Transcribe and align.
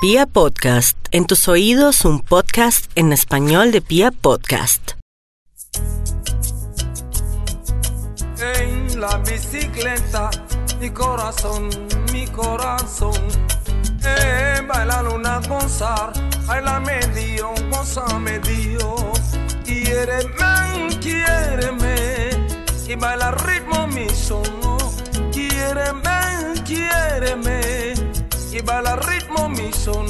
Pia 0.00 0.26
Podcast, 0.26 0.96
en 1.10 1.26
tus 1.26 1.48
oídos 1.48 2.04
un 2.04 2.20
podcast 2.20 2.88
en 2.94 3.12
español 3.12 3.72
de 3.72 3.80
Pia 3.80 4.12
Podcast. 4.12 4.92
En 8.38 9.00
la 9.00 9.18
bicicleta, 9.18 10.30
mi 10.80 10.90
corazón, 10.90 11.68
mi 12.12 12.28
corazón. 12.28 13.16
Eh, 14.04 14.62
baila 14.68 15.02
luna 15.02 15.40
gozar, 15.48 16.12
baila 16.46 16.78
medio, 16.78 17.52
goza 17.68 18.06
medio. 18.20 18.94
Quiéreme, 19.64 20.96
quiéreme, 21.00 22.30
y 22.86 22.94
baila 22.94 23.32
ritmo 23.32 23.88
mi 23.88 24.08
son. 24.10 24.44
Quiéreme, 25.32 26.62
quiéreme, 26.64 27.67
y 28.52 28.62
baila 28.62 28.96
ritmo 28.96 29.48
mi 29.48 29.72
son. 29.72 30.06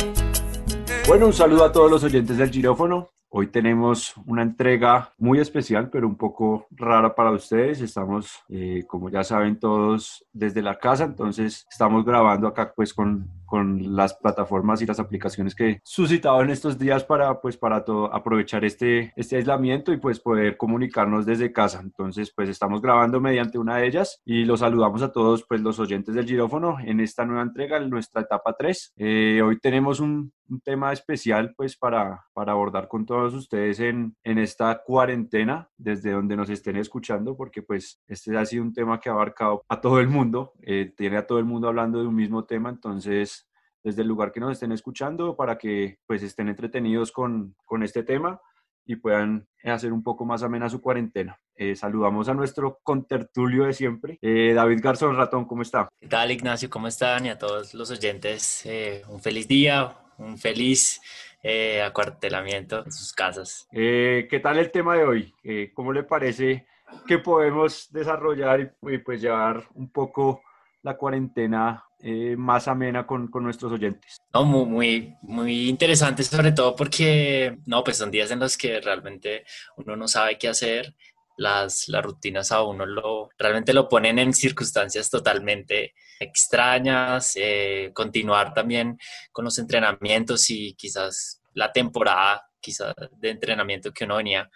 Bueno, 1.07 1.27
un 1.27 1.33
saludo 1.33 1.65
a 1.65 1.73
todos 1.73 1.91
los 1.91 2.05
oyentes 2.05 2.37
del 2.37 2.51
Girófono. 2.51 3.09
Hoy 3.31 3.49
tenemos 3.49 4.15
una 4.27 4.43
entrega 4.43 5.13
muy 5.19 5.39
especial, 5.39 5.91
pero 5.91 6.07
un 6.07 6.17
poco 6.17 6.67
rara 6.71 7.15
para 7.15 7.31
ustedes. 7.31 7.81
Estamos, 7.81 8.43
eh, 8.49 8.85
como 8.87 9.11
ya 9.11 9.23
saben 9.25 9.59
todos, 9.59 10.25
desde 10.33 10.63
la 10.63 10.79
casa, 10.79 11.05
entonces 11.05 11.67
estamos 11.71 12.05
grabando 12.05 12.47
acá 12.49 12.73
pues 12.75 12.95
con, 12.95 13.29
con 13.49 13.97
las 13.97 14.15
plataformas 14.15 14.83
y 14.83 14.87
las 14.87 15.01
aplicaciones 15.01 15.55
que 15.55 15.81
suscitado 15.83 16.43
en 16.43 16.51
estos 16.51 16.79
días 16.79 17.03
para 17.03 17.41
pues 17.41 17.57
para 17.57 17.85
todo, 17.85 18.15
aprovechar 18.15 18.65
este, 18.65 19.13
este 19.17 19.37
aislamiento 19.37 19.93
y 19.93 19.97
pues 19.97 20.21
poder 20.21 20.57
comunicarnos 20.57 21.25
desde 21.25 21.53
casa. 21.53 21.81
Entonces 21.83 22.33
pues 22.37 22.49
estamos 22.49 22.83
grabando 22.83 23.21
mediante 23.21 23.59
una 23.59 23.79
de 23.79 23.87
ellas 23.87 24.21
y 24.25 24.45
los 24.45 24.61
saludamos 24.61 25.03
a 25.03 25.13
todos 25.13 25.45
pues 25.49 25.61
los 25.63 25.81
oyentes 25.81 26.15
del 26.15 26.27
Girófono 26.27 26.77
en 26.85 27.01
esta 27.01 27.25
nueva 27.25 27.43
entrega, 27.43 27.79
en 27.79 27.89
nuestra 27.89 28.23
etapa 28.23 28.55
3. 28.57 28.93
Eh, 28.99 29.41
hoy 29.43 29.59
tenemos 29.59 30.01
un, 30.01 30.33
un 30.49 30.61
tema 30.61 30.93
especial 30.93 31.55
pues 31.57 31.77
para, 31.77 32.25
para 32.33 32.53
abordar 32.53 32.89
con 32.89 33.05
todos 33.07 33.35
ustedes 33.35 33.81
en, 33.81 34.17
en 34.25 34.39
esta 34.39 34.83
cuarentena 34.85 35.69
desde 35.77 36.13
donde 36.13 36.37
nos 36.37 36.51
estén 36.51 36.77
escuchando 36.77 37.37
porque 37.37 37.63
pues 37.63 38.01
este 38.07 38.37
ha 38.37 38.45
sido 38.45 38.63
un 38.63 38.73
tema 38.73 38.99
que 38.99 39.09
ha 39.09 39.13
abarcado 39.13 39.63
a 39.69 39.81
todo 39.81 40.01
el 40.01 40.09
mundo, 40.09 40.53
eh, 40.63 40.93
tiene 40.97 41.19
a 41.19 41.27
todo 41.27 41.39
el 41.39 41.45
mundo 41.45 41.69
hablando 41.69 42.01
de 42.01 42.07
un 42.07 42.15
mismo 42.15 42.45
tema, 42.45 42.71
entonces 42.71 43.47
desde 43.83 44.03
el 44.03 44.09
lugar 44.09 44.33
que 44.33 44.41
nos 44.41 44.53
estén 44.53 44.73
escuchando 44.73 45.37
para 45.37 45.57
que 45.59 45.99
pues 46.07 46.23
estén 46.23 46.49
entretenidos 46.49 47.13
con, 47.13 47.55
con 47.65 47.83
este 47.83 48.03
tema 48.03 48.41
y 48.85 48.97
puedan 48.97 49.47
hacer 49.65 49.93
un 49.93 50.03
poco 50.03 50.25
más 50.25 50.43
amena 50.43 50.71
su 50.71 50.81
cuarentena. 50.81 51.39
Eh, 51.55 51.77
saludamos 51.77 52.29
a 52.29 52.35
nuestro 52.35 52.81
contertulio 52.83 53.65
de 53.65 53.75
siempre, 53.75 54.19
eh, 54.23 54.53
David 54.55 54.81
Garzón 54.83 55.15
Ratón, 55.15 55.45
¿cómo 55.45 55.61
está? 55.61 55.89
¿Qué 56.01 56.09
tal 56.09 56.31
Ignacio? 56.31 56.71
¿Cómo 56.71 56.89
están? 56.89 57.27
Y 57.27 57.29
a 57.29 57.39
todos 57.39 57.75
los 57.75 57.91
oyentes, 57.91 58.65
eh, 58.65 59.03
un 59.09 59.21
feliz 59.21 59.47
día, 59.47 59.95
un 60.19 60.39
feliz 60.39 61.01
eh, 61.43 61.83
acuartelamiento 61.83 62.85
en 62.85 62.93
sus 62.93 63.13
casas. 63.13 63.67
Eh, 63.73 64.27
¿Qué 64.31 64.41
tal 64.41 64.59
el 64.59 64.71
tema 64.71 64.97
de 64.97 65.05
hoy? 65.05 65.35
Eh, 65.43 65.71
¿Cómo 65.75 65.93
le 65.93 66.03
parece 66.03 66.67
que 67.07 67.19
podemos 67.19 67.91
desarrollar 67.93 68.61
y, 68.61 68.95
y, 68.95 68.99
pues 68.99 69.21
llevar 69.21 69.69
un 69.75 69.91
poco 69.91 70.43
la 70.83 70.97
cuarentena 70.97 71.85
eh, 72.01 72.37
más 72.37 72.69
amena 72.69 73.07
con, 73.07 73.29
con, 73.29 73.43
nuestros 73.43 73.73
oyentes? 73.73 74.19
No, 74.33 74.45
muy, 74.45 74.67
muy, 74.67 75.17
muy 75.23 75.69
interesante, 75.69 76.23
sobre 76.23 76.53
todo 76.53 76.77
porque 76.77 77.59
no, 77.67 77.83
pues 77.83 77.97
son 77.97 78.11
días 78.11 78.31
en 78.31 78.39
los 78.39 78.57
que 78.57 78.81
realmente 78.81 79.45
uno 79.77 79.97
no 79.97 80.07
sabe 80.07 80.39
qué 80.39 80.49
hacer. 80.49 80.95
Las, 81.39 81.87
rutinas 82.03 82.53
a 82.53 82.63
uno 82.63 82.85
lo, 82.85 83.31
realmente 83.39 83.73
lo 83.73 83.89
ponen 83.89 84.19
en 84.19 84.35
circunstancias 84.35 85.09
totalmente 85.09 85.95
extrañas, 86.21 87.33
eh, 87.37 87.91
continuar 87.95 88.53
también 88.53 88.99
con 89.33 89.45
los 89.45 89.59
entrenamientos 89.59 90.51
y 90.51 90.75
quizás 90.75 91.41
la 91.55 91.73
temporada 91.73 92.45
quizás 92.61 92.95
de 93.17 93.31
entrenamiento 93.31 93.93
que 93.93 94.05
uno 94.05 94.17
venía 94.17 94.51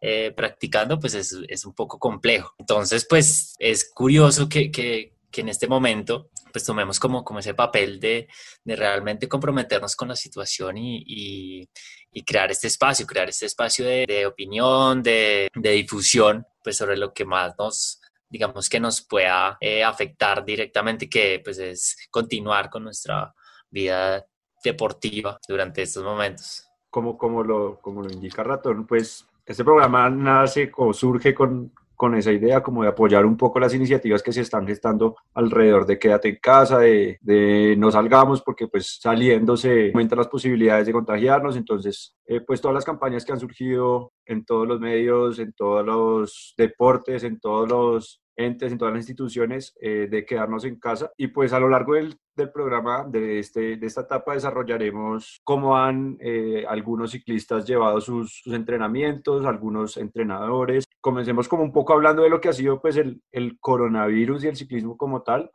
eh, 0.00 0.32
practicando, 0.36 0.98
pues 0.98 1.14
es, 1.14 1.36
es, 1.48 1.64
un 1.64 1.72
poco 1.72 1.98
complejo. 1.98 2.54
Entonces, 2.58 3.06
pues 3.08 3.54
es 3.58 3.90
curioso 3.92 4.48
que, 4.48 4.70
que, 4.70 5.14
que 5.30 5.40
en 5.40 5.48
este 5.48 5.66
momento 5.66 6.30
pues 6.56 6.64
tomemos 6.64 6.98
como, 6.98 7.22
como 7.22 7.40
ese 7.40 7.52
papel 7.52 8.00
de, 8.00 8.28
de 8.64 8.76
realmente 8.76 9.28
comprometernos 9.28 9.94
con 9.94 10.08
la 10.08 10.16
situación 10.16 10.78
y, 10.78 11.04
y, 11.06 11.68
y, 12.10 12.24
crear 12.24 12.50
este 12.50 12.68
espacio, 12.68 13.06
crear 13.06 13.28
este 13.28 13.44
espacio 13.44 13.84
de, 13.84 14.06
de 14.08 14.24
opinión, 14.24 15.02
de, 15.02 15.50
de, 15.54 15.70
difusión, 15.72 16.46
pues 16.64 16.78
sobre 16.78 16.96
lo 16.96 17.12
que 17.12 17.26
más 17.26 17.54
nos, 17.58 18.00
digamos 18.26 18.70
que 18.70 18.80
nos 18.80 19.02
pueda 19.02 19.58
eh, 19.60 19.84
afectar 19.84 20.46
directamente, 20.46 21.10
que 21.10 21.42
pues 21.44 21.58
es 21.58 22.08
continuar 22.10 22.70
con 22.70 22.84
nuestra 22.84 23.34
vida 23.68 24.24
deportiva 24.64 25.38
durante 25.46 25.82
estos 25.82 26.04
momentos. 26.04 26.66
Como, 26.88 27.18
como, 27.18 27.42
lo, 27.42 27.78
como 27.82 28.00
lo 28.00 28.10
indica 28.10 28.42
Ratón, 28.42 28.86
pues 28.86 29.26
este 29.44 29.62
programa 29.62 30.08
nace 30.08 30.72
o 30.74 30.94
surge 30.94 31.34
con, 31.34 31.70
con 31.96 32.14
esa 32.14 32.32
idea 32.32 32.62
como 32.62 32.82
de 32.82 32.88
apoyar 32.88 33.26
un 33.26 33.36
poco 33.36 33.58
las 33.58 33.74
iniciativas 33.74 34.22
que 34.22 34.32
se 34.32 34.42
están 34.42 34.66
gestando 34.66 35.16
alrededor 35.34 35.86
de 35.86 35.98
quédate 35.98 36.28
en 36.28 36.36
casa, 36.36 36.78
de, 36.78 37.74
no 37.78 37.90
salgamos 37.90 38.42
porque 38.42 38.68
pues 38.68 38.98
saliendo 39.00 39.56
se 39.56 39.88
aumentan 39.88 40.18
las 40.18 40.28
posibilidades 40.28 40.86
de 40.86 40.92
contagiarnos, 40.92 41.56
entonces 41.56 42.16
eh, 42.26 42.40
pues 42.40 42.60
todas 42.60 42.74
las 42.74 42.84
campañas 42.84 43.24
que 43.24 43.32
han 43.32 43.40
surgido 43.40 44.12
en 44.24 44.44
todos 44.44 44.68
los 44.68 44.80
medios, 44.80 45.38
en 45.38 45.52
todos 45.52 45.84
los 45.84 46.54
deportes, 46.56 47.24
en 47.24 47.40
todos 47.40 47.68
los 47.68 48.22
entes, 48.36 48.70
en 48.70 48.78
todas 48.78 48.94
las 48.94 49.02
instituciones, 49.02 49.74
eh, 49.80 50.08
de 50.10 50.24
quedarnos 50.24 50.64
en 50.64 50.78
casa. 50.78 51.10
Y 51.16 51.28
pues 51.28 51.52
a 51.52 51.60
lo 51.60 51.68
largo 51.68 51.94
del, 51.94 52.18
programa, 52.52 53.04
de, 53.08 53.38
este, 53.38 53.76
de 53.76 53.86
esta 53.86 54.02
etapa, 54.02 54.34
desarrollaremos 54.34 55.40
cómo 55.42 55.76
han 55.76 56.18
eh, 56.20 56.64
algunos 56.68 57.12
ciclistas 57.12 57.66
llevado 57.66 58.00
sus, 58.00 58.42
entrenamientos, 58.46 59.46
algunos 59.46 59.96
entrenadores. 59.96 60.84
Comencemos 61.06 61.46
como 61.46 61.62
un 61.62 61.70
poco 61.70 61.92
hablando 61.92 62.24
de 62.24 62.28
lo 62.28 62.40
que 62.40 62.48
ha 62.48 62.52
sido 62.52 62.80
pues 62.80 62.96
el, 62.96 63.22
el 63.30 63.60
coronavirus 63.60 64.42
y 64.42 64.48
el 64.48 64.56
ciclismo 64.56 64.96
como 64.96 65.22
tal. 65.22 65.52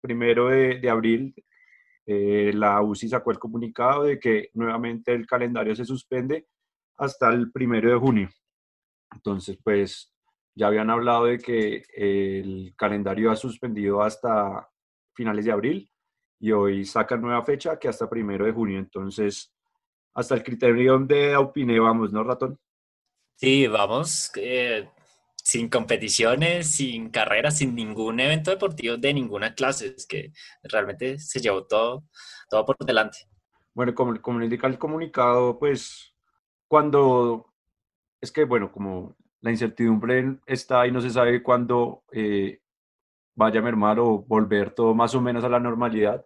Primero 0.00 0.48
de, 0.48 0.80
de 0.80 0.90
abril, 0.90 1.36
eh, 2.04 2.50
la 2.52 2.82
UCI 2.82 3.10
sacó 3.10 3.30
el 3.30 3.38
comunicado 3.38 4.02
de 4.02 4.18
que 4.18 4.50
nuevamente 4.54 5.14
el 5.14 5.24
calendario 5.24 5.76
se 5.76 5.84
suspende 5.84 6.48
hasta 6.96 7.28
el 7.28 7.52
primero 7.52 7.92
de 7.92 7.96
junio. 7.96 8.28
Entonces, 9.14 9.56
pues 9.62 10.12
ya 10.52 10.66
habían 10.66 10.90
hablado 10.90 11.26
de 11.26 11.38
que 11.38 11.84
el 11.94 12.74
calendario 12.76 13.30
ha 13.30 13.36
suspendido 13.36 14.02
hasta 14.02 14.68
finales 15.14 15.44
de 15.44 15.52
abril 15.52 15.90
y 16.40 16.50
hoy 16.50 16.84
sacan 16.84 17.22
nueva 17.22 17.44
fecha 17.44 17.78
que 17.78 17.86
hasta 17.86 18.10
primero 18.10 18.46
de 18.46 18.52
junio. 18.52 18.80
Entonces, 18.80 19.54
hasta 20.12 20.34
el 20.34 20.42
criterio 20.42 20.98
de 20.98 21.34
Aupine 21.34 21.78
vamos, 21.78 22.12
¿no, 22.12 22.24
Ratón? 22.24 22.58
Sí, 23.36 23.66
vamos. 23.66 24.30
Eh, 24.36 24.88
sin 25.36 25.68
competiciones, 25.68 26.74
sin 26.74 27.10
carreras, 27.10 27.58
sin 27.58 27.74
ningún 27.74 28.20
evento 28.20 28.50
deportivo 28.50 28.96
de 28.96 29.14
ninguna 29.14 29.54
clase. 29.54 29.94
Es 29.96 30.06
que 30.06 30.32
realmente 30.62 31.18
se 31.18 31.40
llevó 31.40 31.64
todo, 31.66 32.04
todo 32.48 32.64
por 32.64 32.76
delante. 32.78 33.18
Bueno, 33.74 33.94
como, 33.94 34.20
como 34.20 34.42
indica 34.42 34.66
el 34.66 34.78
comunicado, 34.78 35.58
pues 35.58 36.14
cuando 36.68 37.52
es 38.20 38.30
que, 38.30 38.44
bueno, 38.44 38.70
como 38.70 39.16
la 39.40 39.50
incertidumbre 39.50 40.38
está 40.46 40.86
y 40.86 40.92
no 40.92 41.00
se 41.00 41.10
sabe 41.10 41.42
cuándo 41.42 42.04
eh, 42.12 42.60
vaya 43.34 43.60
a 43.60 43.62
mermar 43.62 43.98
o 43.98 44.18
volver 44.22 44.70
todo 44.72 44.94
más 44.94 45.14
o 45.14 45.20
menos 45.20 45.42
a 45.44 45.48
la 45.48 45.58
normalidad. 45.58 46.24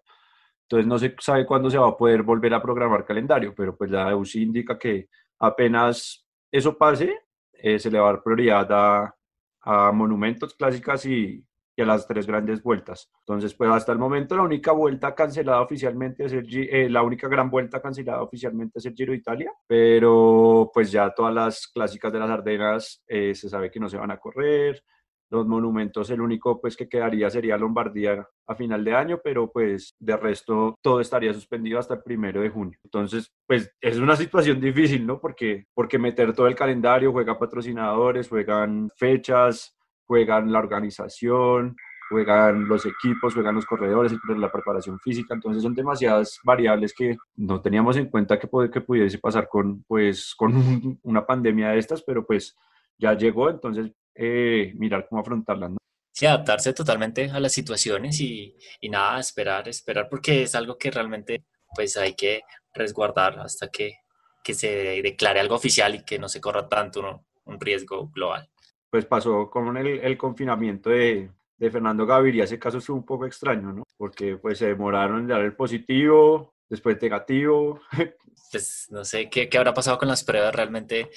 Entonces 0.63 0.87
no 0.87 0.99
se 0.99 1.15
sabe 1.21 1.47
cuándo 1.47 1.71
se 1.71 1.79
va 1.79 1.89
a 1.89 1.97
poder 1.97 2.23
volver 2.23 2.53
a 2.53 2.63
programar 2.63 3.05
calendario, 3.07 3.55
pero 3.55 3.77
pues 3.77 3.91
la 3.91 4.15
UCI 4.15 4.43
indica 4.43 4.79
que 4.79 5.09
apenas 5.39 6.26
eso 6.57 6.77
pase, 6.77 7.21
eh, 7.53 7.79
se 7.79 7.91
le 7.91 7.99
va 7.99 8.09
a 8.09 8.13
dar 8.13 8.23
prioridad 8.23 8.67
a, 8.71 9.15
a 9.61 9.93
monumentos 9.93 10.55
clásicas 10.55 11.05
y, 11.07 11.45
y, 11.77 11.83
a 11.83 11.85
las 11.85 12.07
tres 12.07 12.27
grandes 12.27 12.63
vueltas. 12.63 13.11
Entonces, 13.21 13.55
pues 13.55 13.71
hasta 13.71 13.93
el 13.93 13.99
momento 13.99 14.37
la 14.37 14.43
única 14.43 14.73
vuelta 14.73 15.15
cancelada 15.15 15.61
oficialmente 15.61 16.25
es 16.25 16.33
el, 16.33 16.47
eh, 16.53 16.89
la 16.89 17.03
única 17.03 17.29
gran 17.29 17.51
vuelta 17.51 17.81
cancelada 17.81 18.23
oficialmente 18.23 18.79
es 18.79 18.87
el 18.87 18.95
Giro 18.95 19.13
de 19.13 19.19
Italia, 19.19 19.53
pero 19.67 20.71
pues 20.73 20.91
ya 20.91 21.11
todas 21.11 21.35
las 21.35 21.67
clásicas 21.69 22.13
de 22.13 22.19
las 22.19 22.31
Ardenas 22.31 23.03
eh, 23.07 23.35
se 23.35 23.49
sabe 23.49 23.71
que 23.71 23.81
no 23.81 23.89
se 23.89 23.99
van 23.99 24.11
a 24.11 24.19
correr. 24.19 24.83
Los 25.29 25.47
monumentos, 25.47 26.09
el 26.11 26.21
único 26.21 26.61
pues 26.61 26.77
que 26.77 26.89
quedaría 26.89 27.29
sería 27.31 27.57
Lombardía 27.57 28.29
a 28.47 28.55
final 28.55 28.85
de 28.85 28.95
año, 28.95 29.21
pero 29.23 29.51
pues 29.51 29.95
de 29.99 30.17
resto 30.17 30.77
todo 30.81 31.01
estaría 31.01 31.35
suspendido 31.35 31.79
hasta 31.79 31.95
el 31.95 32.03
primero 32.03 32.41
de 32.41 32.51
junio. 32.51 32.79
Entonces, 32.85 33.33
pues 33.47 33.73
es 33.81 33.99
una 33.99 34.15
situación 34.15 34.61
difícil, 34.61 35.05
¿no? 35.05 35.21
Porque, 35.21 35.67
porque 35.75 35.99
meter 35.99 36.33
todo 36.33 36.47
el 36.47 36.55
calendario, 36.55 37.13
juega 37.13 37.39
patrocinadores, 37.39 38.29
juegan 38.29 38.89
fechas, 38.97 39.77
juegan 40.07 40.53
la 40.53 40.61
organización, 40.61 41.77
juegan 42.09 42.69
los 42.69 42.87
equipos, 42.87 43.35
juegan 43.35 43.55
los 43.55 43.67
corredores, 43.67 44.13
la 44.29 44.53
preparación 44.53 44.99
física, 45.01 45.35
entonces 45.35 45.63
son 45.63 45.75
demasiadas 45.75 46.39
variables 46.45 46.95
que 46.95 47.17
no 47.37 47.61
teníamos 47.61 47.97
en 47.97 48.07
cuenta 48.07 48.39
que, 48.39 48.49
que 48.71 48.81
pudiese 48.81 49.19
pasar 49.19 49.49
con, 49.49 49.83
pues, 49.85 50.35
con 50.37 50.57
un, 50.57 51.01
una 51.03 51.27
pandemia 51.27 51.71
de 51.71 51.79
estas, 51.79 52.03
pero 52.03 52.25
pues 52.25 52.57
ya 52.99 53.15
llegó, 53.15 53.51
entonces 53.51 53.93
eh, 54.17 54.73
mirar 54.77 55.07
cómo 55.09 55.21
afrontarla. 55.21 55.69
¿no? 55.69 55.77
Sí, 56.13 56.27
adaptarse 56.27 56.73
totalmente 56.73 57.31
a 57.31 57.41
las 57.41 57.53
situaciones 57.53 58.21
y, 58.21 58.57
y, 58.81 58.89
nada, 58.89 59.21
esperar, 59.21 59.69
esperar, 59.69 60.09
porque 60.09 60.43
es 60.43 60.55
algo 60.55 60.79
que 60.79 60.91
realmente 60.91 61.45
pues 61.75 61.97
hay 61.97 62.15
que 62.15 62.43
resguardar 62.73 63.39
hasta 63.39 63.69
que, 63.69 63.99
que 64.43 64.55
se 64.55 65.03
declare 65.03 65.41
algo 65.41 65.57
oficial 65.57 65.95
y 65.95 66.05
que 66.05 66.19
no 66.19 66.29
se 66.29 66.41
corra 66.41 66.69
tanto 66.69 67.25
un 67.45 67.61
riesgo 67.61 68.09
global. 68.09 68.49
Pues 68.89 69.05
pasó 69.05 69.51
con 69.51 69.77
el, 69.77 69.87
el 69.87 70.17
confinamiento 70.17 70.89
de, 70.91 71.31
de 71.59 71.71
Fernando 71.71 72.07
Gaviria, 72.07 72.45
ese 72.45 72.59
caso 72.59 72.81
fue 72.81 72.95
un 72.95 73.05
poco 73.05 73.27
extraño, 73.27 73.73
¿no? 73.73 73.83
Porque 73.97 74.37
pues 74.37 74.59
se 74.59 74.67
demoraron 74.67 75.21
en 75.21 75.29
dar 75.29 75.43
el 75.43 75.55
positivo, 75.55 76.55
después 76.69 77.01
negativo. 77.01 77.81
Pues 78.53 78.87
no 78.91 79.05
sé 79.05 79.29
qué, 79.29 79.49
qué 79.49 79.59
habrá 79.59 79.75
pasado 79.75 79.99
con 79.99 80.07
las 80.07 80.23
pruebas, 80.23 80.55
realmente 80.55 81.11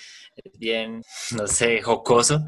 bien, 0.57 1.03
no 1.37 1.45
sé, 1.45 1.79
jocoso. 1.81 2.43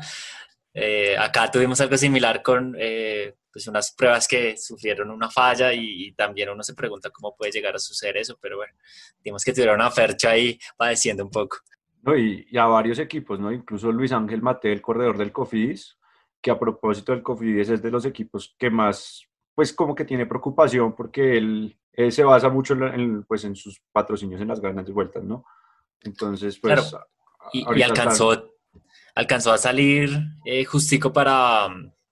Eh, 0.74 1.15
acá 1.18 1.51
tuvimos 1.51 1.80
algo 1.81 1.98
similar 1.98 2.42
con 2.42 2.75
eh, 2.80 3.36
pues 3.51 3.68
unas 3.68 3.94
pruebas 3.94 4.27
que 4.27 4.56
sufrieron 4.57 5.12
una 5.12 5.30
falla 5.30 5.74
y, 5.74 6.13
también 6.13 6.50
uno 6.50 6.63
se 6.63 6.74
pregunta 6.74 7.09
cómo 7.09 7.36
puede 7.36 7.51
llegar 7.51 7.75
a 7.75 7.80
suceder 7.80 8.18
eso, 8.18 8.38
pero 8.42 8.57
bueno, 8.57 8.74
digamos 9.21 9.44
que 9.44 9.51
tuvieron 9.51 9.75
una 9.75 9.92
fercha 9.92 10.31
ahí 10.31 10.57
padeciendo 10.77 11.24
un 11.25 11.31
poco. 11.31 11.57
No, 12.04 12.18
y, 12.18 12.47
y, 12.50 12.57
a 12.57 12.65
varios 12.65 13.00
equipos, 13.00 13.39
¿no? 13.39 13.51
Incluso 13.51 13.92
Luis 13.92 14.12
Ángel 14.12 14.42
Mate, 14.42 14.71
el 14.71 14.81
corredor 14.81 15.18
del 15.18 15.31
Cofidis, 15.31 15.97
que 16.42 16.51
a 16.51 16.57
propósito 16.57 17.12
del 17.12 17.21
Cofidis 17.21 17.69
es 17.69 17.81
de 17.81 17.92
los 17.92 18.06
equipos 18.06 18.56
que 18.57 18.69
más, 18.69 19.27
pues 19.54 19.74
como 19.74 19.94
que 19.94 20.06
tiene 20.06 20.25
preocupación 20.25 20.95
porque 20.95 21.38
él, 21.38 21.77
se 21.93 22.23
basa 22.23 22.49
mucho 22.49 22.73
en, 22.73 23.23
pues, 23.23 23.43
en 23.43 23.55
sus 23.55 23.81
patrocinios 23.91 24.41
en 24.41 24.47
las 24.47 24.59
grandes 24.59 24.93
vueltas, 24.93 25.23
¿no? 25.23 25.45
Entonces, 26.01 26.59
pues... 26.59 26.95
Y, 27.53 27.81
alcanzó, 27.81 28.53
alcanzó 29.15 29.51
a 29.51 29.57
salir 29.57 30.09
eh, 30.45 30.63
justico 30.63 31.11
para, 31.11 31.67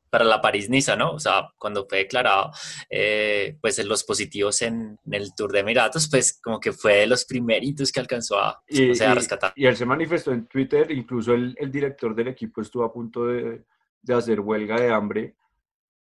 para 0.10 0.26
la 0.26 0.42
París-Niza, 0.42 0.96
¿no? 0.96 1.12
O 1.12 1.20
sea, 1.20 1.50
cuando 1.58 1.86
fue 1.88 2.00
declarado, 2.00 2.52
eh, 2.90 3.58
pues 3.62 3.84
los 3.86 4.04
positivos 4.04 4.62
en, 4.64 5.00
el 5.12 5.34
Tour 5.36 5.52
de 5.52 5.60
Emiratos, 5.60 6.10
pues 6.10 6.40
como 6.42 6.60
que 6.60 6.74
fue 6.74 6.96
de 6.96 7.08
los 7.08 7.26
primeritos 7.26 7.92
que 7.92 8.00
alcanzó 8.00 8.40
a, 8.40 8.62
rescatar. 8.68 9.54
Y, 9.56 9.66
él 9.66 9.78
se 9.78 9.86
manifestó 9.86 10.32
en 10.32 10.48
Twitter, 10.48 10.92
incluso 10.92 11.34
el, 11.34 11.56
el 11.58 11.72
director 11.72 12.16
del 12.16 12.30
equipo 12.30 12.62
estuvo 12.62 12.84
a 12.84 12.92
punto 12.92 13.28
de, 13.28 13.64
de 14.02 14.14
hacer 14.14 14.40
huelga 14.40 14.80
de 14.80 14.92
hambre 14.92 15.36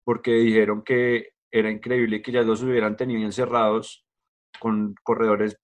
porque 0.03 0.31
dijeron 0.31 0.83
que 0.83 1.33
era 1.51 1.69
increíble 1.69 2.21
que 2.21 2.31
ya 2.31 2.41
los 2.41 2.61
hubieran 2.61 2.95
tenido 2.97 3.21
encerrados 3.21 4.05
con 4.59 4.95
corredores 5.03 5.57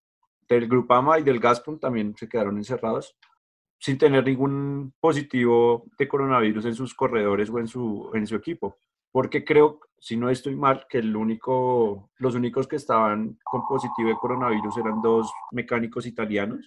del 0.48 0.68
Grupama 0.68 1.20
y 1.20 1.24
del 1.24 1.40
Gazprom 1.40 1.80
también 1.80 2.16
se 2.18 2.28
quedaron 2.28 2.58
encerrados 2.58 3.16
sin 3.80 3.98
tener 3.98 4.24
ningún 4.26 4.94
positivo 5.00 5.86
de 5.98 6.08
coronavirus 6.08 6.66
en 6.66 6.76
sus 6.76 6.94
corredores 6.94 7.50
o 7.50 7.60
en 7.60 7.68
su, 7.68 8.12
en 8.14 8.26
su 8.26 8.36
equipo. 8.36 8.78
Porque 9.12 9.44
creo, 9.44 9.82
si 10.00 10.16
no 10.16 10.30
estoy 10.30 10.56
mal, 10.56 10.86
que 10.90 11.00
el 11.00 11.14
único, 11.16 12.10
los 12.18 12.34
únicos 12.36 12.66
que 12.66 12.78
estaban 12.78 13.38
con 13.44 13.68
positivo 13.68 14.08
de 14.08 14.16
coronavirus 14.16 14.78
eran 14.78 15.02
dos 15.02 15.32
mecánicos 15.52 16.06
italianos. 16.06 16.66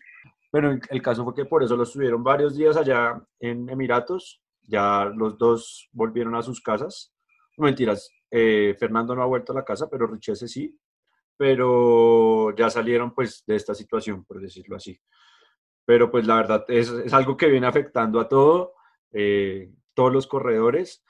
Pero 0.50 0.78
el 0.90 1.02
caso 1.02 1.24
fue 1.24 1.34
que 1.34 1.46
por 1.46 1.62
eso 1.62 1.74
los 1.74 1.92
tuvieron 1.92 2.22
varios 2.22 2.54
días 2.54 2.76
allá 2.76 3.18
en 3.40 3.68
Emiratos 3.70 4.42
ya 4.68 5.04
los 5.04 5.38
dos 5.38 5.88
volvieron 5.92 6.34
a 6.34 6.42
sus 6.42 6.60
casas. 6.60 7.12
Mentiras, 7.64 8.11
eh, 8.31 8.75
Fernando 8.79 9.14
no 9.14 9.23
ha 9.23 9.26
vuelto 9.26 9.53
a 9.53 9.56
la 9.56 9.64
casa, 9.64 9.88
pero 9.88 10.06
Richese 10.06 10.49
sí. 10.49 10.79
Pero 11.37 12.55
ya 12.56 12.70
salieron 12.70 13.14
pues 13.14 13.44
de 13.47 13.56
esta 13.56 13.75
situación, 13.75 14.25
por 14.25 14.41
decirlo 14.41 14.76
así. 14.76 14.99
Pero 15.85 16.11
pues 16.11 16.26
la 16.26 16.37
verdad 16.37 16.64
es, 16.69 16.91
es 16.91 17.12
algo 17.12 17.37
que 17.37 17.49
viene 17.49 17.67
afectando 17.67 18.19
a 18.20 18.29
todo, 18.29 18.75
eh, 19.12 19.70
todos 19.94 20.12
los 20.12 20.26
corredores. 20.26 21.05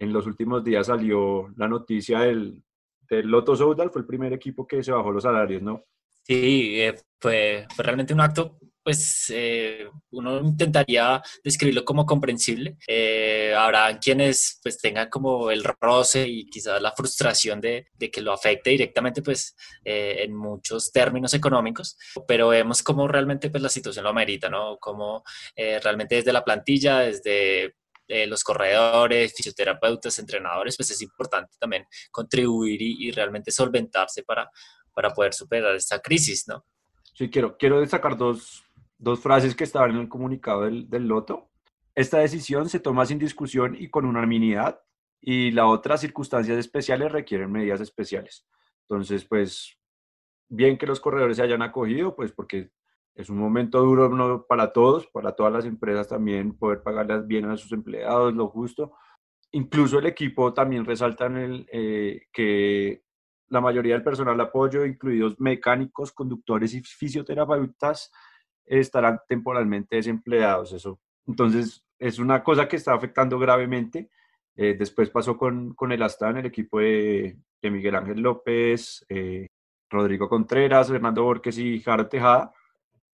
En 0.00 0.12
los 0.12 0.26
últimos 0.26 0.64
días 0.64 0.86
salió 0.86 1.48
la 1.56 1.68
noticia 1.68 2.20
del, 2.20 2.62
del 3.08 3.26
Lotto 3.26 3.56
Soudal, 3.56 3.90
fue 3.90 4.00
el 4.00 4.06
primer 4.06 4.32
equipo 4.32 4.66
que 4.66 4.82
se 4.82 4.92
bajó 4.92 5.12
los 5.12 5.22
salarios, 5.24 5.62
¿no? 5.62 5.84
Sí, 6.22 6.80
eh, 6.80 6.94
fue 7.20 7.66
realmente 7.76 8.12
un 8.12 8.20
acto 8.20 8.58
pues 8.88 9.30
eh, 9.34 9.86
uno 10.12 10.40
intentaría 10.40 11.22
describirlo 11.44 11.84
como 11.84 12.06
comprensible. 12.06 12.78
Eh, 12.86 13.52
habrá 13.54 13.98
quienes 13.98 14.60
pues 14.62 14.78
tengan 14.78 15.10
como 15.10 15.50
el 15.50 15.62
roce 15.62 16.26
y 16.26 16.48
quizás 16.48 16.80
la 16.80 16.92
frustración 16.92 17.60
de, 17.60 17.88
de 17.92 18.10
que 18.10 18.22
lo 18.22 18.32
afecte 18.32 18.70
directamente 18.70 19.20
pues 19.20 19.54
eh, 19.84 20.20
en 20.22 20.34
muchos 20.34 20.90
términos 20.90 21.34
económicos, 21.34 21.98
pero 22.26 22.48
vemos 22.48 22.82
cómo 22.82 23.06
realmente 23.06 23.50
pues 23.50 23.62
la 23.62 23.68
situación 23.68 24.04
lo 24.04 24.08
amerita, 24.08 24.48
¿no? 24.48 24.78
Como 24.78 25.22
realmente 25.54 26.14
desde 26.14 26.32
la 26.32 26.42
plantilla, 26.42 27.00
desde 27.00 27.74
los 28.26 28.42
corredores, 28.42 29.34
fisioterapeutas, 29.36 30.18
entrenadores, 30.18 30.78
pues 30.78 30.92
es 30.92 31.02
importante 31.02 31.58
también 31.60 31.84
contribuir 32.10 32.80
y, 32.80 33.06
y 33.06 33.10
realmente 33.10 33.50
solventarse 33.50 34.22
para, 34.22 34.50
para 34.94 35.10
poder 35.10 35.34
superar 35.34 35.74
esta 35.74 36.00
crisis, 36.00 36.48
¿no? 36.48 36.64
Sí, 37.18 37.28
quiero, 37.28 37.56
quiero 37.58 37.80
destacar 37.80 38.16
dos, 38.16 38.62
dos 38.98 39.20
frases 39.20 39.54
que 39.54 39.64
estaban 39.64 39.92
en 39.92 39.98
el 39.98 40.08
comunicado 40.08 40.62
del, 40.62 40.90
del 40.90 41.08
Loto. 41.08 41.50
Esta 41.94 42.18
decisión 42.18 42.68
se 42.68 42.80
toma 42.80 43.06
sin 43.06 43.18
discusión 43.18 43.76
y 43.78 43.88
con 43.88 44.04
unanimidad 44.04 44.80
y 45.20 45.50
la 45.50 45.66
otra, 45.66 45.96
circunstancias 45.96 46.58
especiales 46.58 47.10
requieren 47.10 47.50
medidas 47.50 47.80
especiales. 47.80 48.46
Entonces, 48.82 49.24
pues, 49.24 49.76
bien 50.48 50.78
que 50.78 50.86
los 50.86 51.00
corredores 51.00 51.36
se 51.36 51.42
hayan 51.42 51.62
acogido, 51.62 52.14
pues 52.14 52.32
porque 52.32 52.70
es 53.14 53.28
un 53.28 53.38
momento 53.38 53.80
duro 53.80 54.08
¿no? 54.08 54.46
para 54.46 54.72
todos, 54.72 55.06
para 55.08 55.32
todas 55.32 55.52
las 55.52 55.64
empresas 55.64 56.08
también, 56.08 56.56
poder 56.56 56.82
pagarles 56.82 57.26
bien 57.26 57.46
a 57.46 57.56
sus 57.56 57.72
empleados, 57.72 58.32
lo 58.34 58.48
justo. 58.48 58.92
Incluso 59.50 59.98
el 59.98 60.06
equipo 60.06 60.54
también 60.54 60.84
resalta 60.84 61.26
en 61.26 61.36
el, 61.36 61.68
eh, 61.72 62.26
que 62.32 63.02
la 63.48 63.60
mayoría 63.60 63.94
del 63.94 64.04
personal 64.04 64.36
de 64.36 64.42
apoyo, 64.44 64.84
incluidos 64.84 65.40
mecánicos, 65.40 66.12
conductores 66.12 66.74
y 66.74 66.82
fisioterapeutas, 66.82 68.12
estarán 68.68 69.20
temporalmente 69.28 69.96
desempleados. 69.96 70.72
Eso. 70.72 71.00
Entonces, 71.26 71.84
es 71.98 72.18
una 72.18 72.42
cosa 72.42 72.68
que 72.68 72.76
está 72.76 72.94
afectando 72.94 73.38
gravemente. 73.38 74.10
Eh, 74.56 74.76
después 74.78 75.10
pasó 75.10 75.36
con, 75.36 75.74
con 75.74 75.92
el 75.92 76.02
Astana, 76.02 76.40
el 76.40 76.46
equipo 76.46 76.80
de, 76.80 77.36
de 77.62 77.70
Miguel 77.70 77.94
Ángel 77.94 78.20
López, 78.20 79.04
eh, 79.08 79.46
Rodrigo 79.90 80.28
Contreras, 80.28 80.88
Fernando 80.88 81.22
Borges 81.22 81.58
y 81.58 81.80
Jaro 81.80 82.08
Tejada. 82.08 82.52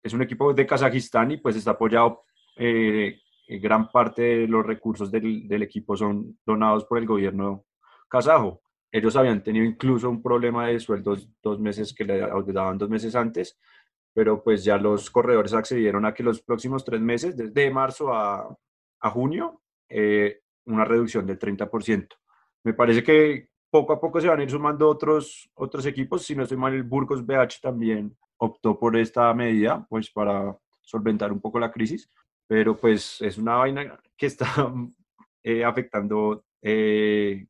Es 0.03 0.13
un 0.13 0.23
equipo 0.23 0.53
de 0.53 0.67
Kazajistán 0.67 1.33
y 1.33 1.37
pues 1.39 1.57
está 1.57 1.73
apoyado, 1.73 2.25
eh, 2.57 3.21
gran 3.49 3.91
parte 3.91 4.23
de 4.23 4.49
los 4.49 4.65
recursos 4.65 5.11
del, 5.11 5.49
del, 5.49 5.63
equipo 5.63 5.97
son 5.97 6.39
donados 6.45 6.85
por 6.85 6.99
el 6.99 7.07
gobierno 7.07 7.65
kazajo. 8.09 8.63
Ellos 8.91 9.17
habían 9.17 9.43
tenido 9.43 9.65
incluso 9.65 10.09
un 10.09 10.23
problema 10.23 10.67
de 10.67 10.81
sueldos 10.81 11.29
dos 11.43 11.59
meses 11.61 11.95
que 11.95 12.05
le 12.05 12.19
daban 12.19 12.79
dos 12.79 12.89
meses 12.89 13.15
antes 13.15 13.59
pero 14.15 14.43
pues 14.43 14.65
ya 14.65 14.77
los 14.79 15.11
corredores 15.11 15.55
accedieron 15.55 16.05
a 16.05 16.15
que 16.15 16.23
los 16.23 16.43
próximos 16.43 16.85
tres 16.85 17.01
meses, 17.01 17.37
desde 17.37 17.71
marzo 17.71 18.13
a, 18.13 18.57
a 19.01 19.11
junio, 19.11 19.63
eh, 19.89 20.41
una 20.67 20.85
reducción 20.85 21.27
del 21.27 21.39
30%. 21.39 22.09
Me 22.65 22.75
parece 22.75 23.03
que 23.03 23.49
poco 23.71 23.93
a 23.93 24.01
poco 24.01 24.21
se 24.21 24.29
van 24.29 24.41
a 24.41 24.43
ir 24.43 24.51
sumando 24.51 24.89
otros, 24.89 25.51
otros 25.55 25.87
equipos, 25.87 26.25
si 26.25 26.35
no 26.35 26.43
estoy 26.43 26.59
mal, 26.59 26.75
el 26.75 26.83
Burgos 26.83 27.25
BH 27.25 27.61
también 27.63 28.17
optó 28.39 28.79
por 28.79 28.97
esta 28.97 29.33
medida, 29.35 29.87
pues 29.89 30.11
para 30.11 30.57
solventar 30.81 31.33
un 31.33 31.41
poco 31.41 31.59
la 31.59 31.71
crisis, 31.71 32.11
pero 32.47 32.77
pues 32.77 33.21
es 33.21 33.37
una 33.39 33.57
vaina 33.57 34.01
que 34.17 34.27
está 34.27 34.47
eh, 35.43 35.65
afectando 35.65 36.45
eh, 36.63 37.47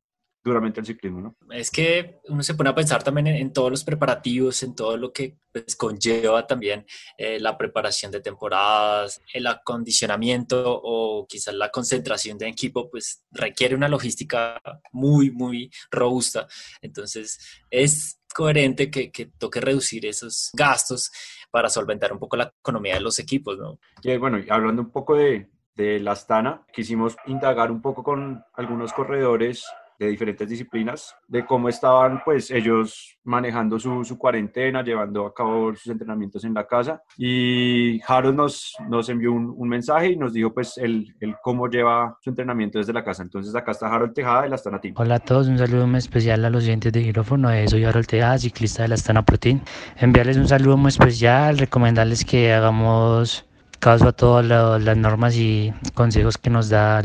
duramente 0.49 0.81
el 0.81 0.87
ciclismo, 0.87 1.21
¿no? 1.21 1.37
Es 1.51 1.71
que 1.71 2.21
uno 2.29 2.43
se 2.43 2.55
pone 2.55 2.71
a 2.71 2.75
pensar 2.75 3.03
también 3.03 3.29
en, 3.29 3.53
todos 3.53 3.71
los 3.71 3.85
preparativos, 3.85 4.63
en 4.63 4.75
todo 4.75 4.97
lo 4.97 5.13
que 5.13 5.37
pues, 5.53 5.77
conlleva 5.77 6.47
también 6.47 6.85
eh, 7.17 7.39
la 7.39 7.57
preparación 7.57 8.11
de 8.11 8.21
temporadas, 8.21 9.23
el 9.33 9.47
acondicionamiento 9.47 10.81
o 10.83 11.27
quizás 11.27 11.55
la 11.55 11.71
concentración 11.71 12.39
de 12.39 12.49
equipo, 12.49 12.91
pues 12.91 13.23
requiere 13.31 13.75
una 13.75 13.89
logística 13.89 14.61
muy, 14.93 15.31
muy 15.31 15.71
robusta. 15.91 16.49
Entonces, 16.83 17.39
es 17.71 18.21
coherente 18.35 18.91
que, 18.91 19.11
que 19.11 19.27
toque 19.27 19.61
reducir 19.61 20.07
esos 20.07 20.51
gastos 20.53 21.11
para 21.51 21.69
solventar 21.69 22.13
un 22.13 22.19
poco 22.19 22.37
la 22.37 22.53
economía 22.61 22.95
de 22.95 23.01
los 23.01 23.19
equipos, 23.19 23.59
¿no? 23.59 23.79
Y 24.03 24.17
bueno, 24.17 24.39
hablando 24.51 24.83
un 24.83 24.91
poco 24.91 25.15
de, 25.17 25.49
de 25.79 26.01
la 26.01 26.13
Astana, 26.13 26.67
quisimos 26.73 27.17
indagar 27.27 27.71
un 27.71 27.81
poco 27.81 28.03
con 28.03 28.45
algunos 28.55 28.93
corredores 28.93 29.65
de 29.99 30.09
diferentes 30.09 30.49
disciplinas, 30.49 31.15
de 31.27 31.45
cómo 31.45 31.69
estaban 31.69 32.23
pues 32.25 32.51
ellos 32.51 33.19
manejando 33.25 33.79
su, 33.81 34.05
su, 34.05 34.17
cuarentena, 34.17 34.83
llevando 34.83 35.27
a 35.27 35.35
cabo 35.35 35.75
sus 35.75 35.89
entrenamientos 35.89 36.45
en 36.45 36.55
la 36.55 36.67
casa. 36.67 37.03
Y 37.17 38.01
Harold 38.07 38.37
nos, 38.37 38.77
nos 38.89 39.09
envió 39.09 39.33
un, 39.33 39.53
un 39.57 39.69
mensaje 39.69 40.13
y 40.13 40.17
nos 40.17 40.33
dijo 40.33 40.55
pues 40.55 40.79
el, 40.79 41.15
el, 41.21 41.35
cómo 41.43 41.69
lleva 41.69 42.17
su 42.21 42.31
entrenamiento 42.31 42.79
desde 42.79 42.93
la 42.93 43.03
casa. 43.03 43.23
Entonces 43.23 43.55
acá 43.55 43.73
está 43.73 43.93
Harold 43.93 44.15
Tejada 44.15 44.43
de 44.43 44.51
la 44.51 44.55
Astana 44.55 44.81
Team. 44.81 44.95
Hola 44.97 45.17
a 45.17 45.19
todos, 45.19 45.49
un 45.49 45.59
saludo 45.59 45.87
muy 45.87 45.99
especial 45.99 46.45
a 46.45 46.51
los 46.51 46.65
oyentes 46.65 46.93
de 46.93 47.03
Girófono. 47.03 47.51
Eh, 47.51 47.67
soy 47.67 47.85
Harold 47.85 48.07
Tejada, 48.07 48.39
ciclista 48.39 48.83
de 48.83 48.89
la 48.89 48.95
Astana 48.95 49.25
Protein. 49.25 49.61
Enviarles 49.97 50.37
un 50.37 50.47
saludo 50.47 50.77
muy 50.77 50.91
especial, 50.91 51.59
recomendarles 51.59 52.25
que 52.25 52.53
hagamos 52.53 53.45
caso 53.81 54.09
a 54.09 54.13
todas 54.13 54.47
las 54.47 54.97
normas 54.97 55.37
y 55.37 55.73
consejos 55.95 56.39
que 56.39 56.51
nos 56.51 56.69
da 56.69 57.03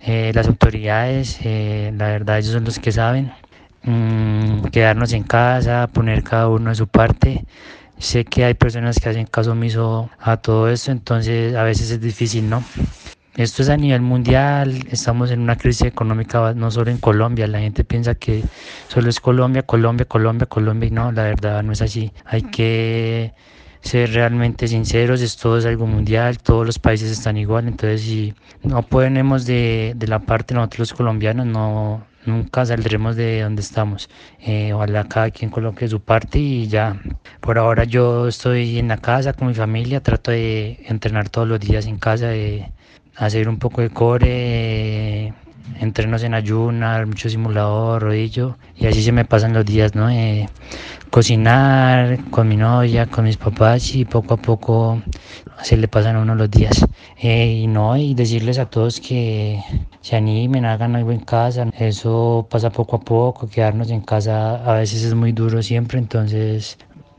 eh, 0.00 0.32
las 0.34 0.48
autoridades, 0.48 1.38
eh, 1.44 1.92
la 1.96 2.08
verdad 2.08 2.38
ellos 2.38 2.52
son 2.52 2.64
los 2.64 2.78
que 2.80 2.92
saben. 2.92 3.32
mm, 3.82 4.64
quedarnos 4.72 5.12
en 5.14 5.24
casa, 5.24 5.88
poner 5.92 6.22
cada 6.22 6.48
uno 6.48 6.70
de 6.70 6.76
su 6.76 6.88
parte. 6.88 7.46
Sé 7.98 8.24
que 8.26 8.44
hay 8.44 8.54
personas 8.54 8.98
que 9.00 9.08
hacen 9.10 9.26
caso 9.26 9.52
omiso 9.52 10.10
a 10.20 10.38
todo 10.38 10.68
esto, 10.70 10.92
entonces 10.92 11.54
a 11.56 11.62
veces 11.64 11.90
es 11.90 12.00
difícil, 12.00 12.48
¿no? 12.48 12.70
Esto 13.36 13.62
es 13.62 13.68
a 13.70 13.76
nivel 13.76 14.02
mundial, 14.02 14.86
estamos 14.90 15.30
en 15.30 15.40
una 15.40 15.56
crisis 15.56 15.86
económica 15.86 16.52
no 16.54 16.70
solo 16.70 16.90
en 16.90 16.98
Colombia, 16.98 17.46
la 17.46 17.60
gente 17.60 17.84
piensa 17.84 18.14
que 18.16 18.48
solo 18.88 19.08
es 19.10 19.20
Colombia, 19.20 19.62
Colombia, 19.64 20.06
Colombia, 20.06 20.46
Colombia 20.46 20.88
y 20.88 20.90
no, 20.90 21.12
la 21.12 21.22
verdad 21.24 21.62
no 21.62 21.72
es 21.72 21.82
así. 21.82 22.12
Hay 22.24 22.42
que 22.44 23.32
ser 23.80 24.12
realmente 24.12 24.68
sinceros, 24.68 25.22
esto 25.22 25.58
es 25.58 25.66
algo 25.66 25.86
mundial, 25.86 26.38
todos 26.38 26.66
los 26.66 26.78
países 26.78 27.10
están 27.10 27.36
igual, 27.36 27.68
entonces 27.68 28.02
si 28.02 28.34
no 28.62 28.82
ponemos 28.82 29.46
de, 29.46 29.94
de 29.96 30.06
la 30.06 30.20
parte 30.20 30.54
nosotros 30.54 30.78
los 30.80 30.94
colombianos, 30.94 31.46
no, 31.46 32.04
nunca 32.26 32.66
saldremos 32.66 33.16
de 33.16 33.42
donde 33.42 33.62
estamos. 33.62 34.08
Eh, 34.40 34.72
ojalá 34.72 35.04
cada 35.04 35.30
quien 35.30 35.50
coloque 35.50 35.88
su 35.88 36.00
parte 36.00 36.38
y 36.38 36.68
ya. 36.68 37.00
Por 37.40 37.58
ahora 37.58 37.84
yo 37.84 38.28
estoy 38.28 38.78
en 38.78 38.88
la 38.88 38.98
casa 38.98 39.32
con 39.32 39.48
mi 39.48 39.54
familia, 39.54 40.02
trato 40.02 40.30
de 40.30 40.80
entrenar 40.86 41.28
todos 41.28 41.48
los 41.48 41.60
días 41.60 41.86
en 41.86 41.98
casa, 41.98 42.28
de 42.28 42.70
hacer 43.16 43.48
un 43.48 43.58
poco 43.58 43.80
de 43.80 43.90
core, 43.90 45.34
entrenos 45.80 46.22
en 46.22 46.34
ayunas, 46.34 47.06
mucho 47.06 47.28
simulador, 47.28 48.02
rodillo, 48.02 48.56
y 48.76 48.86
así 48.86 49.02
se 49.02 49.12
me 49.12 49.24
pasan 49.24 49.52
los 49.52 49.64
días, 49.64 49.94
¿no? 49.94 50.10
Eh, 50.10 50.48
cocinar 51.10 52.18
con 52.30 52.48
mi 52.48 52.56
novia, 52.56 53.06
con 53.06 53.24
mis 53.24 53.36
papás 53.36 53.94
y 53.94 54.04
poco 54.04 54.34
a 54.34 54.36
poco 54.36 55.02
se 55.62 55.76
le 55.76 55.88
pasan 55.88 56.16
a 56.16 56.20
uno 56.20 56.34
los 56.34 56.50
días. 56.50 56.86
Eh, 57.18 57.60
y 57.62 57.66
no, 57.66 57.96
y 57.96 58.14
decirles 58.14 58.58
a 58.58 58.66
todos 58.66 59.00
que 59.00 59.60
se 60.00 60.16
animen, 60.16 60.64
hagan 60.64 60.96
algo 60.96 61.12
en 61.12 61.20
casa, 61.20 61.66
eso 61.78 62.46
pasa 62.50 62.70
poco 62.70 62.96
a 62.96 63.00
poco, 63.00 63.48
quedarnos 63.48 63.90
en 63.90 64.00
casa 64.00 64.56
a 64.64 64.74
veces 64.74 65.04
es 65.04 65.14
muy 65.14 65.32
duro 65.32 65.62
siempre, 65.62 65.98
entonces 65.98 66.78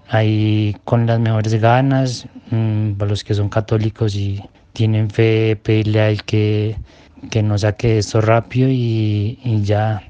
ahí 0.10 0.75
con 0.83 1.05
las 1.05 1.19
mejores 1.19 1.53
ganas, 1.62 2.27
mmm, 2.50 2.93
para 2.93 3.10
los 3.10 3.24
que 3.24 3.33
son 3.33 3.50
católicos 3.50 4.15
y 4.15 4.41
tienen 4.74 5.10
fe, 5.10 5.55
pedirle 5.62 6.00
a 6.01 6.10
él 6.10 6.24
que, 6.24 6.75
que 7.29 7.43
nos 7.43 7.61
saque 7.61 7.97
esto 7.97 8.21
rápido 8.21 8.69
y, 8.69 9.39
y, 9.43 9.61
ya. 9.63 10.03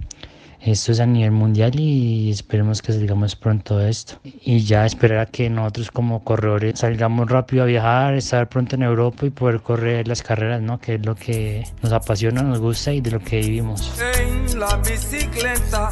Esto 0.61 0.91
es 0.91 0.99
a 0.99 1.07
nivel 1.07 1.31
mundial 1.31 1.71
y 1.79 2.29
esperemos 2.29 2.83
que 2.83 2.93
salgamos 2.93 3.35
pronto 3.35 3.79
de 3.79 3.89
esto. 3.89 4.19
Y 4.23 4.59
ya 4.59 4.85
esperar 4.85 5.17
a 5.17 5.25
que 5.25 5.49
nosotros 5.49 5.89
como 5.89 6.23
corredores 6.23 6.79
salgamos 6.79 7.27
rápido 7.31 7.63
a 7.63 7.65
viajar, 7.65 8.13
estar 8.13 8.47
pronto 8.47 8.75
en 8.75 8.83
Europa 8.83 9.25
y 9.25 9.31
poder 9.31 9.61
correr 9.61 10.07
las 10.07 10.21
carreras, 10.21 10.61
¿no? 10.61 10.79
Que 10.79 10.95
es 10.95 11.05
lo 11.05 11.15
que 11.15 11.63
nos 11.81 11.91
apasiona, 11.91 12.43
nos 12.43 12.59
gusta 12.59 12.93
y 12.93 13.01
de 13.01 13.09
lo 13.09 13.19
que 13.19 13.39
vivimos. 13.39 13.91
En 14.19 14.59
la 14.59 14.77
bicicleta, 14.77 15.89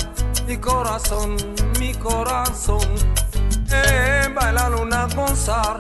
mi 0.48 0.58
corazón, 0.58 1.36
mi 1.80 1.92
corazón. 1.96 2.88
Eh, 3.72 4.28
baila 4.36 4.70
luna 4.70 5.08
gozar, 5.16 5.80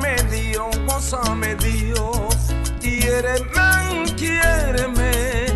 medio, 0.00 0.70
goza 0.86 1.34
medio. 1.34 2.28
Quiéreme, 2.80 3.87
quiéreme, 4.18 5.46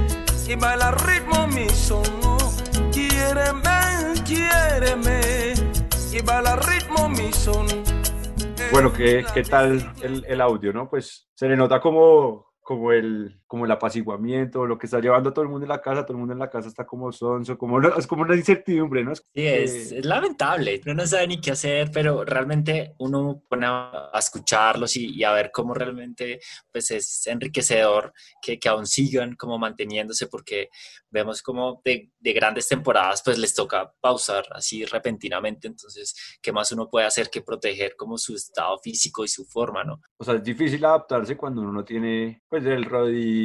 y 0.48 0.54
baila 0.54 0.92
ritmo 0.92 1.46
mi 1.48 1.68
son. 1.68 2.04
Quiéreme, 2.92 4.14
quiéreme, 4.24 5.54
y 6.12 6.22
baila 6.22 6.56
ritmo 6.56 7.08
mi 7.08 7.32
son. 7.32 7.66
Bueno, 8.70 8.92
¿qué, 8.92 9.24
qué 9.34 9.42
tal 9.42 9.92
el, 10.02 10.24
el 10.26 10.40
audio, 10.40 10.72
no? 10.72 10.88
Pues 10.88 11.28
se 11.34 11.48
le 11.48 11.56
nota 11.56 11.80
como, 11.80 12.52
como 12.62 12.92
el, 12.92 13.41
como 13.52 13.66
el 13.66 13.70
apaciguamiento, 13.70 14.64
lo 14.64 14.78
que 14.78 14.86
está 14.86 14.98
llevando 14.98 15.28
a 15.28 15.34
todo 15.34 15.42
el 15.42 15.50
mundo 15.50 15.66
en 15.66 15.68
la 15.68 15.82
casa, 15.82 16.06
todo 16.06 16.14
el 16.14 16.20
mundo 16.20 16.32
en 16.32 16.38
la 16.38 16.48
casa 16.48 16.68
está 16.68 16.86
como 16.86 17.12
sonso, 17.12 17.58
como, 17.58 17.82
es 17.86 18.06
como 18.06 18.22
una 18.22 18.34
incertidumbre, 18.34 19.04
¿no? 19.04 19.12
Es, 19.12 19.18
Sí, 19.34 19.46
es, 19.46 19.92
es, 19.92 20.06
lamentable, 20.06 20.80
uno 20.86 20.94
no 20.94 21.06
sabe 21.06 21.26
ni 21.26 21.38
qué 21.38 21.50
hacer, 21.50 21.90
pero 21.92 22.24
realmente 22.24 22.94
uno 22.96 23.42
pone 23.46 23.66
a, 23.66 24.08
a 24.10 24.18
escucharlos 24.18 24.96
y, 24.96 25.14
y, 25.14 25.22
a 25.22 25.32
ver 25.32 25.50
cómo 25.52 25.74
realmente 25.74 26.40
pues 26.72 26.92
es 26.92 27.26
enriquecedor 27.26 28.14
que, 28.40 28.58
que 28.58 28.70
aún 28.70 28.86
sigan 28.86 29.36
como 29.36 29.58
manteniéndose 29.58 30.28
porque 30.28 30.70
vemos 31.10 31.42
como 31.42 31.82
de, 31.84 32.10
de, 32.18 32.32
grandes 32.32 32.68
temporadas 32.68 33.20
pues 33.22 33.36
les 33.36 33.52
toca 33.52 33.92
pausar 34.00 34.46
así 34.52 34.86
repentinamente, 34.86 35.68
entonces 35.68 36.38
¿qué 36.40 36.52
más 36.52 36.72
uno 36.72 36.88
puede 36.88 37.04
hacer 37.04 37.28
que 37.28 37.42
proteger 37.42 37.96
como 37.96 38.16
su 38.16 38.34
estado 38.34 38.78
físico 38.78 39.26
y 39.26 39.28
su 39.28 39.44
forma, 39.44 39.84
¿no? 39.84 40.00
O 40.16 40.24
sea, 40.24 40.36
es 40.36 40.42
difícil 40.42 40.82
adaptarse 40.86 41.36
cuando 41.36 41.60
uno 41.60 41.70
no 41.70 41.84
tiene 41.84 42.40
pues 42.48 42.64
el 42.64 42.86
rodillo 42.86 43.41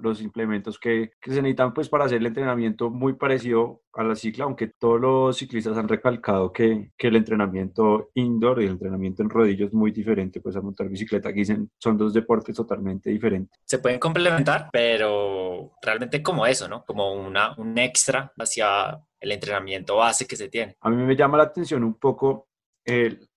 los 0.00 0.20
implementos 0.20 0.78
que, 0.78 1.12
que, 1.20 1.30
se 1.30 1.42
necesitan 1.42 1.74
pues 1.74 1.88
para 1.88 2.04
hacer 2.04 2.18
el 2.18 2.26
entrenamiento 2.26 2.90
muy 2.90 3.14
parecido 3.14 3.82
a 3.94 4.04
la 4.04 4.14
cicla, 4.14 4.44
aunque 4.44 4.68
todos 4.68 5.00
los 5.00 5.36
ciclistas 5.36 5.76
han 5.76 5.88
recalcado 5.88 6.52
que, 6.52 6.92
que 6.96 7.08
el 7.08 7.16
entrenamiento 7.16 8.10
indoor 8.14 8.62
y 8.62 8.66
el 8.66 8.72
entrenamiento 8.72 9.22
en 9.22 9.30
rodillo 9.30 9.66
es 9.66 9.74
muy 9.74 9.90
diferente 9.90 10.40
pues 10.40 10.56
a 10.56 10.60
montar 10.60 10.88
bicicleta, 10.88 11.28
aquí 11.28 11.40
dicen, 11.40 11.70
son 11.78 11.96
dos 11.96 12.12
deportes 12.12 12.54
totalmente 12.54 13.10
diferentes. 13.10 13.58
Se 13.64 13.78
pueden 13.78 13.98
complementar, 13.98 14.68
pero 14.72 15.72
realmente 15.82 16.22
como 16.22 16.46
eso, 16.46 16.68
¿no? 16.68 16.84
Como 16.84 17.12
una, 17.12 17.54
un 17.56 17.76
extra 17.78 18.32
hacia 18.38 18.98
el 19.20 19.32
entrenamiento 19.32 19.96
base 19.96 20.26
que 20.26 20.36
se 20.36 20.48
tiene. 20.48 20.76
A 20.80 20.90
mí 20.90 20.96
me 21.02 21.16
llama 21.16 21.38
la 21.38 21.44
atención 21.44 21.84
un 21.84 21.94
poco 21.94 22.48
el, 22.84 23.28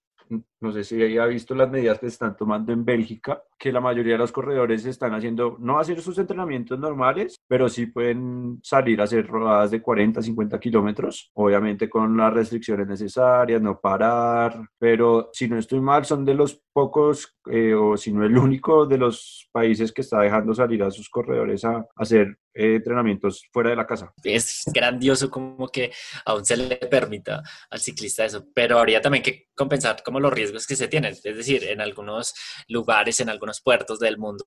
no 0.64 0.72
sé 0.72 0.84
si 0.84 1.18
ha 1.18 1.26
visto 1.26 1.54
las 1.54 1.70
medidas 1.70 2.00
que 2.00 2.08
están 2.08 2.38
tomando 2.38 2.72
en 2.72 2.86
Bélgica, 2.86 3.44
que 3.60 3.72
la 3.72 3.82
mayoría 3.82 4.14
de 4.14 4.20
los 4.20 4.32
corredores 4.32 4.86
están 4.86 5.14
haciendo, 5.14 5.58
no 5.60 5.78
hacer 5.78 6.02
sus 6.02 6.18
entrenamientos 6.18 6.80
normales, 6.80 7.36
pero 7.48 7.68
sí 7.68 7.88
pueden 7.88 8.60
salir 8.64 9.02
a 9.02 9.04
hacer 9.04 9.28
rodadas 9.28 9.72
de 9.72 9.82
40, 9.82 10.22
50 10.22 10.60
kilómetros, 10.60 11.32
obviamente 11.34 11.90
con 11.90 12.16
las 12.16 12.34
restricciones 12.34 12.88
necesarias, 12.88 13.62
no 13.62 13.80
parar, 13.80 14.70
pero 14.80 15.30
si 15.34 15.50
no 15.50 15.58
estoy 15.58 15.82
mal, 15.82 16.06
son 16.06 16.24
de 16.24 16.34
los 16.34 16.62
pocos, 16.72 17.38
eh, 17.52 17.74
o 17.74 17.98
si 17.98 18.14
no 18.14 18.26
el 18.26 18.38
único 18.38 18.86
de 18.86 18.98
los 18.98 19.50
países 19.52 19.92
que 19.92 20.02
está 20.02 20.22
dejando 20.22 20.54
salir 20.54 20.82
a 20.82 20.92
sus 20.92 21.10
corredores 21.10 21.66
a, 21.66 21.76
a 21.76 21.88
hacer 21.98 22.38
eh, 22.56 22.76
entrenamientos 22.76 23.48
fuera 23.52 23.72
de 23.72 23.76
la 23.76 23.88
casa. 23.88 24.14
Es 24.24 24.62
grandioso 24.72 25.32
como 25.32 25.68
que 25.70 25.92
aún 26.24 26.46
se 26.46 26.56
le 26.56 26.76
permita 26.76 27.42
al 27.72 27.80
ciclista 27.80 28.26
eso, 28.26 28.46
pero 28.54 28.78
habría 28.78 29.02
también 29.02 29.24
que 29.24 29.48
compensar 29.56 30.04
como 30.04 30.20
los 30.20 30.32
riesgos 30.32 30.53
que 30.68 30.76
se 30.76 30.88
tienen. 30.88 31.14
Es 31.14 31.38
decir, 31.38 31.64
en 31.64 31.82
algunos 31.82 32.34
lugares, 32.68 33.20
en 33.20 33.30
algunos 33.30 33.62
puertos 33.62 34.00
del 34.00 34.18
mundo, 34.18 34.46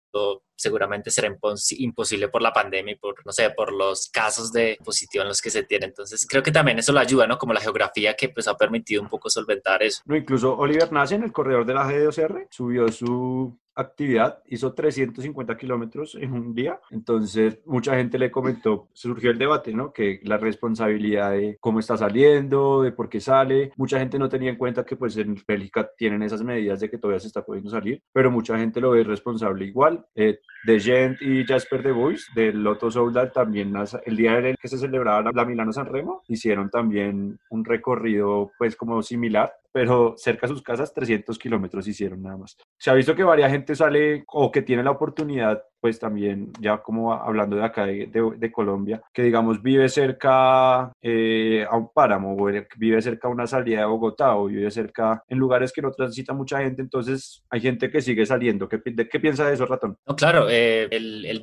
seguramente 0.57 1.11
será 1.11 1.29
impos 1.29 1.73
imposible 1.73 2.29
por 2.29 2.43
la 2.43 2.53
pandemia 2.53 2.95
y 2.95 2.97
por, 2.97 3.15
no 3.25 3.33
sé, 3.33 3.51
por 3.51 3.73
los 3.73 4.09
casos 4.11 4.53
de 4.53 4.79
positivo 4.85 5.23
en 5.23 5.29
los 5.29 5.41
que 5.41 5.51
se 5.51 5.65
tiene. 5.65 5.87
Entonces, 5.87 6.27
creo 6.29 6.43
que 6.43 6.53
también 6.53 6.79
eso 6.79 6.93
lo 6.93 7.01
ayuda, 7.01 7.27
¿no? 7.27 7.39
Como 7.39 7.53
la 7.53 7.61
geografía 7.61 8.15
que 8.15 8.29
pues 8.29 8.49
ha 8.49 8.57
permitido 8.57 9.03
un 9.03 9.09
poco 9.09 9.29
solventar 9.29 9.83
eso. 9.83 10.03
No, 10.07 10.17
incluso 10.17 10.57
Oliver 10.57 10.93
Nassen, 10.93 11.23
el 11.23 11.33
corredor 11.33 11.67
de 11.67 11.75
la 11.75 11.87
G2R, 11.87 12.49
subió 12.51 12.89
su 12.89 13.59
actividad, 13.77 14.43
hizo 14.47 14.73
350 14.73 15.57
kilómetros 15.57 16.15
en 16.17 16.33
un 16.33 16.55
día, 16.55 16.81
entonces 16.91 17.61
mucha 17.67 17.95
gente 17.97 18.19
le 18.19 18.31
comentó, 18.31 18.89
surgió 18.93 19.31
el 19.31 19.39
debate, 19.39 19.73
¿no? 19.73 19.93
Que 19.93 20.21
la 20.25 20.39
responsabilidad 20.39 21.33
de 21.33 21.59
cómo 21.61 21.79
está 21.81 21.97
saliendo, 21.97 22.83
de 22.83 22.93
por 22.93 23.09
qué 23.09 23.21
sale, 23.21 23.73
mucha 23.77 23.99
gente 23.99 24.19
no 24.19 24.29
tenía 24.29 24.51
en 24.51 24.57
cuenta 24.57 24.85
que 24.85 24.97
pues 24.97 25.17
en 25.17 25.37
Bélgica 25.47 25.89
tienen 25.97 26.23
esas 26.23 26.43
medidas 26.43 26.81
de 26.81 26.91
que 26.91 26.99
todavía 26.99 27.21
se 27.21 27.29
está 27.29 27.45
pudiendo 27.45 27.71
salir, 27.71 28.03
pero 28.13 28.31
mucha 28.31 28.59
gente 28.59 28.81
lo 28.81 28.91
ve 28.91 29.05
responsable 29.05 29.67
igual. 29.67 30.05
Eh, 30.15 30.41
de 30.65 30.81
Gent 30.81 31.23
y 31.23 31.45
Jasper 31.45 31.83
de 31.83 31.93
Bois, 31.93 32.29
del 32.35 32.63
Lotto 32.63 32.91
Soudal, 32.91 33.31
también 33.31 33.73
el 34.05 34.17
día 34.17 34.39
en 34.39 34.47
el 34.47 34.57
que 34.57 34.69
se 34.69 34.79
celebraba 34.79 35.23
la, 35.23 35.31
la 35.33 35.45
Milano 35.45 35.73
San 35.73 35.87
Remo, 35.87 36.23
hicieron 36.27 36.71
también 36.71 37.39
un 37.51 37.65
recorrido 37.65 38.51
pues 38.59 38.75
como 38.75 39.03
similar, 39.03 39.53
pero 39.77 40.15
cerca 40.17 40.47
de 40.47 40.55
sus 40.55 40.63
casas 40.63 40.95
300 40.95 41.39
kilómetros 41.39 41.87
hicieron 41.87 42.23
nada 42.23 42.39
más. 42.39 42.57
Se 42.79 42.89
ha 42.89 42.95
visto 42.95 43.15
que 43.15 43.23
varias 43.23 43.51
gente 43.51 43.75
sale 43.75 44.25
o 44.29 44.51
que 44.51 44.63
tiene 44.63 44.83
la 44.83 44.93
oportunidad, 44.93 45.63
pues 45.81 45.99
también, 45.99 46.53
ya 46.61 46.79
como 46.79 47.13
hablando 47.13 47.57
de 47.57 47.65
acá 47.65 47.87
de, 47.87 48.53
Colombia, 48.53 49.03
que 49.13 49.23
digamos 49.23 49.63
vive 49.63 49.89
cerca 49.89 50.93
eh, 51.03 51.67
a 51.69 51.77
un 51.77 51.91
páramo, 51.93 52.37
o 52.37 52.51
vive 52.77 53.03
cerca 53.03 53.29
a 53.29 53.31
una 53.31 53.47
salida 53.47 53.81
de 53.81 53.87
Bogotá, 53.87 54.37
o 54.37 54.47
vive 54.47 54.71
cerca 54.71 55.23
en 55.29 55.39
lugares 55.39 55.73
que 55.73 55.83
no 55.83 55.91
transita 55.91 56.33
mucha 56.33 56.59
gente, 56.61 56.83
entonces 56.83 57.43
hay 57.51 57.61
gente 57.61 57.91
que 57.91 58.01
sigue 58.01 58.25
saliendo. 58.25 58.69
¿Qué, 58.69 58.81
qué 58.83 59.21
piensa 59.21 59.47
de 59.47 59.55
eso, 59.55 59.67
Ratón? 59.67 59.99
No, 60.07 60.17
claro, 60.17 60.49
eh, 60.49 60.89
el, 60.91 61.25
el 61.27 61.43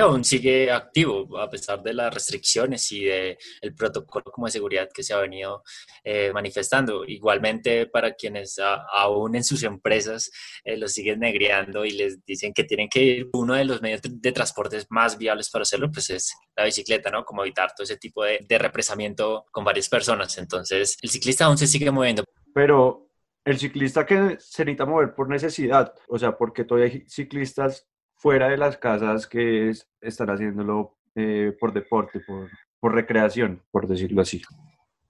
aún 0.00 0.24
sigue 0.24 0.70
activo, 0.70 1.38
a 1.38 1.50
pesar 1.50 1.82
de 1.82 1.94
las 1.94 2.12
restricciones 2.12 2.90
y 2.92 3.04
del 3.04 3.36
de 3.60 3.72
protocolo 3.72 4.24
como 4.32 4.46
de 4.46 4.52
seguridad 4.52 4.88
que 4.92 5.02
se 5.02 5.12
ha 5.12 5.18
venido 5.18 5.62
eh, 6.04 6.30
manifestando. 6.32 7.04
Igualmente, 7.04 7.86
para 7.86 8.14
quienes 8.14 8.58
aún 8.92 9.36
en 9.36 9.44
sus 9.44 9.62
empresas 9.62 10.30
los 10.64 10.92
siguen 10.92 11.20
negreando 11.20 11.84
y 11.84 11.90
les 11.90 12.24
dicen 12.24 12.52
que 12.54 12.64
tienen 12.64 12.88
que 12.88 13.02
ir, 13.02 13.30
uno 13.32 13.54
de 13.54 13.64
los 13.64 13.81
medios 13.82 14.00
de 14.02 14.32
transporte 14.32 14.78
más 14.88 15.18
viables 15.18 15.50
para 15.50 15.62
hacerlo, 15.62 15.90
pues 15.90 16.10
es 16.10 16.34
la 16.56 16.64
bicicleta, 16.64 17.10
¿no? 17.10 17.24
Como 17.24 17.42
evitar 17.42 17.74
todo 17.74 17.84
ese 17.84 17.96
tipo 17.96 18.24
de, 18.24 18.38
de 18.48 18.58
represamiento 18.58 19.44
con 19.50 19.64
varias 19.64 19.88
personas. 19.88 20.38
Entonces, 20.38 20.96
el 21.02 21.10
ciclista 21.10 21.44
aún 21.44 21.58
se 21.58 21.66
sigue 21.66 21.90
moviendo. 21.90 22.24
Pero 22.54 23.10
el 23.44 23.58
ciclista 23.58 24.06
que 24.06 24.36
se 24.38 24.64
necesita 24.64 24.86
mover 24.86 25.14
por 25.14 25.28
necesidad, 25.28 25.92
o 26.08 26.18
sea, 26.18 26.36
porque 26.36 26.64
todavía 26.64 26.92
hay 26.92 27.04
ciclistas 27.08 27.88
fuera 28.14 28.48
de 28.48 28.56
las 28.56 28.76
casas 28.76 29.26
que 29.26 29.70
es, 29.70 29.88
están 30.00 30.30
haciéndolo 30.30 30.96
eh, 31.16 31.52
por 31.58 31.72
deporte, 31.72 32.20
por, 32.20 32.48
por 32.78 32.94
recreación, 32.94 33.62
por 33.70 33.88
decirlo 33.88 34.22
así. 34.22 34.42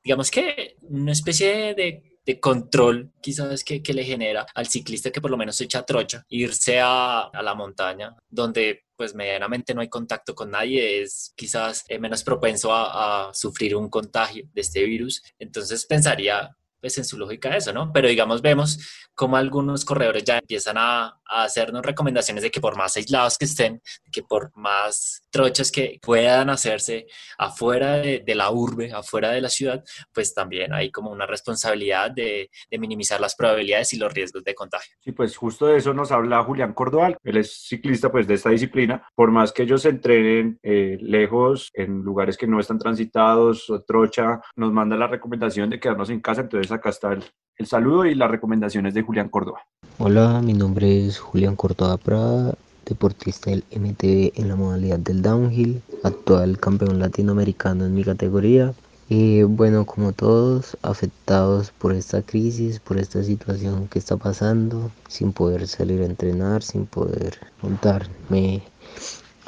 Digamos 0.03 0.31
que 0.31 0.77
una 0.83 1.13
especie 1.13 1.75
de 1.75 2.12
de 2.25 2.41
control 2.41 3.13
quizás 3.21 3.65
que, 3.65 3.83
que, 3.83 3.95
le 3.95 4.05
genera 4.05 4.47
al 4.55 4.67
ciclista 4.67 5.11
que 5.11 5.21
por 5.21 5.31
lo 5.31 5.37
menos 5.37 5.61
echa 5.61 5.83
trocha, 5.83 6.25
irse 6.29 6.81
a, 6.81 7.23
a, 7.23 7.43
la 7.43 7.55
montaña 7.55 8.17
donde 8.29 8.85
pues 8.97 9.15
medianamente 9.15 9.75
no 9.75 9.81
hay 9.81 9.89
contacto 9.89 10.35
con 10.35 10.51
nadie, 10.51 11.03
es 11.03 11.33
quizás 11.37 11.85
eh, 11.89 11.99
menos 11.99 12.23
propenso 12.23 12.73
a, 12.73 13.29
a, 13.29 13.35
sufrir 13.35 13.75
un 13.75 13.89
contagio 13.89 14.45
de 14.53 14.61
este 14.61 14.85
virus. 14.85 15.23
Entonces 15.39 15.85
pensaría 15.87 16.57
pues 16.83 16.99
en 16.99 17.05
su 17.05 17.17
lógica 17.17 17.57
eso, 17.57 17.73
¿no? 17.73 17.93
Pero 17.93 18.09
digamos, 18.09 18.43
vemos 18.43 18.79
como 19.15 19.37
algunos 19.37 19.85
corredores 19.85 20.25
ya 20.25 20.39
empiezan 20.39 20.77
a, 20.79 21.21
a, 21.33 21.45
hacernos 21.45 21.85
recomendaciones 21.85 22.43
de 22.43 22.51
que 22.51 22.61
por 22.61 22.77
más 22.77 22.97
aislados 22.97 23.39
que 23.39 23.45
estén, 23.45 23.83
que 24.11 24.23
por 24.23 24.51
más 24.57 25.23
trochas 25.31 25.71
que 25.71 25.99
puedan 26.03 26.51
hacerse 26.51 27.07
afuera 27.39 27.97
de, 27.97 28.35
la 28.35 28.51
urbe, 28.51 28.93
afuera 28.93 29.31
de 29.31 29.41
la 29.41 29.49
ciudad, 29.49 29.83
pues 30.13 30.35
también 30.35 30.73
hay 30.73 30.91
como 30.91 31.11
una 31.11 31.27
responsabilidad 31.27 32.11
de, 32.11 32.51
de, 32.71 32.79
minimizar 32.79 33.21
las 33.21 33.35
probabilidades 33.35 33.93
y 33.93 33.99
los 33.99 34.13
riesgos 34.13 34.43
de 34.45 34.55
contagio. 34.55 34.95
Sí, 35.01 35.13
pues 35.13 35.37
justo 35.37 35.67
de 35.67 35.79
eso 35.79 35.95
nos 35.95 36.11
habla 36.13 36.43
Julián 36.45 36.73
Cordoval, 36.73 37.17
él 37.23 37.37
es 37.37 37.67
ciclista 37.67 38.11
pues 38.11 38.27
de 38.27 38.35
esta 38.35 38.51
disciplina, 38.51 39.07
por 39.15 39.31
más 39.31 39.53
que 39.53 39.63
ellos 39.63 39.83
se 39.83 39.91
entrenen 39.91 40.59
eh, 40.63 40.99
lejos, 41.01 41.71
en 41.75 42.03
lugares 42.03 42.37
que 42.37 42.47
no 42.47 42.61
están 42.61 42.79
transitados, 42.79 43.69
o 43.71 43.83
trocha, 43.83 44.41
nos 44.57 44.73
manda 44.73 44.97
la 44.97 45.07
recomendación 45.07 45.71
de 45.71 45.81
quedarnos 45.81 46.11
en 46.11 46.21
casa, 46.21 46.43
entonces 46.43 46.73
acá 46.73 46.91
está 46.91 47.13
el, 47.13 47.25
el 47.59 47.67
saludo 47.67 48.07
y 48.07 48.15
las 48.15 48.31
recomendaciones 48.31 48.95
de 48.95 49.03
Julián 49.03 49.29
Córdoba. 49.29 49.61
Hola, 49.99 50.41
mi 50.43 50.53
nombre 50.53 51.07
es 51.07 51.19
Julián 51.19 51.57
Córdoba 51.57 51.97
Prada, 51.97 52.55
deportista 52.87 53.51
del 53.51 53.65
MTV 53.71 54.33
en 54.35 54.49
la 54.49 54.57
modalidad 54.57 54.99
del 54.99 55.23
downhill, 55.23 55.83
actual 56.03 56.59
campeón 56.59 56.99
latinoamericano 56.99 57.85
en 57.85 57.95
mi 57.95 58.05
categoría. 58.05 58.75
Y 59.09 59.43
bueno, 59.43 59.85
como 59.85 60.13
todos, 60.13 60.79
afectados 60.83 61.71
por 61.71 61.93
esta 61.93 62.23
crisis, 62.23 62.81
por 62.81 62.99
esta 62.99 63.23
situación 63.23 63.87
que 63.89 63.99
está 63.99 64.17
pasando, 64.17 64.91
sin 65.09 65.33
poder 65.33 65.69
salir 65.69 66.01
a 66.01 66.07
entrenar, 66.07 66.63
sin 66.63 66.87
poder 66.87 67.39
montarme 67.61 68.63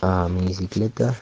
a 0.02 0.28
mi 0.28 0.48
bicicleta. 0.48 1.14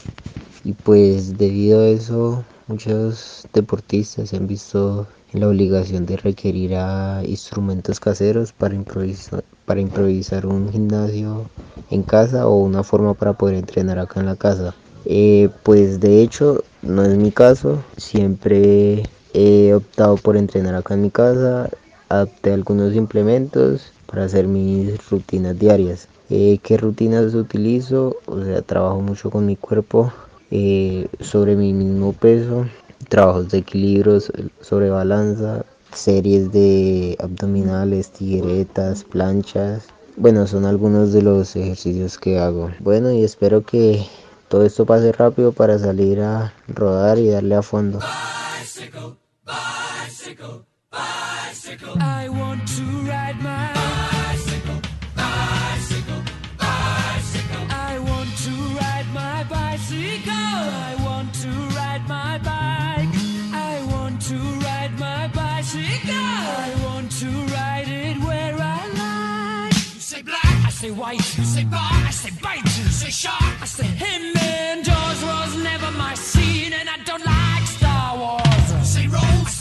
Y 0.64 0.72
pues 0.72 1.38
debido 1.38 1.82
a 1.82 1.88
eso, 1.88 2.44
muchos 2.66 3.46
deportistas 3.52 4.30
se 4.30 4.36
han 4.36 4.48
visto 4.48 5.06
la 5.32 5.48
obligación 5.48 6.06
de 6.06 6.16
requerir 6.16 6.74
a 6.74 7.22
instrumentos 7.24 8.00
caseros 8.00 8.52
para 8.52 8.74
improvisar, 8.74 9.44
para 9.64 9.80
improvisar 9.80 10.46
un 10.46 10.70
gimnasio 10.70 11.46
en 11.90 12.02
casa 12.02 12.46
o 12.46 12.56
una 12.56 12.82
forma 12.82 13.14
para 13.14 13.32
poder 13.32 13.56
entrenar 13.56 13.98
acá 13.98 14.20
en 14.20 14.26
la 14.26 14.36
casa. 14.36 14.74
Eh, 15.04 15.48
pues 15.64 16.00
de 16.00 16.22
hecho 16.22 16.62
no 16.82 17.04
es 17.04 17.16
mi 17.16 17.30
caso, 17.32 17.78
siempre 17.96 19.02
he 19.34 19.74
optado 19.74 20.16
por 20.16 20.36
entrenar 20.36 20.74
acá 20.74 20.94
en 20.94 21.02
mi 21.02 21.10
casa, 21.10 21.68
adapté 22.08 22.52
algunos 22.52 22.94
implementos 22.94 23.92
para 24.06 24.24
hacer 24.24 24.46
mis 24.46 25.08
rutinas 25.10 25.58
diarias. 25.58 26.08
Eh, 26.28 26.58
¿Qué 26.62 26.76
rutinas 26.76 27.34
utilizo? 27.34 28.16
O 28.26 28.42
sea, 28.44 28.62
trabajo 28.62 29.00
mucho 29.00 29.30
con 29.30 29.46
mi 29.46 29.56
cuerpo, 29.56 30.12
eh, 30.50 31.06
sobre 31.20 31.56
mi 31.56 31.72
mismo 31.72 32.12
peso, 32.12 32.66
trabajos 33.08 33.50
de 33.50 33.58
equilibrio 33.58 34.18
sobre 34.60 34.90
balanza, 34.90 35.64
series 35.92 36.52
de 36.52 37.16
abdominales, 37.20 38.10
tigueretas, 38.10 39.04
planchas. 39.04 39.84
Bueno, 40.16 40.46
son 40.46 40.64
algunos 40.64 41.12
de 41.12 41.22
los 41.22 41.56
ejercicios 41.56 42.18
que 42.18 42.38
hago. 42.38 42.70
Bueno, 42.80 43.12
y 43.12 43.24
espero 43.24 43.62
que 43.62 44.06
todo 44.48 44.64
esto 44.64 44.84
pase 44.84 45.12
rápido 45.12 45.52
para 45.52 45.78
salir 45.78 46.20
a 46.20 46.52
rodar 46.68 47.18
y 47.18 47.28
darle 47.28 47.54
a 47.54 47.62
fondo. 47.62 47.98
Bicycle, 47.98 49.16
bicycle, 49.46 50.64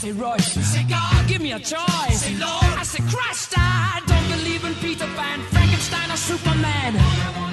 say 0.02 0.10
Royce. 0.10 0.52
Say 0.74 0.84
God, 0.88 1.28
give 1.28 1.40
me 1.40 1.52
a 1.52 1.60
choice. 1.60 2.22
Say 2.22 2.34
Lord, 2.34 2.72
I 2.80 2.82
say 2.82 3.02
Christ. 3.14 3.54
I 3.56 4.02
don't 4.10 4.28
believe 4.34 4.64
in 4.64 4.74
Peter 4.82 5.06
Pan, 5.16 5.38
Frankenstein, 5.52 6.10
or 6.10 6.16
Superman. 6.16 7.51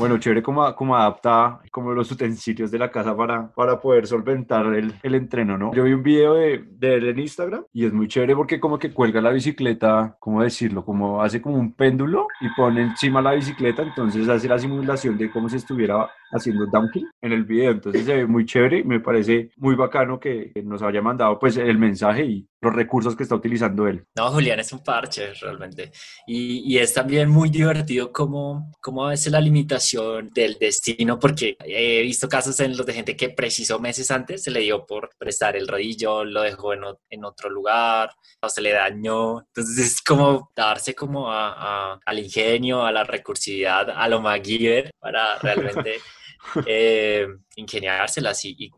Bueno, 0.00 0.16
chévere 0.16 0.42
como, 0.42 0.74
como 0.74 0.96
adapta 0.96 1.60
como 1.70 1.92
los 1.92 2.10
utensilios 2.10 2.70
de 2.70 2.78
la 2.78 2.90
casa 2.90 3.14
para, 3.14 3.52
para 3.52 3.78
poder 3.78 4.06
solventar 4.06 4.64
el, 4.74 4.94
el 5.02 5.14
entreno, 5.14 5.58
¿no? 5.58 5.74
Yo 5.74 5.84
vi 5.84 5.92
un 5.92 6.02
video 6.02 6.34
de, 6.36 6.64
de 6.70 6.94
él 6.94 7.08
en 7.08 7.18
Instagram 7.18 7.64
y 7.74 7.84
es 7.84 7.92
muy 7.92 8.08
chévere 8.08 8.34
porque 8.34 8.58
como 8.58 8.78
que 8.78 8.94
cuelga 8.94 9.20
la 9.20 9.28
bicicleta, 9.28 10.16
¿cómo 10.18 10.42
decirlo? 10.42 10.86
Como 10.86 11.20
hace 11.20 11.42
como 11.42 11.56
un 11.56 11.74
péndulo 11.74 12.28
y 12.40 12.48
pone 12.56 12.80
encima 12.80 13.20
la 13.20 13.32
bicicleta, 13.32 13.82
entonces 13.82 14.26
hace 14.26 14.48
la 14.48 14.58
simulación 14.58 15.18
de 15.18 15.30
cómo 15.30 15.50
si 15.50 15.56
estuviera 15.56 16.08
haciendo 16.32 16.66
downhill 16.66 17.08
en 17.20 17.32
el 17.32 17.44
video, 17.44 17.72
entonces 17.72 18.04
se 18.04 18.14
ve 18.14 18.26
muy 18.26 18.44
chévere 18.44 18.78
y 18.78 18.84
me 18.84 19.00
parece 19.00 19.50
muy 19.56 19.74
bacano 19.74 20.18
que 20.18 20.52
nos 20.64 20.82
haya 20.82 21.02
mandado 21.02 21.38
pues 21.38 21.56
el 21.56 21.78
mensaje 21.78 22.24
y 22.24 22.46
los 22.60 22.74
recursos 22.74 23.16
que 23.16 23.22
está 23.22 23.34
utilizando 23.34 23.86
él. 23.86 24.04
No, 24.16 24.30
Julián 24.30 24.60
es 24.60 24.72
un 24.72 24.84
parche 24.84 25.32
realmente. 25.34 25.92
Y, 26.26 26.74
y 26.74 26.78
es 26.78 26.92
también 26.92 27.28
muy 27.28 27.48
divertido 27.48 28.12
como, 28.12 28.70
como 28.80 29.06
a 29.06 29.10
veces 29.10 29.32
la 29.32 29.40
limitación 29.40 30.30
del 30.34 30.58
destino 30.58 31.18
porque 31.18 31.56
he 31.64 32.02
visto 32.02 32.28
casos 32.28 32.60
en 32.60 32.76
los 32.76 32.84
de 32.86 32.92
gente 32.92 33.16
que 33.16 33.30
precisó 33.30 33.78
meses 33.78 34.10
antes, 34.10 34.42
se 34.42 34.50
le 34.50 34.60
dio 34.60 34.84
por 34.84 35.10
prestar 35.18 35.56
el 35.56 35.66
rodillo, 35.66 36.24
lo 36.24 36.42
dejó 36.42 36.74
en, 36.74 36.82
en 37.08 37.24
otro 37.24 37.48
lugar 37.48 38.10
o 38.42 38.48
se 38.48 38.60
le 38.60 38.72
dañó, 38.72 39.40
entonces 39.40 39.78
es 39.78 40.02
como 40.02 40.50
darse 40.54 40.94
como 40.94 41.30
a, 41.30 41.92
a, 41.92 42.00
al 42.04 42.18
ingenio, 42.18 42.84
a 42.84 42.92
la 42.92 43.04
recursividad, 43.04 43.90
a 43.90 44.08
lo 44.08 44.20
MacGyver 44.20 44.90
para 44.98 45.38
realmente 45.38 45.96
eh, 46.66 47.26
ingeniárselas 47.56 48.44
y, 48.44 48.70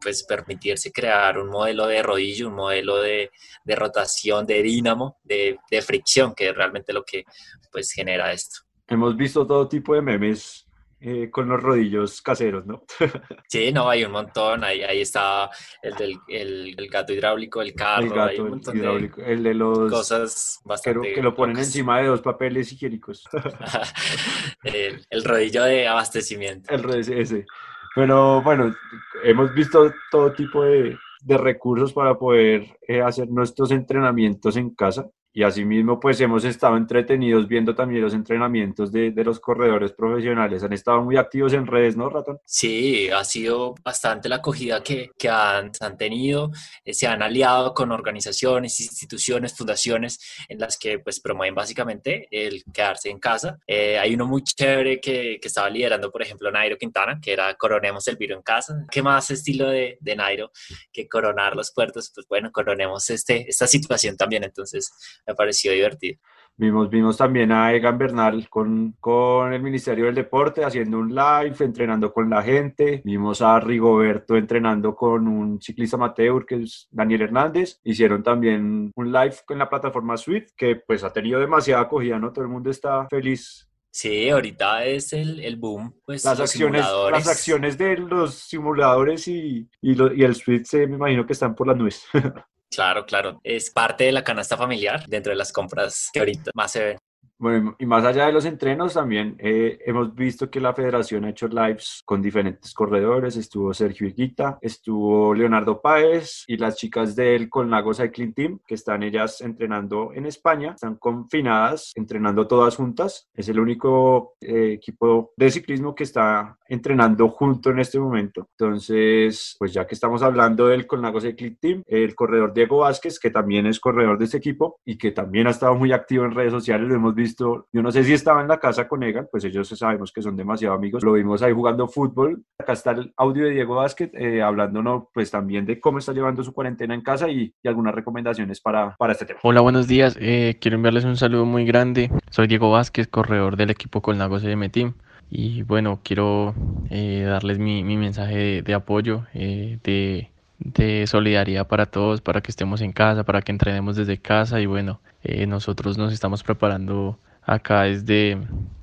pues 0.00 0.24
permitirse 0.24 0.90
crear 0.90 1.38
un 1.38 1.50
modelo 1.50 1.86
de 1.86 2.02
rodillo, 2.02 2.48
un 2.48 2.56
modelo 2.56 3.00
de, 3.00 3.30
de 3.64 3.76
rotación, 3.76 4.44
de 4.44 4.60
dínamo, 4.60 5.18
de, 5.22 5.56
de, 5.70 5.82
fricción, 5.82 6.34
que 6.34 6.48
es 6.48 6.54
realmente 6.54 6.92
lo 6.92 7.04
que 7.04 7.24
pues 7.70 7.92
genera 7.92 8.32
esto. 8.32 8.62
Hemos 8.88 9.16
visto 9.16 9.46
todo 9.46 9.68
tipo 9.68 9.94
de 9.94 10.02
memes 10.02 10.67
eh, 11.00 11.30
con 11.30 11.48
los 11.48 11.62
rodillos 11.62 12.20
caseros, 12.22 12.66
¿no? 12.66 12.84
sí, 13.48 13.70
no, 13.72 13.88
hay 13.88 14.04
un 14.04 14.12
montón. 14.12 14.64
Ahí, 14.64 14.82
ahí 14.82 15.00
está 15.00 15.48
el 15.82 15.94
del 15.94 16.18
el, 16.28 16.74
el 16.76 16.88
gato 16.88 17.12
hidráulico, 17.12 17.62
el 17.62 17.74
carro, 17.74 18.02
el 18.02 18.08
gato 18.08 18.30
hay 18.30 18.38
un 18.40 18.50
montón 18.50 18.76
hidráulico, 18.76 19.20
de 19.20 19.32
el 19.32 19.42
de 19.42 19.54
los 19.54 19.90
cosas 19.90 20.60
bastante 20.64 21.08
que, 21.08 21.14
que 21.14 21.22
lo 21.22 21.34
ponen 21.34 21.54
locas. 21.54 21.68
encima 21.68 22.00
de 22.00 22.08
dos 22.08 22.20
papeles 22.20 22.72
higiénicos. 22.72 23.28
el, 24.64 25.06
el, 25.08 25.24
rodillo 25.24 25.62
de 25.64 25.86
abastecimiento. 25.86 26.74
El 26.74 26.82
rodillo 26.82 27.16
ese. 27.16 27.46
Pero 27.94 28.42
bueno, 28.42 28.74
hemos 29.22 29.54
visto 29.54 29.92
todo 30.10 30.32
tipo 30.32 30.64
de, 30.64 30.98
de 31.20 31.38
recursos 31.38 31.92
para 31.92 32.14
poder 32.16 32.76
eh, 32.86 33.02
hacer 33.02 33.28
nuestros 33.28 33.70
entrenamientos 33.70 34.56
en 34.56 34.74
casa 34.74 35.08
y 35.32 35.42
asimismo 35.42 36.00
pues 36.00 36.20
hemos 36.20 36.44
estado 36.44 36.76
entretenidos 36.76 37.46
viendo 37.46 37.74
también 37.74 38.02
los 38.02 38.14
entrenamientos 38.14 38.90
de, 38.90 39.10
de, 39.10 39.24
los 39.24 39.40
corredores 39.40 39.92
profesionales. 39.92 40.62
Han 40.62 40.72
estado 40.72 41.02
muy 41.02 41.16
activos 41.16 41.52
en 41.52 41.66
redes, 41.66 41.96
¿no, 41.96 42.08
Ratón? 42.08 42.40
Sí, 42.44 43.08
ha 43.10 43.22
sido 43.24 43.74
bastante 43.84 44.28
la 44.28 44.36
acogida 44.36 44.82
que, 44.82 45.10
que 45.18 45.28
han, 45.28 45.70
han, 45.80 45.96
tenido. 45.96 46.50
Eh, 46.84 46.94
se 46.94 47.06
han 47.06 47.22
aliado 47.22 47.74
con 47.74 47.92
organizaciones, 47.92 48.80
instituciones, 48.80 49.56
fundaciones 49.56 50.18
en 50.48 50.58
las 50.58 50.78
que 50.78 50.98
pues 50.98 51.20
promueven 51.20 51.54
básicamente 51.54 52.26
el 52.30 52.64
quedarse 52.72 53.10
en 53.10 53.18
casa. 53.18 53.58
Eh, 53.66 53.98
hay 53.98 54.14
uno 54.14 54.26
muy 54.26 54.42
chévere 54.42 55.00
que, 55.00 55.38
que, 55.40 55.48
estaba 55.48 55.68
liderando, 55.68 56.10
por 56.10 56.22
ejemplo, 56.22 56.50
Nairo 56.50 56.76
Quintana, 56.78 57.20
que 57.20 57.32
era 57.32 57.54
coronemos 57.54 58.06
el 58.08 58.16
virus 58.16 58.38
en 58.38 58.42
casa. 58.42 58.86
¿Qué 58.90 59.02
más 59.02 59.30
estilo 59.30 59.68
de, 59.68 59.98
de 60.00 60.16
Nairo 60.16 60.50
que 60.92 61.08
coronar 61.08 61.54
los 61.54 61.72
puertos? 61.72 62.10
Pues 62.14 62.26
bueno, 62.28 62.50
coronemos 62.50 63.08
este, 63.10 63.48
esta 63.48 63.66
situación 63.66 64.16
también. 64.16 64.44
Entonces, 64.44 64.90
me 65.28 65.34
pareció 65.34 65.72
divertido. 65.72 66.18
Vimos, 66.60 66.90
vimos 66.90 67.16
también 67.16 67.52
a 67.52 67.72
Egan 67.72 67.98
Bernal 67.98 68.48
con, 68.48 68.96
con 68.98 69.52
el 69.52 69.62
Ministerio 69.62 70.06
del 70.06 70.16
Deporte 70.16 70.64
haciendo 70.64 70.98
un 70.98 71.14
live, 71.14 71.54
entrenando 71.60 72.12
con 72.12 72.28
la 72.28 72.42
gente. 72.42 73.00
Vimos 73.04 73.40
a 73.42 73.60
Rigoberto 73.60 74.36
entrenando 74.36 74.96
con 74.96 75.28
un 75.28 75.62
ciclista 75.62 75.94
amateur 75.94 76.44
que 76.44 76.56
es 76.56 76.88
Daniel 76.90 77.22
Hernández. 77.22 77.78
Hicieron 77.84 78.24
también 78.24 78.90
un 78.96 79.12
live 79.12 79.36
en 79.50 79.58
la 79.58 79.70
plataforma 79.70 80.16
Swift 80.16 80.48
que 80.56 80.74
pues 80.84 81.04
ha 81.04 81.12
tenido 81.12 81.38
demasiada 81.38 81.82
acogida, 81.82 82.18
¿no? 82.18 82.32
Todo 82.32 82.44
el 82.46 82.50
mundo 82.50 82.70
está 82.70 83.06
feliz 83.08 83.64
Sí, 83.90 84.28
ahorita 84.28 84.84
es 84.84 85.12
el, 85.12 85.40
el 85.40 85.56
boom, 85.56 85.94
pues 86.04 86.24
las 86.24 86.38
acciones, 86.40 86.84
las 87.10 87.26
acciones 87.28 87.78
de 87.78 87.96
los 87.96 88.34
simuladores 88.34 89.26
y, 89.28 89.68
y, 89.80 89.94
lo- 89.94 90.12
y 90.12 90.22
el 90.24 90.34
Swift 90.34 90.66
se 90.66 90.86
me 90.86 90.96
imagino 90.96 91.24
que 91.26 91.32
están 91.32 91.54
por 91.54 91.66
las 91.68 91.76
nubes. 91.76 92.04
Claro, 92.70 93.06
claro. 93.06 93.40
Es 93.42 93.70
parte 93.70 94.04
de 94.04 94.12
la 94.12 94.22
canasta 94.22 94.56
familiar 94.56 95.06
dentro 95.06 95.30
de 95.30 95.36
las 95.36 95.52
compras 95.52 96.10
que 96.12 96.20
ahorita 96.20 96.50
más 96.54 96.72
se 96.72 96.84
ven. 96.84 96.98
Bueno, 97.40 97.76
y 97.78 97.86
más 97.86 98.04
allá 98.04 98.26
de 98.26 98.32
los 98.32 98.44
entrenos, 98.46 98.94
también 98.94 99.36
eh, 99.38 99.78
hemos 99.86 100.12
visto 100.12 100.50
que 100.50 100.60
la 100.60 100.74
federación 100.74 101.24
ha 101.24 101.30
hecho 101.30 101.46
lives 101.46 102.02
con 102.04 102.20
diferentes 102.20 102.74
corredores. 102.74 103.36
Estuvo 103.36 103.72
Sergio 103.72 104.08
Higuita, 104.08 104.58
estuvo 104.60 105.32
Leonardo 105.32 105.80
Páez 105.80 106.42
y 106.48 106.56
las 106.56 106.74
chicas 106.74 107.14
del 107.14 107.48
Colnago 107.48 107.94
Cycling 107.94 108.34
Team, 108.34 108.58
que 108.66 108.74
están 108.74 109.04
ellas 109.04 109.40
entrenando 109.40 110.12
en 110.14 110.26
España. 110.26 110.72
Están 110.72 110.96
confinadas, 110.96 111.92
entrenando 111.94 112.48
todas 112.48 112.74
juntas. 112.74 113.28
Es 113.32 113.48
el 113.48 113.60
único 113.60 114.34
eh, 114.40 114.72
equipo 114.72 115.30
de 115.36 115.52
ciclismo 115.52 115.94
que 115.94 116.02
está 116.02 116.58
entrenando 116.66 117.28
junto 117.28 117.70
en 117.70 117.78
este 117.78 118.00
momento. 118.00 118.48
Entonces, 118.58 119.54
pues 119.60 119.72
ya 119.72 119.86
que 119.86 119.94
estamos 119.94 120.22
hablando 120.24 120.66
del 120.66 120.88
Colnago 120.88 121.20
Cycling 121.20 121.56
Team, 121.60 121.82
el 121.86 122.16
corredor 122.16 122.52
Diego 122.52 122.78
Vázquez, 122.78 123.20
que 123.20 123.30
también 123.30 123.66
es 123.66 123.78
corredor 123.78 124.18
de 124.18 124.24
este 124.24 124.38
equipo 124.38 124.80
y 124.84 124.98
que 124.98 125.12
también 125.12 125.46
ha 125.46 125.50
estado 125.50 125.76
muy 125.76 125.92
activo 125.92 126.24
en 126.24 126.32
redes 126.34 126.52
sociales, 126.52 126.88
lo 126.88 126.96
hemos 126.96 127.14
visto. 127.14 127.27
Yo 127.36 127.82
no 127.82 127.90
sé 127.90 128.04
si 128.04 128.12
estaba 128.12 128.40
en 128.40 128.48
la 128.48 128.58
casa 128.58 128.88
con 128.88 129.02
Egan, 129.02 129.28
pues 129.30 129.44
ellos 129.44 129.68
sabemos 129.68 130.12
que 130.12 130.22
son 130.22 130.36
demasiado 130.36 130.74
amigos. 130.74 131.02
Lo 131.02 131.12
vimos 131.12 131.42
ahí 131.42 131.52
jugando 131.52 131.88
fútbol. 131.88 132.42
Acá 132.58 132.72
está 132.72 132.92
el 132.92 133.12
audio 133.16 133.44
de 133.44 133.50
Diego 133.50 133.76
Vázquez, 133.76 134.10
eh, 134.14 134.42
hablándonos 134.42 135.04
pues 135.12 135.30
también 135.30 135.66
de 135.66 135.80
cómo 135.80 135.98
está 135.98 136.12
llevando 136.12 136.42
su 136.42 136.52
cuarentena 136.52 136.94
en 136.94 137.02
casa 137.02 137.28
y, 137.28 137.54
algunas 137.64 137.94
recomendaciones 137.94 138.62
para, 138.62 138.96
para 138.96 139.12
este 139.12 139.26
tema. 139.26 139.40
Hola, 139.42 139.60
buenos 139.60 139.86
días. 139.86 140.16
Eh, 140.20 140.56
quiero 140.58 140.76
enviarles 140.76 141.04
un 141.04 141.18
saludo 141.18 141.44
muy 141.44 141.66
grande. 141.66 142.10
Soy 142.30 142.46
Diego 142.46 142.70
Vázquez, 142.70 143.08
corredor 143.08 143.56
del 143.56 143.68
equipo 143.68 144.00
Colnago 144.00 144.40
CM 144.40 144.70
Team. 144.70 144.94
Y 145.28 145.64
bueno, 145.64 146.00
quiero 146.02 146.54
eh, 146.88 147.26
darles 147.28 147.58
mi, 147.58 147.82
mensaje 147.84 148.36
de, 148.36 148.62
de 148.62 148.74
apoyo, 148.74 149.26
de, 149.34 150.30
de 150.58 151.06
solidaridad 151.06 151.68
para 151.68 151.86
todos, 151.86 152.20
para 152.20 152.40
que 152.40 152.50
estemos 152.50 152.80
en 152.80 152.92
casa, 152.92 153.24
para 153.24 153.42
que 153.42 153.52
entrenemos 153.52 153.96
desde 153.96 154.18
casa. 154.18 154.60
Y 154.60 154.66
bueno, 154.66 155.00
eh, 155.22 155.46
nosotros 155.46 155.98
nos 155.98 156.12
estamos 156.12 156.42
preparando 156.42 157.18
acá 157.42 157.82
desde, 157.82 158.38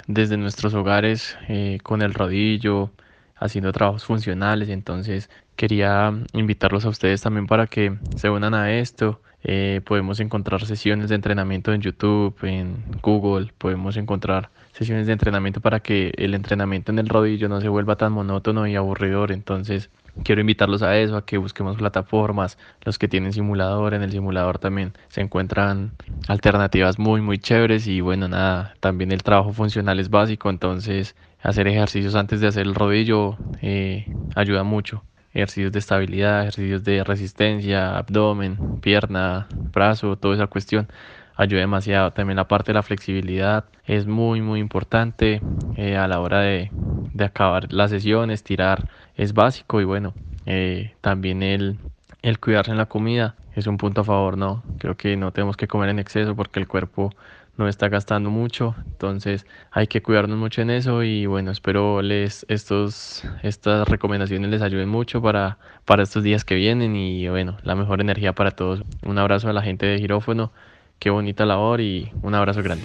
desde 0.08 0.38
nuestros 0.38 0.74
hogares 0.74 1.38
eh, 1.48 1.80
con 1.84 2.02
el 2.02 2.14
rodillo, 2.14 2.92
haciendo 3.36 3.72
trabajos 3.72 4.06
funcionales. 4.06 4.70
Entonces 4.70 5.30
quería 5.56 6.14
invitarlos 6.34 6.86
a 6.86 6.90
ustedes 6.90 7.22
también 7.22 7.48
para 7.48 7.68
que 7.68 7.98
se 8.16 8.30
unan 8.30 8.54
a 8.54 8.74
esto. 8.74 9.22
Eh, 9.48 9.82
podemos 9.86 10.20
encontrar 10.20 10.66
sesiones 10.66 11.10
de 11.10 11.16
entrenamiento 11.16 11.72
en 11.72 11.82
YouTube, 11.82 12.36
en 12.42 12.84
Google, 13.04 13.52
podemos 13.60 13.96
encontrar 13.96 14.50
sesiones 14.74 15.06
de 15.06 15.14
entrenamiento 15.14 15.62
para 15.62 15.82
que 15.82 16.12
el 16.18 16.34
entrenamiento 16.34 16.92
en 16.92 16.98
el 16.98 17.08
rodillo 17.08 17.48
no 17.48 17.62
se 17.62 17.70
vuelva 17.70 17.96
tan 17.96 18.12
monótono 18.12 18.66
y 18.66 18.76
aburridor. 18.76 19.32
Entonces, 19.32 19.92
quiero 20.24 20.42
invitarlos 20.42 20.82
a 20.82 20.98
eso, 20.98 21.18
a 21.18 21.26
que 21.26 21.38
busquemos 21.38 21.78
plataformas, 21.78 22.58
los 22.84 22.98
que 22.98 23.08
tienen 23.08 23.34
simulador, 23.34 23.94
en 23.94 24.04
el 24.04 24.12
simulador 24.12 24.60
también 24.60 24.94
se 25.10 25.22
encuentran 25.22 25.92
alternativas 26.28 27.00
muy, 27.00 27.22
muy 27.22 27.38
chéveres 27.38 27.88
y 27.88 28.02
bueno, 28.02 28.28
nada, 28.28 28.76
también 28.80 29.12
el 29.12 29.24
trabajo 29.24 29.54
funcional 29.54 30.00
es 30.00 30.10
básico, 30.10 30.50
entonces 30.50 31.16
hacer 31.42 31.68
ejercicios 31.68 32.16
antes 32.16 32.42
de 32.42 32.48
hacer 32.48 32.66
el 32.66 32.76
rodillo 32.76 33.38
eh, 33.62 34.08
ayuda 34.36 34.64
mucho. 34.64 35.04
Ejercicios 35.34 35.74
de 35.74 35.80
estabilidad, 35.80 36.42
ejercicios 36.42 36.84
de 36.86 37.04
resistencia, 37.04 37.98
abdomen, 37.98 38.80
pierna, 38.80 39.48
brazo, 39.74 40.16
toda 40.16 40.36
esa 40.36 40.48
cuestión 40.48 40.88
ayuda 41.36 41.60
demasiado. 41.60 42.12
También 42.12 42.38
la 42.38 42.48
parte 42.48 42.72
de 42.72 42.76
la 42.76 42.84
flexibilidad 42.84 43.66
es 43.86 44.08
muy, 44.08 44.42
muy 44.42 44.60
importante 44.60 45.42
eh, 45.76 45.98
a 45.98 46.08
la 46.08 46.20
hora 46.20 46.40
de, 46.40 46.72
de, 47.14 47.26
acabar 47.26 47.72
las 47.72 47.92
sesiones, 47.92 48.44
tirar 48.44 48.88
es 49.16 49.34
básico 49.34 49.82
y 49.82 49.86
bueno, 49.86 50.14
eh, 50.46 50.94
también 51.02 51.44
el, 51.44 51.78
el 52.22 52.40
cuidarse 52.40 52.72
en 52.72 52.78
la 52.78 52.86
comida 52.86 53.36
es 53.56 53.68
un 53.68 53.78
punto 53.78 54.02
a 54.02 54.04
favor, 54.04 54.38
¿no? 54.38 54.64
Creo 54.80 54.96
que 54.98 55.16
no 55.16 55.32
tenemos 55.32 55.58
que 55.58 55.68
comer 55.68 55.90
en 55.90 56.00
exceso 56.00 56.36
porque 56.36 56.60
el 56.60 56.68
cuerpo 56.68 57.12
no 57.58 57.70
está 57.70 57.88
gastando 57.88 58.30
mucho, 58.30 58.76
entonces 58.86 59.46
hay 59.72 59.88
que 59.88 60.02
cuidarnos 60.02 60.38
mucho 60.38 60.62
en 60.62 60.70
eso 60.70 61.04
y 61.04 61.26
bueno, 61.26 61.52
espero 61.52 62.02
les 62.02 62.46
estos 62.50 63.24
estas 63.44 63.88
recomendaciones 63.88 64.52
les 64.52 64.62
ayuden 64.62 64.90
mucho 64.90 65.22
para 65.22 65.58
para 65.86 66.04
estos 66.04 66.22
días 66.22 66.44
que 66.44 66.56
vienen 66.56 66.98
y 66.98 67.30
bueno, 67.30 67.58
la 67.64 67.76
mejor 67.76 68.02
energía 68.02 68.34
para 68.34 68.52
todos. 68.52 68.84
Un 69.04 69.18
abrazo 69.18 69.50
a 69.50 69.54
la 69.54 69.62
gente 69.62 69.86
de 69.86 70.00
Girófono 70.00 70.52
qué 71.00 71.10
bonita 71.10 71.46
labor 71.46 71.82
y 71.82 72.12
un 72.22 72.36
abrazo 72.36 72.62
grande. 72.64 72.84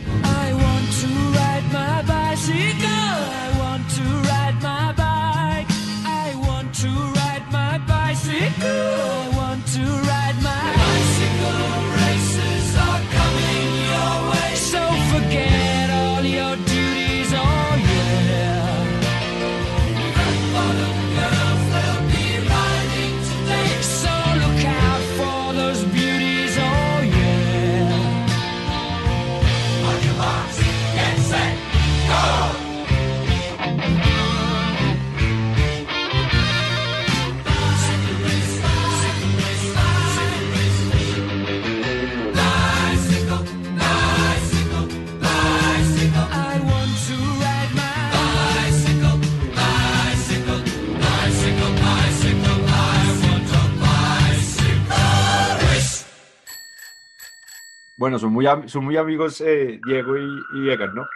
Bueno, 58.01 58.19
son 58.19 58.33
muy, 58.33 58.47
son 58.65 58.87
muy 58.87 58.97
amigos 58.97 59.43
eh, 59.43 59.79
Diego 59.85 60.17
y, 60.17 60.23
y 60.55 60.77
¿no? 60.95 61.07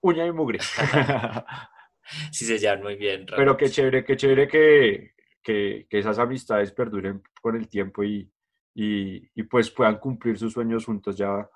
Uña 0.00 0.24
y 0.24 0.32
mugre. 0.32 0.60
Sí 2.32 2.44
se 2.44 2.58
llevan 2.58 2.82
muy 2.82 2.96
bien. 2.96 3.24
Pero 3.36 3.56
qué 3.56 3.70
chévere, 3.70 4.04
qué 4.04 4.16
chévere 4.16 4.48
que, 4.48 5.12
que, 5.40 5.86
que 5.88 5.98
esas 5.98 6.18
amistades 6.18 6.72
perduren 6.72 7.22
con 7.40 7.54
el 7.54 7.68
tiempo 7.68 8.02
y, 8.02 8.28
y, 8.74 9.28
y 9.32 9.42
pues 9.44 9.70
puedan 9.70 9.98
cumplir 9.98 10.36
sus 10.36 10.52
sueños 10.52 10.84
juntos. 10.84 11.16
Ya, 11.16 11.48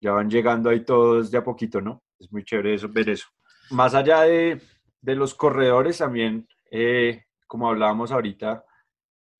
ya 0.00 0.12
van 0.12 0.28
llegando 0.28 0.68
ahí 0.68 0.84
todos 0.84 1.30
de 1.30 1.38
a 1.38 1.44
poquito, 1.44 1.80
¿no? 1.80 2.02
Es 2.18 2.30
muy 2.30 2.44
chévere 2.44 2.74
eso, 2.74 2.90
ver 2.90 3.08
eso. 3.08 3.26
Más 3.70 3.94
allá 3.94 4.22
de, 4.22 4.60
de 5.00 5.14
los 5.14 5.34
corredores, 5.34 5.96
también, 5.98 6.46
eh, 6.70 7.24
como 7.46 7.70
hablábamos 7.70 8.12
ahorita, 8.12 8.64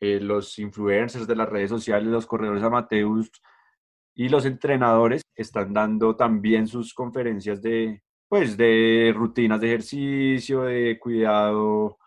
eh, 0.01 0.21
los 0.21 0.59
influencers 0.59 1.27
de 1.27 1.37
las 1.37 1.49
redes 1.51 1.69
sociales, 1.69 2.09
los 2.09 2.27
corredores 2.27 2.63
amateurs 2.63 3.31
y 4.15 4.29
los 4.29 4.45
entrenadores 4.47 5.23
están 5.35 5.73
dando 5.73 6.17
también 6.17 6.67
sus 6.67 6.95
conferencias 6.95 7.63
de, 7.63 8.03
pues, 8.29 8.57
de 8.57 9.13
rutinas 9.15 9.61
de 9.61 9.67
ejercicio, 9.69 10.63
de 10.63 10.99
cuidado 10.99 11.99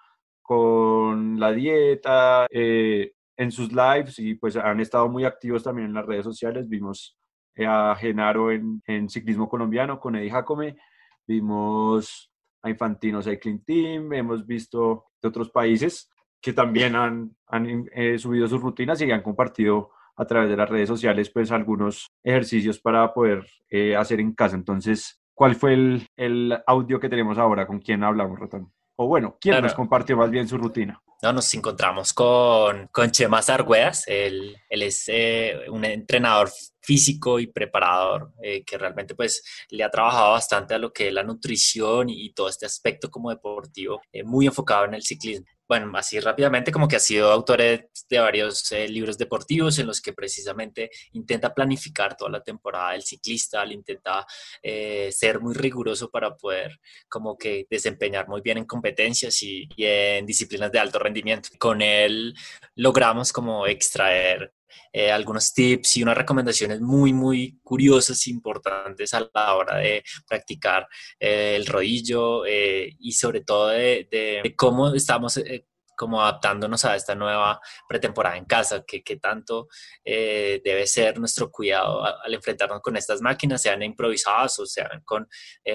con 0.41 1.39
la 1.39 1.51
dieta, 1.51 2.47
eh, 2.51 3.13
en 3.37 3.51
sus 3.51 3.71
lives 3.71 4.19
y 4.19 4.35
pues 4.35 4.55
han 4.55 4.79
estado 4.79 5.09
muy 5.09 5.25
activos 5.25 5.63
también 5.63 5.87
en 5.87 5.93
las 5.93 6.05
redes 6.05 6.23
sociales. 6.23 6.69
Vimos 6.69 7.17
a 7.65 7.95
Genaro 7.95 8.51
en, 8.51 8.81
en 8.85 9.09
ciclismo 9.09 9.49
colombiano 9.49 9.99
con 9.99 10.15
Eddie 10.15 10.31
Jacome, 10.31 10.77
vimos 11.25 12.31
a 12.61 12.69
Infantino 12.69 13.21
Cycling 13.21 13.63
Team, 13.63 14.13
hemos 14.13 14.45
visto 14.45 15.05
de 15.21 15.29
otros 15.29 15.49
países 15.49 16.09
que 16.41 16.53
también 16.53 16.95
han, 16.95 17.35
han 17.47 17.87
eh, 17.93 18.17
subido 18.17 18.47
sus 18.47 18.61
rutinas 18.61 19.01
y 19.01 19.11
han 19.11 19.23
compartido 19.23 19.91
a 20.15 20.25
través 20.25 20.49
de 20.49 20.57
las 20.57 20.69
redes 20.69 20.87
sociales 20.87 21.29
pues 21.29 21.51
algunos 21.51 22.11
ejercicios 22.23 22.79
para 22.79 23.13
poder 23.13 23.45
eh, 23.69 23.95
hacer 23.95 24.19
en 24.19 24.33
casa. 24.33 24.55
Entonces, 24.55 25.19
¿cuál 25.33 25.55
fue 25.55 25.73
el, 25.73 26.07
el 26.15 26.57
audio 26.67 26.99
que 26.99 27.09
tenemos 27.09 27.37
ahora? 27.37 27.67
¿Con 27.67 27.79
quién 27.79 28.03
hablamos, 28.03 28.39
Rotón? 28.39 28.71
O 28.97 29.07
bueno, 29.07 29.37
¿quién 29.41 29.53
Claro. 29.53 29.67
nos 29.67 29.73
compartió 29.73 30.15
más 30.15 30.31
bien 30.31 30.47
su 30.47 30.57
rutina? 30.57 31.01
No, 31.21 31.33
nos 31.33 31.53
encontramos 31.53 32.13
con, 32.13 32.87
con 32.91 33.09
Chema 33.11 33.41
Sargueas. 33.41 34.03
Él, 34.07 34.55
él 34.69 34.81
es 34.83 35.05
eh, 35.07 35.55
un 35.69 35.83
entrenador 35.83 36.49
físico 36.81 37.39
y 37.39 37.47
preparador 37.47 38.31
eh, 38.43 38.63
que 38.63 38.77
realmente 38.77 39.15
pues 39.15 39.43
le 39.69 39.83
ha 39.83 39.89
trabajado 39.89 40.31
bastante 40.33 40.75
a 40.75 40.77
lo 40.77 40.93
que 40.93 41.07
es 41.07 41.13
la 41.13 41.23
nutrición 41.23 42.09
y, 42.09 42.31
todo 42.33 42.47
este 42.47 42.65
aspecto 42.65 43.09
como 43.09 43.31
deportivo, 43.31 44.01
eh, 44.11 44.23
muy 44.23 44.45
enfocado 44.45 44.85
en 44.85 44.93
el 44.93 45.01
ciclismo. 45.01 45.47
Bueno, 45.67 45.91
así 45.95 46.19
rápidamente 46.19 46.71
como 46.71 46.87
que 46.87 46.97
ha 46.97 46.99
sido 46.99 47.31
autor 47.31 47.59
de, 47.59 47.89
varios 48.19 48.71
eh, 48.71 48.87
libros 48.87 49.17
deportivos 49.17 49.79
en 49.79 49.87
los 49.87 49.99
que 49.99 50.13
precisamente 50.13 50.91
intenta 51.13 51.53
planificar 51.53 52.15
toda 52.15 52.29
la 52.29 52.43
temporada 52.43 52.91
del 52.91 53.01
ciclista, 53.01 53.65
le 53.65 53.73
intenta 53.73 54.27
eh, 54.61 55.11
ser 55.11 55.39
muy 55.39 55.55
riguroso 55.55 56.11
para 56.11 56.35
poder 56.35 56.79
como 57.09 57.35
que 57.37 57.65
desempeñar 57.69 58.27
muy 58.27 58.41
bien 58.41 58.59
en 58.59 58.65
competencias 58.65 59.41
y, 59.41 59.67
y 59.75 59.85
en 59.85 60.25
disciplinas 60.25 60.71
de 60.71 60.79
alto 60.79 60.99
rendimiento. 60.99 61.49
Con 61.57 61.81
él 61.81 62.35
logramos 62.75 63.33
como 63.33 63.65
extraer 63.65 64.53
eh, 64.93 65.11
algunos 65.11 65.53
tips 65.53 65.97
y 65.97 66.03
unas 66.03 66.17
recomendaciones 66.17 66.81
muy, 66.81 67.13
muy 67.13 67.59
curiosas 67.63 68.27
importantes 68.27 69.13
a 69.13 69.29
la 69.33 69.55
hora 69.55 69.77
de 69.77 70.03
practicar 70.27 70.87
eh, 71.19 71.55
el 71.55 71.65
rodillo 71.65 72.45
eh, 72.45 72.95
y 72.99 73.11
sobre 73.11 73.41
todo 73.41 73.67
de, 73.69 74.07
de- 74.09 74.41
de 74.43 74.55
cómo 74.55 74.93
estamos 74.93 75.37
eh, 75.37 75.65
como 75.97 76.21
adaptándonos 76.21 76.83
a 76.83 76.95
esta 76.95 77.15
nueva 77.15 77.59
pretemporada 77.87 78.35
en 78.35 78.43
casa, 78.45 78.83
que, 78.85 79.01
que 79.01 79.15
tanto 79.15 79.67
eh, 80.03 80.61
debe 80.63 80.85
ser 80.87 81.17
nuestro 81.19 81.49
cuidado 81.49 82.03
al 82.03 82.33
enfrentarnos 82.33 82.81
con 82.81 82.97
estas 82.97 83.21
máquinas, 83.21 83.61
sean 83.61 83.81
improvisadas 83.81 84.59
o 84.59 84.65
sean 84.65 85.01
con 85.05 85.27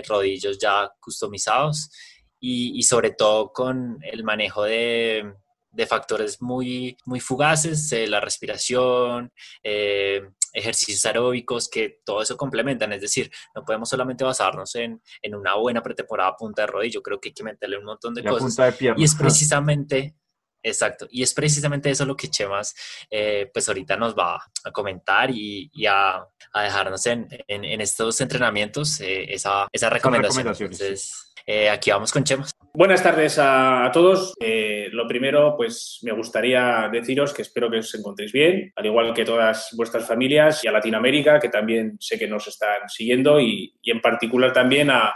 rodillos 0.07 0.59
ya 0.59 0.91
customizados 1.01 1.91
y 2.39 2.83
sobre 2.83 3.13
todo 3.13 3.53
con 3.53 3.99
el 4.03 4.23
manejo 4.25 4.65
de, 4.65 5.35
de 5.73 5.87
factores 5.87 6.43
muy, 6.43 6.97
muy 7.05 7.21
fugaces, 7.21 7.93
eh, 7.93 8.07
la 8.07 8.21
respiración, 8.21 9.33
eh, 9.63 10.23
ejercicios 10.53 11.05
aeróbicos, 11.07 11.69
que 11.69 12.01
todo 12.05 12.23
eso 12.23 12.37
complementan. 12.37 12.93
Es 12.93 13.03
decir, 13.03 13.31
no 13.55 13.65
podemos 13.65 13.89
solamente 13.89 14.25
basarnos 14.25 14.75
en, 14.75 15.01
en 15.23 15.35
una 15.35 15.55
buena 15.55 15.83
pretemporada 15.83 16.35
punta 16.37 16.63
de 16.63 16.67
rodillo. 16.67 17.03
Creo 17.03 17.21
que 17.21 17.29
hay 17.29 17.35
que 17.35 17.45
meterle 17.45 17.79
un 17.79 17.85
montón 17.85 18.15
de 18.15 18.23
cosas. 18.33 18.49
punta 18.49 18.65
de 18.67 18.73
pierna. 18.73 19.01
Y 19.01 19.05
es 19.05 19.15
precisamente, 19.15 20.17
exacto, 20.63 21.07
y 21.09 21.23
es 21.23 21.33
precisamente 21.35 21.89
eso 21.89 22.05
lo 22.05 22.17
que 22.17 22.29
Chemas, 22.29 22.75
eh, 23.09 23.49
pues 23.53 23.69
ahorita 23.69 23.97
nos 23.97 24.15
va 24.17 24.43
a 24.65 24.71
comentar 24.73 25.31
y, 25.31 25.71
y 25.73 25.87
a, 25.87 26.17
a 26.53 26.63
dejarnos 26.63 27.07
en, 27.07 27.29
en- 27.47 27.65
en 27.65 27.81
estos 27.81 28.21
entrenamientos 28.21 29.01
eh, 29.01 29.33
esa, 29.33 29.69
esa 29.73 29.89
recomendación. 29.89 30.47
Entonces, 30.73 31.33
eh, 31.47 31.71
aquí 31.71 31.91
vamos 31.91 32.11
con 32.13 32.25
Chemas. 32.25 32.51
Buenas 32.73 33.03
tardes 33.03 33.37
a, 33.41 33.91
todos. 33.93 34.35
Eh, 34.41 34.89
lo 34.93 35.09
primero, 35.09 35.57
pues 35.57 35.99
me 36.03 36.13
gustaría 36.13 36.89
deciros 36.91 37.35
que 37.35 37.43
espero 37.43 37.69
que 37.69 37.79
os 37.79 37.93
encontréis 37.97 38.31
bien, 38.33 38.73
al 38.77 38.87
igual 38.87 39.13
que 39.13 39.25
todas 39.25 39.71
vuestras 39.77 40.07
familias 40.07 40.63
y 40.63 40.69
a 40.69 40.73
Latinoamérica, 40.73 41.41
que 41.41 41.49
también 41.49 41.97
sé 41.99 42.17
que 42.17 42.29
nos 42.29 42.47
están 42.47 42.89
siguiendo, 42.89 43.41
y, 43.41 43.75
en 43.83 44.01
particular 44.01 44.53
también 44.53 44.91
a, 44.91 45.15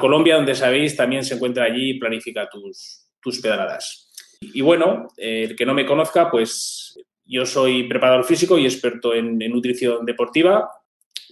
Colombia, 0.00 0.34
donde 0.34 0.54
sabéis 0.54 0.96
también 0.96 1.24
se 1.24 1.36
encuentra 1.36 1.64
allí 1.64 1.92
y 1.92 1.98
planifica 1.98 2.46
tus, 2.50 3.08
tus 3.22 3.40
pedaladas. 3.40 4.12
Y 4.38 4.60
bueno, 4.60 5.08
eh, 5.16 5.46
el 5.48 5.56
que 5.56 5.64
no 5.64 5.72
me 5.72 5.86
conozca, 5.86 6.30
pues 6.30 6.98
yo 7.24 7.46
soy 7.46 7.84
preparador 7.84 8.24
físico 8.24 8.58
y 8.58 8.66
experto 8.66 9.14
en 9.14 9.38
nutrición 9.38 10.04
deportiva. 10.04 10.68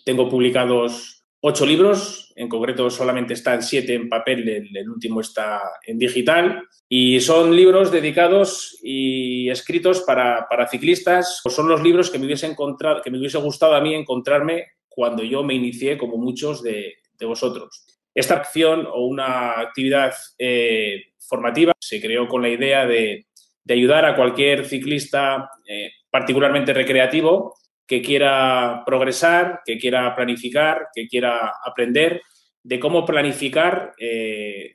Tengo 0.07 0.31
publicados 0.31 1.16
ocho 1.49 1.65
libros, 1.65 2.33
en 2.35 2.49
concreto 2.49 2.91
solamente 2.91 3.35
están 3.35 3.63
siete 3.63 3.95
en 3.95 4.09
papel, 4.09 4.49
el, 4.49 4.91
último 4.91 5.21
está 5.21 5.61
en 5.87 5.97
digital, 5.97 6.65
y 6.89 7.21
son 7.21 7.55
libros 7.55 7.93
dedicados 7.93 8.77
y 8.83 9.49
escritos 9.49 10.01
para, 10.01 10.49
para 10.49 10.67
ciclistas. 10.67 11.41
Son 11.49 11.69
los 11.69 11.83
libros 11.85 12.11
que 12.11 12.19
me, 12.19 12.27
hubiese 12.27 12.47
encontrado, 12.47 13.01
que 13.01 13.13
me 13.13 13.19
hubiese 13.19 13.39
gustado 13.39 13.77
a 13.77 13.81
mí 13.81 13.95
encontrarme 13.95 14.67
cuando 14.89 15.23
yo 15.23 15.45
me 15.45 15.55
inicié, 15.55 15.97
como 15.97 16.17
muchos 16.17 16.65
de, 16.65 16.97
de 17.17 17.27
vosotros. 17.27 17.87
Esta 18.13 18.35
acción 18.35 18.85
o 18.93 19.07
una 19.07 19.61
actividad 19.61 20.13
eh, 20.39 21.13
formativa 21.21 21.73
se 21.79 22.01
creó 22.01 22.27
con 22.27 22.43
la 22.43 22.49
idea 22.49 22.87
de, 22.87 23.27
de 23.63 23.75
ayudar 23.75 24.05
a 24.05 24.17
cualquier 24.17 24.65
ciclista, 24.65 25.49
eh, 25.69 25.91
particularmente 26.11 26.75
recreativo, 26.75 27.55
que 27.87 28.03
quiera 28.03 28.83
progresar, 28.85 29.63
que 29.65 29.79
quiera 29.79 30.15
planificar, 30.15 30.89
que 30.95 31.07
quiera 31.07 31.55
aprender 31.65 32.23
de 32.63 32.81
cómo 32.81 33.05
planificar 33.05 33.93
eh, 33.99 34.75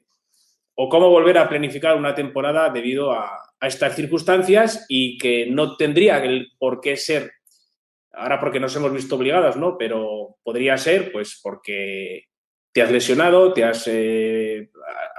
o 0.76 0.88
cómo 0.88 1.10
volver 1.10 1.38
a 1.38 1.50
planificar 1.50 1.96
una 1.98 2.16
temporada 2.16 2.70
debido 2.70 3.12
a, 3.12 3.40
estas 3.62 3.96
circunstancias 3.96 4.88
y 4.90 5.20
que 5.20 5.46
no 5.46 5.78
tendría 5.78 6.18
el 6.24 6.52
por 6.58 6.82
qué 6.82 6.98
ser, 6.98 7.32
ahora 8.12 8.40
porque 8.40 8.60
nos 8.60 8.76
hemos 8.76 8.92
visto 8.92 9.16
obligados, 9.16 9.56
¿no? 9.56 9.78
Pero 9.78 10.38
podría 10.42 10.78
ser 10.80 11.12
pues 11.12 11.40
porque 11.44 12.24
te 12.72 12.82
has 12.82 12.90
lesionado, 12.90 13.54
te 13.54 13.64
has, 13.64 13.88
eh, 13.88 14.72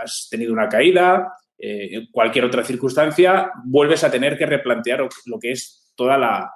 has 0.03 0.27
tenido 0.29 0.53
una 0.53 0.69
caída, 0.69 1.33
eh, 1.57 2.09
cualquier 2.11 2.47
otra 2.47 2.65
circunstancia, 2.65 3.53
vuelves 3.65 4.03
a 4.03 4.11
tener 4.11 4.37
que 4.37 4.47
replantear 4.47 5.07
lo 5.27 5.39
que 5.39 5.53
es 5.53 5.93
toda 5.95 6.19
la, 6.19 6.51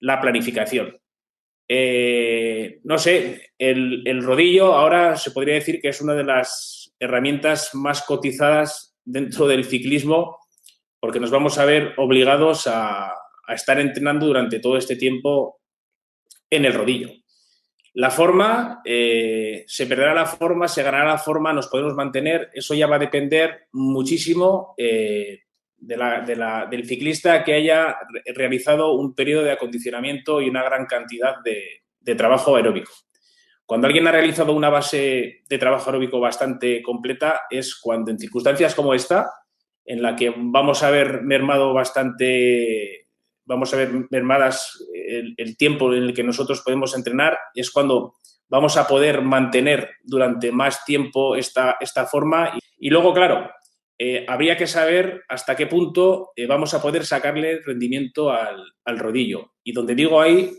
la 0.00 0.20
planificación. 0.20 0.98
Eh, 1.68 2.80
no 2.84 2.98
sé, 2.98 3.50
el, 3.58 4.06
el, 4.06 4.22
rodillo 4.22 4.74
ahora 4.74 5.16
se 5.16 5.32
podría 5.32 5.54
decir 5.54 5.80
que 5.80 5.88
es 5.88 6.00
una 6.00 6.14
de 6.14 6.24
las 6.24 6.94
herramientas 7.00 7.74
más 7.74 8.02
cotizadas 8.02 8.96
dentro 9.04 9.48
del 9.48 9.64
ciclismo 9.64 10.38
porque 11.00 11.20
nos 11.20 11.30
vamos 11.30 11.58
a 11.58 11.64
ver 11.64 11.94
obligados 11.96 12.66
a, 12.66 13.12
a 13.46 13.54
estar 13.54 13.78
entrenando 13.78 14.26
durante 14.26 14.58
todo 14.58 14.76
este 14.76 14.96
tiempo 14.96 15.60
en 16.50 16.64
el 16.64 16.74
rodillo. 16.74 17.10
La 17.94 18.10
forma, 18.10 18.82
eh, 18.84 19.64
se 19.66 19.86
perderá 19.86 20.12
la 20.12 20.26
forma, 20.26 20.68
se 20.68 20.82
ganará 20.82 21.06
la 21.06 21.18
forma, 21.18 21.52
nos 21.52 21.68
podemos 21.68 21.94
mantener, 21.94 22.50
eso 22.52 22.74
ya 22.74 22.86
va 22.86 22.96
a 22.96 23.00
depender 23.00 23.68
muchísimo 23.72 24.74
eh, 24.76 25.44
de 25.78 25.96
la, 25.96 26.20
de 26.20 26.36
la, 26.36 26.66
del 26.66 26.86
ciclista 26.86 27.44
que 27.44 27.54
haya 27.54 27.96
realizado 28.34 28.92
un 28.92 29.14
periodo 29.14 29.44
de 29.44 29.52
acondicionamiento 29.52 30.40
y 30.40 30.48
una 30.48 30.62
gran 30.62 30.86
cantidad 30.86 31.36
de, 31.44 31.82
de, 32.00 32.14
trabajo 32.14 32.56
aeróbico. 32.56 32.92
Cuando 33.64 33.86
alguien 33.86 34.06
ha 34.06 34.12
realizado 34.12 34.52
una 34.52 34.70
base 34.70 35.42
de 35.48 35.58
trabajo 35.58 35.90
aeróbico 35.90 36.20
bastante 36.20 36.82
completa 36.82 37.42
es 37.50 37.76
cuando 37.76 38.10
en 38.10 38.18
circunstancias 38.18 38.74
como 38.74 38.94
esta, 38.94 39.30
en 39.86 40.02
la 40.02 40.16
que 40.16 40.34
vamos 40.36 40.82
a 40.82 40.90
ver 40.90 41.22
mermado 41.22 41.72
bastante, 41.72 43.06
vamos 43.44 43.72
a 43.72 43.76
ver 43.76 43.90
mermadas 44.10 44.84
el, 45.36 45.56
tiempo 45.56 45.92
en 45.94 46.02
el 46.02 46.14
que 46.14 46.24
nosotros 46.24 46.60
podemos 46.62 46.94
entrenar, 46.96 47.38
es 47.54 47.70
cuando 47.70 48.14
vamos 48.48 48.76
a 48.76 48.86
poder 48.86 49.22
mantener 49.22 49.90
durante 50.02 50.50
más 50.50 50.84
tiempo 50.84 51.36
esta, 51.36 51.76
esta 51.80 52.06
forma. 52.06 52.58
Y 52.78 52.90
luego, 52.90 53.14
claro, 53.14 53.50
eh, 53.98 54.26
habría 54.28 54.56
que 54.56 54.66
saber 54.66 55.24
hasta 55.28 55.56
qué 55.56 55.66
punto 55.66 56.32
eh, 56.36 56.46
vamos 56.46 56.74
a 56.74 56.82
poder 56.82 57.06
sacarle 57.06 57.62
rendimiento 57.62 58.30
al, 58.30 58.62
al, 58.84 58.98
rodillo. 58.98 59.54
Y 59.64 59.72
donde 59.72 59.94
digo 59.94 60.20
ahí, 60.20 60.52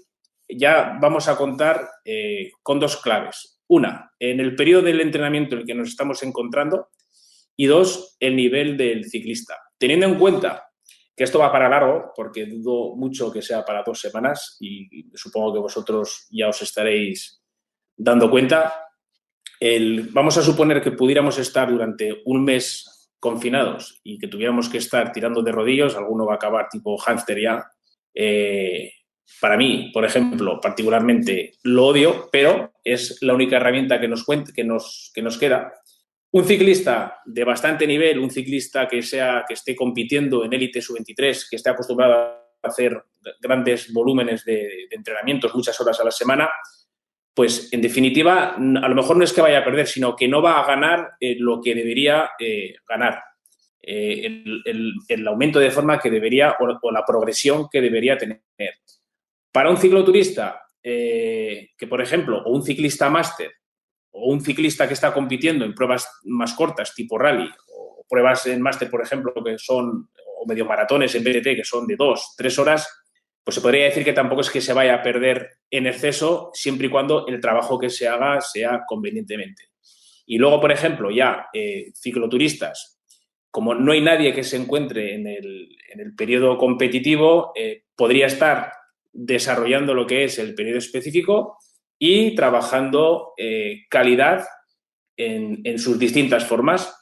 ya 0.50 0.98
vamos 1.00 1.28
a 1.28 1.38
contar 1.38 1.88
eh, 2.04 2.52
con 2.64 2.80
dos 2.80 2.98
claves. 2.98 3.62
Una, 3.68 4.12
en 4.18 4.40
el 4.40 4.56
periodo 4.56 4.84
del 4.84 5.02
entrenamiento 5.02 5.56
en 5.56 5.62
el 5.62 5.68
que 5.68 5.76
nos 5.76 5.90
estamos 5.90 6.24
encontrando. 6.24 6.90
Y 7.56 7.68
dos, 7.68 8.16
el 8.20 8.36
nivel 8.36 8.78
del 8.78 9.06
ciclista. 9.06 9.56
Teniendo 9.78 10.08
en 10.08 10.18
cuenta 10.18 10.64
que 11.16 11.24
esto 11.24 11.40
va 11.40 11.52
para 11.52 11.70
largo, 11.70 12.14
porque 12.16 12.46
dudo 12.46 12.96
mucho 12.96 13.32
que 13.32 13.42
sea 13.42 13.66
para 13.66 13.84
dos 13.84 14.00
semanas 14.00 14.58
y 14.60 15.10
supongo 15.16 15.54
que 15.54 15.60
vosotros 15.60 16.28
ya 16.30 16.48
os 16.48 16.62
estaréis 16.62 17.42
dando 17.96 18.30
cuenta, 18.30 18.86
vamos 20.12 20.38
a 20.38 20.44
suponer 20.44 20.84
que 20.84 20.92
pudiéramos 20.92 21.40
estar 21.40 21.72
durante 21.72 22.22
un 22.26 22.44
mes 22.44 22.97
confinados 23.20 24.00
y 24.04 24.18
que 24.18 24.28
tuviéramos 24.28 24.70
que 24.70 24.78
estar 24.78 25.12
tirando 25.12 25.42
de 25.42 25.52
rodillos, 25.52 25.96
alguno 25.96 26.26
va 26.26 26.34
a 26.34 26.36
acabar 26.36 26.68
tipo 26.70 26.98
hámster 26.98 27.40
ya. 27.42 27.66
Eh, 28.14 28.92
para 29.42 29.58
mí, 29.58 29.92
por 29.94 30.06
ejemplo, 30.06 30.60
particularmente 30.62 31.54
lo 31.64 31.88
odio, 31.88 32.30
pero 32.32 32.72
es 32.84 33.18
la 33.22 33.34
única 33.34 33.58
herramienta 33.58 34.00
que 34.00 34.08
nos, 34.08 34.26
que 34.26 34.64
nos, 34.64 35.12
que 35.14 35.22
nos 35.22 35.38
queda. 35.38 35.74
Un 36.32 36.46
ciclista 36.46 37.20
de 37.26 37.44
bastante 37.44 37.86
nivel, 37.88 38.20
un 38.20 38.30
ciclista 38.30 38.88
que, 38.88 39.02
sea, 39.02 39.44
que 39.48 39.54
esté 39.54 39.76
compitiendo 39.76 40.46
en 40.46 40.54
élite 40.54 40.82
sub-23, 40.82 41.50
que 41.50 41.56
esté 41.56 41.70
acostumbrado 41.70 42.14
a 42.14 42.48
hacer 42.64 43.02
grandes 43.42 43.92
volúmenes 43.92 44.46
de, 44.46 44.88
de 44.90 44.96
entrenamientos, 44.96 45.54
muchas 45.54 45.80
horas 45.82 46.00
a 46.00 46.06
la 46.06 46.12
semana, 46.12 46.50
pues 47.38 47.72
en 47.72 47.84
definitiva, 47.84 48.56
a 48.56 48.90
lo 48.90 48.96
mejor 48.96 49.16
no 49.16 49.24
es 49.24 49.32
que 49.32 49.42
vaya 49.42 49.60
a 49.60 49.64
perder, 49.64 49.86
sino 49.86 50.16
que 50.16 50.28
no 50.28 50.42
va 50.42 50.60
a 50.60 50.66
ganar 50.66 51.12
eh, 51.20 51.36
lo 51.38 51.62
que 51.62 51.76
debería 51.76 52.32
eh, 52.40 52.74
ganar. 52.90 53.22
Eh, 53.80 54.26
el, 54.26 54.64
el, 54.66 54.94
el, 55.08 55.28
aumento 55.28 55.60
de 55.60 55.70
forma 55.70 56.00
que 56.00 56.10
debería 56.10 56.56
o, 56.60 56.92
la 56.92 57.06
progresión 57.06 57.68
que 57.72 57.80
debería 57.80 58.18
tener. 58.18 58.42
Para 59.52 59.70
un 59.70 59.78
cicloturista 59.78 60.64
que, 60.82 61.88
por 61.88 62.02
ejemplo, 62.02 62.42
o 62.44 62.56
un 62.56 62.64
ciclista 62.64 63.08
máster 63.08 63.52
o 64.10 64.32
un 64.32 64.42
ciclista 64.42 64.88
que 64.88 64.96
está 64.96 65.14
compitiendo 65.14 65.64
en 65.64 65.76
pruebas 65.76 66.10
más 66.24 66.56
cortas, 66.56 66.96
tipo 66.96 67.20
rally, 67.20 67.48
o 67.72 68.04
pruebas 68.10 68.48
en 68.48 68.64
máster, 68.64 68.90
por 68.90 69.04
ejemplo, 69.04 69.32
que 69.46 69.60
son, 69.60 70.10
o 70.40 70.46
medio 70.48 70.66
maratones 70.66 71.14
en 71.14 71.24
BTT, 71.24 71.56
que 71.56 71.64
son 71.64 71.86
de 71.86 71.98
dos, 71.98 72.34
tres 72.36 72.58
horas, 72.58 73.07
pues 73.48 73.56
se 73.56 73.62
podría 73.62 73.86
decir 73.86 74.04
que 74.04 74.12
tampoco 74.12 74.42
es 74.42 74.50
que 74.50 74.60
se 74.60 74.74
vaya 74.74 74.96
a 74.96 75.02
perder 75.02 75.52
en 75.72 75.88
exceso, 75.88 76.52
siempre 76.54 76.88
y 76.88 76.90
cuando 76.90 77.26
el 77.28 77.40
trabajo 77.40 77.80
que 77.80 77.90
se 77.90 78.06
haga 78.06 78.42
sea 78.42 78.82
convenientemente. 78.86 79.70
Y 80.26 80.38
luego, 80.38 80.60
por 80.60 80.70
ejemplo, 80.70 81.10
ya 81.12 81.48
eh, 81.54 81.94
cicloturistas, 81.96 83.00
como 83.50 83.74
no 83.74 83.94
hay 83.94 84.02
nadie 84.02 84.34
que 84.34 84.44
se 84.44 84.58
encuentre 84.58 85.16
en 85.16 85.28
el, 85.28 85.70
en 85.94 86.02
el 86.02 86.14
periodo 86.14 86.58
competitivo, 86.58 87.54
eh, 87.56 87.84
podría 87.96 88.26
estar 88.26 88.74
desarrollando 89.14 89.94
lo 89.94 90.06
que 90.06 90.26
es 90.26 90.40
el 90.40 90.54
periodo 90.54 90.80
específico 90.80 91.58
y 91.98 92.36
trabajando 92.36 93.32
eh, 93.38 93.86
calidad 93.90 94.46
en, 95.16 95.62
en, 95.64 95.80
sus 95.80 95.98
distintas 95.98 96.46
formas. 96.46 96.94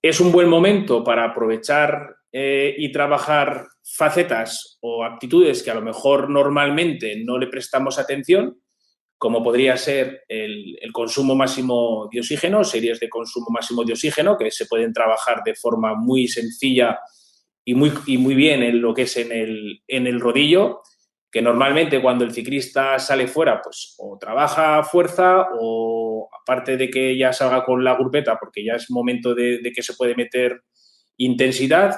Es 0.00 0.20
un 0.20 0.32
buen 0.32 0.48
momento 0.48 1.04
para 1.04 1.24
aprovechar 1.24 2.16
eh, 2.34 2.74
y 2.78 2.90
trabajar 2.90 3.66
facetas 3.94 4.78
o 4.80 5.04
actitudes 5.04 5.62
que 5.62 5.70
a 5.70 5.74
lo 5.74 5.82
mejor 5.82 6.30
normalmente 6.30 7.22
no 7.24 7.38
le 7.38 7.46
prestamos 7.46 7.98
atención, 7.98 8.58
como 9.18 9.42
podría 9.42 9.76
ser 9.76 10.22
el, 10.28 10.76
consumo 10.92 11.34
máximo 11.34 12.08
de 12.10 12.20
oxígeno, 12.20 12.64
series 12.64 12.98
de 13.00 13.08
consumo 13.08 13.46
máximo 13.50 13.84
de 13.84 13.92
oxígeno, 13.92 14.36
que 14.36 14.50
se 14.50 14.66
pueden 14.66 14.92
trabajar 14.92 15.42
de 15.44 15.54
forma 15.54 15.94
muy 15.94 16.26
sencilla 16.26 16.98
y 17.64 17.74
muy, 17.74 17.92
y 18.06 18.16
muy 18.16 18.34
bien 18.34 18.62
en 18.62 18.80
lo 18.80 18.94
que 18.94 19.02
es 19.02 19.16
en 19.18 19.30
el, 19.30 19.82
en 19.86 20.06
el 20.06 20.20
rodillo, 20.20 20.80
que 21.30 21.42
normalmente 21.42 22.00
cuando 22.00 22.24
el 22.24 22.32
ciclista 22.32 22.98
sale 22.98 23.28
fuera, 23.28 23.60
pues 23.62 23.94
o 23.98 24.18
trabaja 24.18 24.82
fuerza 24.82 25.48
o 25.60 26.28
aparte 26.42 26.76
de 26.76 26.90
que 26.90 27.16
ya 27.16 27.32
salga 27.32 27.64
con 27.64 27.84
la 27.84 27.94
grupeta, 27.94 28.38
porque 28.40 28.64
ya 28.64 28.74
es 28.74 28.90
momento 28.90 29.34
de 29.34 29.70
que 29.74 29.82
se 29.82 29.94
puede 29.94 30.14
meter 30.14 30.62
intensidad, 31.16 31.94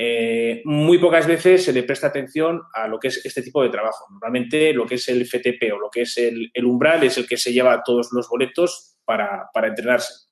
eh, 0.00 0.62
muy 0.64 0.98
pocas 0.98 1.26
veces 1.26 1.64
se 1.64 1.72
le 1.72 1.82
presta 1.82 2.06
atención 2.06 2.62
a 2.72 2.86
lo 2.86 3.00
que 3.00 3.08
es 3.08 3.26
este 3.26 3.42
tipo 3.42 3.64
de 3.64 3.68
trabajo. 3.68 4.06
Normalmente 4.12 4.72
lo 4.72 4.86
que 4.86 4.94
es 4.94 5.08
el 5.08 5.26
FTP 5.26 5.72
o 5.74 5.78
lo 5.80 5.90
que 5.90 6.02
es 6.02 6.16
el, 6.18 6.52
el 6.54 6.64
umbral 6.66 7.02
es 7.02 7.18
el 7.18 7.26
que 7.26 7.36
se 7.36 7.52
lleva 7.52 7.82
todos 7.82 8.10
los 8.12 8.28
boletos 8.28 8.96
para, 9.04 9.50
para 9.52 9.66
entrenarse. 9.66 10.28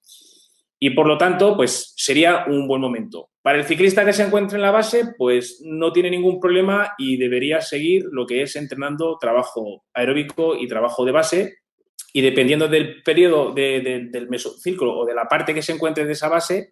Y 0.79 0.91
por 0.91 1.09
lo 1.09 1.19
tanto, 1.19 1.57
pues 1.57 1.95
sería 1.97 2.45
un 2.47 2.69
buen 2.69 2.81
momento. 2.81 3.31
Para 3.43 3.59
el 3.59 3.65
ciclista 3.65 4.05
que 4.05 4.13
se 4.13 4.23
encuentre 4.23 4.55
en 4.55 4.63
la 4.63 4.71
base, 4.71 5.15
pues 5.19 5.61
no 5.65 5.93
tiene 5.93 6.11
ningún 6.11 6.39
problema 6.39 6.95
y 6.97 7.17
debería 7.17 7.61
seguir 7.61 8.05
lo 8.13 8.25
que 8.25 8.43
es 8.43 8.55
entrenando 8.55 9.19
trabajo 9.19 9.85
aeróbico 9.93 10.55
y 10.55 10.69
trabajo 10.69 11.05
de 11.05 11.11
base. 11.11 11.55
Y 12.13 12.21
dependiendo 12.21 12.69
del 12.69 13.03
periodo 13.03 13.53
de, 13.53 13.81
de, 13.81 14.05
del 14.13 14.29
mesociclo 14.29 14.97
o 14.97 15.05
de 15.05 15.15
la 15.15 15.25
parte 15.25 15.53
que 15.53 15.63
se 15.63 15.73
encuentre 15.73 16.05
de 16.05 16.13
esa 16.13 16.29
base, 16.29 16.71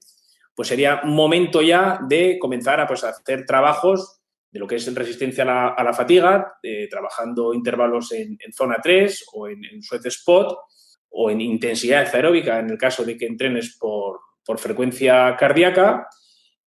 pues 0.55 0.69
sería 0.69 1.03
momento 1.05 1.63
ya 1.63 1.99
de 2.07 2.39
comenzar 2.39 2.81
a, 2.81 2.87
pues, 2.87 3.05
hacer 3.05 3.45
trabajos 3.45 4.21
de 4.51 4.61
lo 4.61 4.69
que 4.69 4.77
es 4.77 4.87
en 4.87 4.95
resistencia 4.95 5.43
a 5.43 5.83
la, 5.83 5.93
fatiga, 5.93 6.59
eh, 6.63 6.87
trabajando 6.89 7.53
intervalos 7.53 8.13
en, 8.13 8.39
zona 8.53 8.77
3 8.81 9.25
o 9.33 9.49
en, 9.49 9.65
en 9.65 9.81
spot 10.05 10.57
o 11.11 11.31
en 11.31 11.41
intensidad 11.41 12.15
aeróbica 12.15 12.61
en 12.61 12.71
el 12.71 12.79
caso 12.79 13.05
de 13.05 13.17
que 13.17 13.27
entrenes 13.27 13.77
por, 13.79 14.21
frecuencia 14.59 15.35
cardíaca 15.37 16.07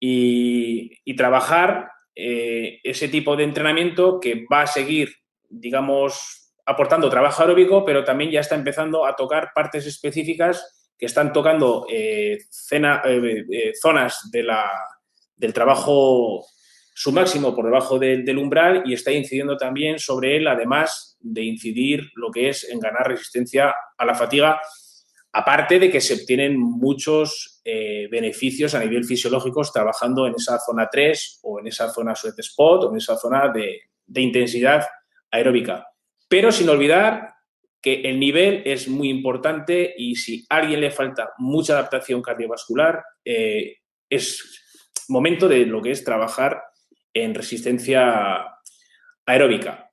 y, 0.00 0.90
y 1.04 1.14
trabajar 1.14 1.90
eh, 2.14 2.80
ese 2.82 3.08
tipo 3.08 3.36
de 3.36 3.44
entrenamiento 3.44 4.18
que 4.18 4.46
va 4.50 4.62
a 4.62 4.66
seguir, 4.66 5.10
digamos, 5.48 6.54
aportando 6.64 7.10
trabajo 7.10 7.42
aeróbico, 7.42 7.84
pero 7.84 8.02
también 8.02 8.30
ya 8.30 8.40
está 8.40 8.54
empezando 8.54 9.04
a 9.04 9.14
tocar 9.14 9.50
partes 9.54 9.86
específicas 9.86 10.75
que 10.98 11.06
están 11.06 11.32
tocando 11.32 11.86
eh, 11.90 12.38
eh, 12.70 13.44
eh, 13.50 13.72
zonas 13.80 14.30
del 14.30 15.52
trabajo 15.52 16.46
su 16.94 17.12
máximo 17.12 17.54
por 17.54 17.66
debajo 17.66 17.98
de, 17.98 18.22
del 18.22 18.38
umbral 18.38 18.82
y 18.86 18.94
está 18.94 19.12
incidiendo 19.12 19.56
también 19.56 19.98
sobre 19.98 20.36
él, 20.36 20.48
además 20.48 21.18
de 21.20 21.42
incidir 21.42 22.10
lo 22.14 22.30
que 22.30 22.48
es 22.48 22.64
en 22.64 22.80
ganar 22.80 23.06
resistencia 23.06 23.74
a 23.98 24.04
la 24.06 24.14
fatiga, 24.14 24.58
aparte 25.32 25.78
de 25.78 25.90
que 25.90 26.00
se 26.00 26.14
obtienen 26.14 26.58
muchos 26.58 27.60
beneficios 28.10 28.74
a 28.74 28.78
nivel 28.78 29.04
fisiológico 29.04 29.60
trabajando 29.70 30.26
en 30.26 30.34
esa 30.36 30.58
zona 30.58 30.88
3 30.90 31.40
o 31.42 31.60
en 31.60 31.66
esa 31.66 31.90
zona 31.90 32.14
sweat 32.14 32.38
spot 32.38 32.84
o 32.84 32.90
en 32.92 32.96
esa 32.96 33.16
zona 33.16 33.52
de 33.52 34.20
intensidad 34.22 34.86
aeróbica. 35.30 35.86
Pero 36.28 36.50
sin 36.50 36.68
olvidar 36.70 37.35
que 37.86 38.00
el 38.00 38.18
nivel 38.18 38.62
es 38.64 38.88
muy 38.88 39.08
importante 39.08 39.94
y 39.96 40.16
si 40.16 40.44
a 40.48 40.56
alguien 40.56 40.80
le 40.80 40.90
falta 40.90 41.30
mucha 41.38 41.74
adaptación 41.74 42.20
cardiovascular, 42.20 43.00
eh, 43.24 43.76
es 44.10 45.04
momento 45.06 45.46
de 45.46 45.66
lo 45.66 45.80
que 45.80 45.92
es 45.92 46.02
trabajar 46.02 46.60
en 47.14 47.32
resistencia 47.32 48.44
aeróbica. 49.24 49.88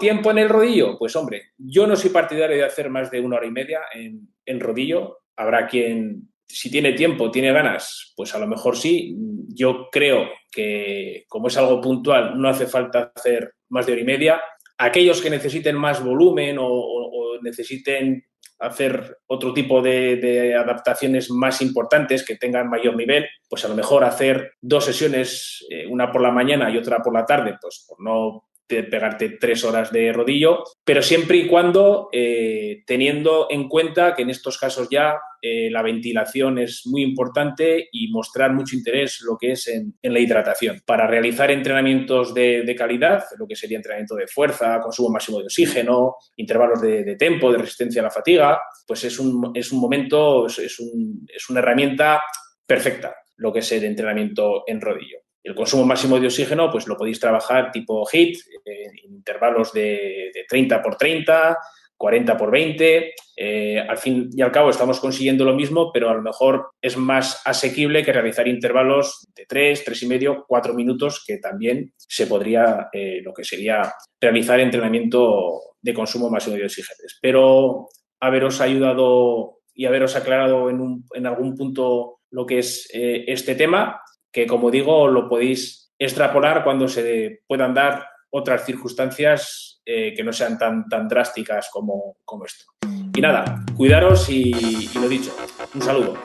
¿Tiempo 0.00 0.32
en 0.32 0.38
el 0.38 0.48
rodillo? 0.48 0.98
Pues 0.98 1.14
hombre, 1.14 1.52
yo 1.56 1.86
no 1.86 1.94
soy 1.94 2.10
partidario 2.10 2.56
de 2.56 2.64
hacer 2.64 2.90
más 2.90 3.12
de 3.12 3.20
una 3.20 3.36
hora 3.36 3.46
y 3.46 3.52
media 3.52 3.82
en, 3.94 4.34
en 4.44 4.58
rodillo. 4.58 5.20
Habrá 5.36 5.68
quien, 5.68 6.32
si 6.48 6.68
tiene 6.68 6.94
tiempo, 6.94 7.30
tiene 7.30 7.52
ganas, 7.52 8.12
pues 8.16 8.34
a 8.34 8.40
lo 8.40 8.48
mejor 8.48 8.76
sí. 8.76 9.14
Yo 9.54 9.88
creo 9.92 10.30
que 10.50 11.26
como 11.28 11.46
es 11.46 11.56
algo 11.58 11.80
puntual, 11.80 12.36
no 12.36 12.48
hace 12.48 12.66
falta 12.66 13.12
hacer 13.14 13.52
más 13.68 13.86
de 13.86 13.92
hora 13.92 14.02
y 14.02 14.04
media. 14.04 14.42
Aquellos 14.78 15.20
que 15.20 15.30
necesiten 15.30 15.76
más 15.76 16.04
volumen 16.04 16.56
o, 16.60 17.38
necesiten 17.42 18.24
hacer 18.58 19.18
otro 19.26 19.52
tipo 19.52 19.82
de, 19.82 20.16
de, 20.16 20.54
adaptaciones 20.54 21.30
más 21.30 21.60
importantes 21.60 22.24
que 22.24 22.36
tengan 22.36 22.70
mayor 22.70 22.96
nivel, 22.96 23.26
pues 23.48 23.64
a 23.64 23.68
lo 23.68 23.74
mejor 23.74 24.02
hacer 24.02 24.52
dos 24.60 24.86
sesiones, 24.86 25.64
eh, 25.70 25.86
una 25.86 26.10
por 26.10 26.22
la 26.22 26.30
mañana 26.30 26.70
y 26.70 26.78
otra 26.78 26.98
por 27.02 27.12
la 27.12 27.26
tarde, 27.26 27.56
pues 27.60 27.84
por 27.86 28.02
no 28.02 28.48
pegarte 28.66 29.36
tres 29.40 29.64
horas 29.64 29.92
de 29.92 30.12
rodillo, 30.12 30.64
pero 30.84 31.02
siempre 31.02 31.36
y 31.36 31.46
cuando 31.46 32.08
eh, 32.12 32.82
teniendo 32.86 33.46
en 33.50 33.68
cuenta 33.68 34.14
que 34.14 34.22
en 34.22 34.30
estos 34.30 34.58
casos 34.58 34.88
ya 34.90 35.16
eh, 35.40 35.70
la 35.70 35.82
ventilación 35.82 36.58
es 36.58 36.82
muy 36.86 37.02
importante 37.02 37.88
y 37.92 38.08
mostrar 38.08 38.52
mucho 38.52 38.74
interés 38.74 39.20
lo 39.20 39.36
que 39.38 39.52
es 39.52 39.68
en, 39.68 39.94
la 40.02 40.18
hidratación. 40.18 40.80
Para 40.84 41.06
realizar 41.06 41.50
entrenamientos 41.50 42.34
de, 42.34 42.62
de, 42.62 42.74
calidad, 42.74 43.24
lo 43.38 43.46
que 43.46 43.54
sería 43.56 43.76
entrenamiento 43.76 44.16
de 44.16 44.26
fuerza, 44.26 44.80
consumo 44.80 45.10
máximo 45.10 45.38
de 45.38 45.44
oxígeno, 45.44 46.16
intervalos 46.36 46.80
de, 46.80 47.04
de 47.04 47.16
tempo, 47.16 47.52
de 47.52 47.58
resistencia 47.58 48.00
a 48.00 48.04
la 48.04 48.10
fatiga, 48.10 48.60
pues 48.86 49.04
es 49.04 49.18
un, 49.18 49.52
es 49.54 49.70
un 49.72 49.80
momento, 49.80 50.46
es, 50.46 50.80
un, 50.80 51.26
es 51.32 51.48
una 51.50 51.60
herramienta 51.60 52.22
perfecta 52.66 53.14
lo 53.36 53.52
que 53.52 53.60
es 53.60 53.72
el 53.72 53.84
entrenamiento 53.84 54.64
en 54.66 54.80
rodillo. 54.80 55.18
El 55.46 55.54
consumo 55.54 55.84
máximo 55.84 56.18
de 56.18 56.26
oxígeno, 56.26 56.72
pues 56.72 56.88
lo 56.88 56.96
podéis 56.96 57.20
trabajar 57.20 57.70
tipo 57.70 58.04
HIT, 58.04 58.36
eh, 58.64 58.90
intervalos 59.04 59.72
de, 59.72 60.32
de, 60.34 60.44
30 60.48 60.82
por 60.82 60.96
30, 60.96 61.56
40 61.96 62.36
por 62.36 62.50
20. 62.50 63.14
Eh, 63.36 63.78
al 63.78 63.96
fin 63.96 64.28
y 64.36 64.42
al 64.42 64.50
cabo 64.50 64.70
estamos 64.70 64.98
consiguiendo 64.98 65.44
lo 65.44 65.54
mismo, 65.54 65.92
pero 65.92 66.10
a 66.10 66.14
lo 66.14 66.22
mejor 66.22 66.70
es 66.82 66.96
más 66.96 67.42
asequible 67.44 68.04
que 68.04 68.12
realizar 68.12 68.48
intervalos 68.48 69.24
de 69.36 69.46
3, 69.46 69.84
3 69.84 70.02
y 70.02 70.06
medio, 70.08 70.44
4 70.48 70.74
minutos, 70.74 71.22
que 71.24 71.38
también 71.38 71.92
se 71.96 72.26
podría, 72.26 72.88
eh, 72.92 73.20
lo 73.22 73.32
que 73.32 73.44
sería 73.44 73.94
realizar 74.20 74.58
entrenamiento 74.58 75.60
de 75.80 75.94
consumo 75.94 76.28
máximo 76.28 76.56
de 76.56 76.64
oxígeno. 76.64 76.98
Espero 77.06 77.86
haberos 78.18 78.60
ayudado 78.60 79.60
y 79.72 79.86
haberos 79.86 80.16
aclarado 80.16 80.70
en, 80.70 80.80
un, 80.80 81.04
en 81.14 81.24
algún 81.24 81.54
punto 81.54 82.18
lo 82.30 82.44
que 82.46 82.58
es 82.58 82.88
este 82.92 83.54
tema 83.54 84.00
que 84.36 84.46
como 84.46 84.70
digo 84.70 85.08
lo 85.08 85.30
podéis 85.30 85.90
extrapolar 85.98 86.62
cuando 86.62 86.86
se 86.88 87.40
puedan 87.48 87.72
dar 87.72 88.06
otras 88.28 88.66
circunstancias 88.66 89.80
eh, 89.82 90.12
que 90.14 90.22
no 90.22 90.30
sean 90.30 90.58
tan, 90.58 90.86
tan 90.90 91.08
drásticas 91.08 91.70
como, 91.72 92.18
como 92.22 92.44
esto. 92.44 92.66
Y 93.14 93.20
nada, 93.22 93.64
cuidaros 93.74 94.28
y, 94.28 94.90
y 94.94 94.98
lo 94.98 95.08
dicho, 95.08 95.34
un 95.74 95.80
saludo. 95.80 96.18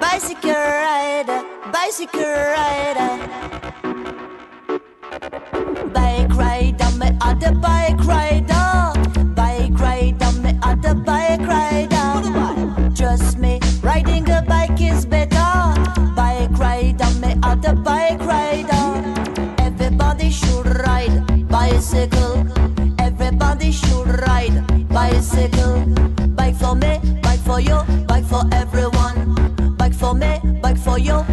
Bicycle 0.00 0.56
rider, 0.56 1.44
bicycle 1.70 2.34
rider. 2.56 3.20
Bike 5.92 6.34
rider, 6.34 6.92
me 6.98 7.16
other 7.22 7.54
bike 7.54 8.00
rider. 8.00 8.47
Bicycle. 21.90 22.44
Everybody 22.98 23.72
should 23.72 24.08
ride 24.20 24.88
bicycle. 24.88 25.86
Bike 26.36 26.54
for 26.56 26.74
me, 26.74 27.00
bike 27.22 27.40
for 27.40 27.60
you, 27.60 27.80
bike 28.06 28.24
for 28.24 28.42
everyone. 28.52 29.74
Bike 29.78 29.94
for 29.94 30.14
me, 30.14 30.38
bike 30.60 30.76
for 30.76 30.98
you, 30.98 31.24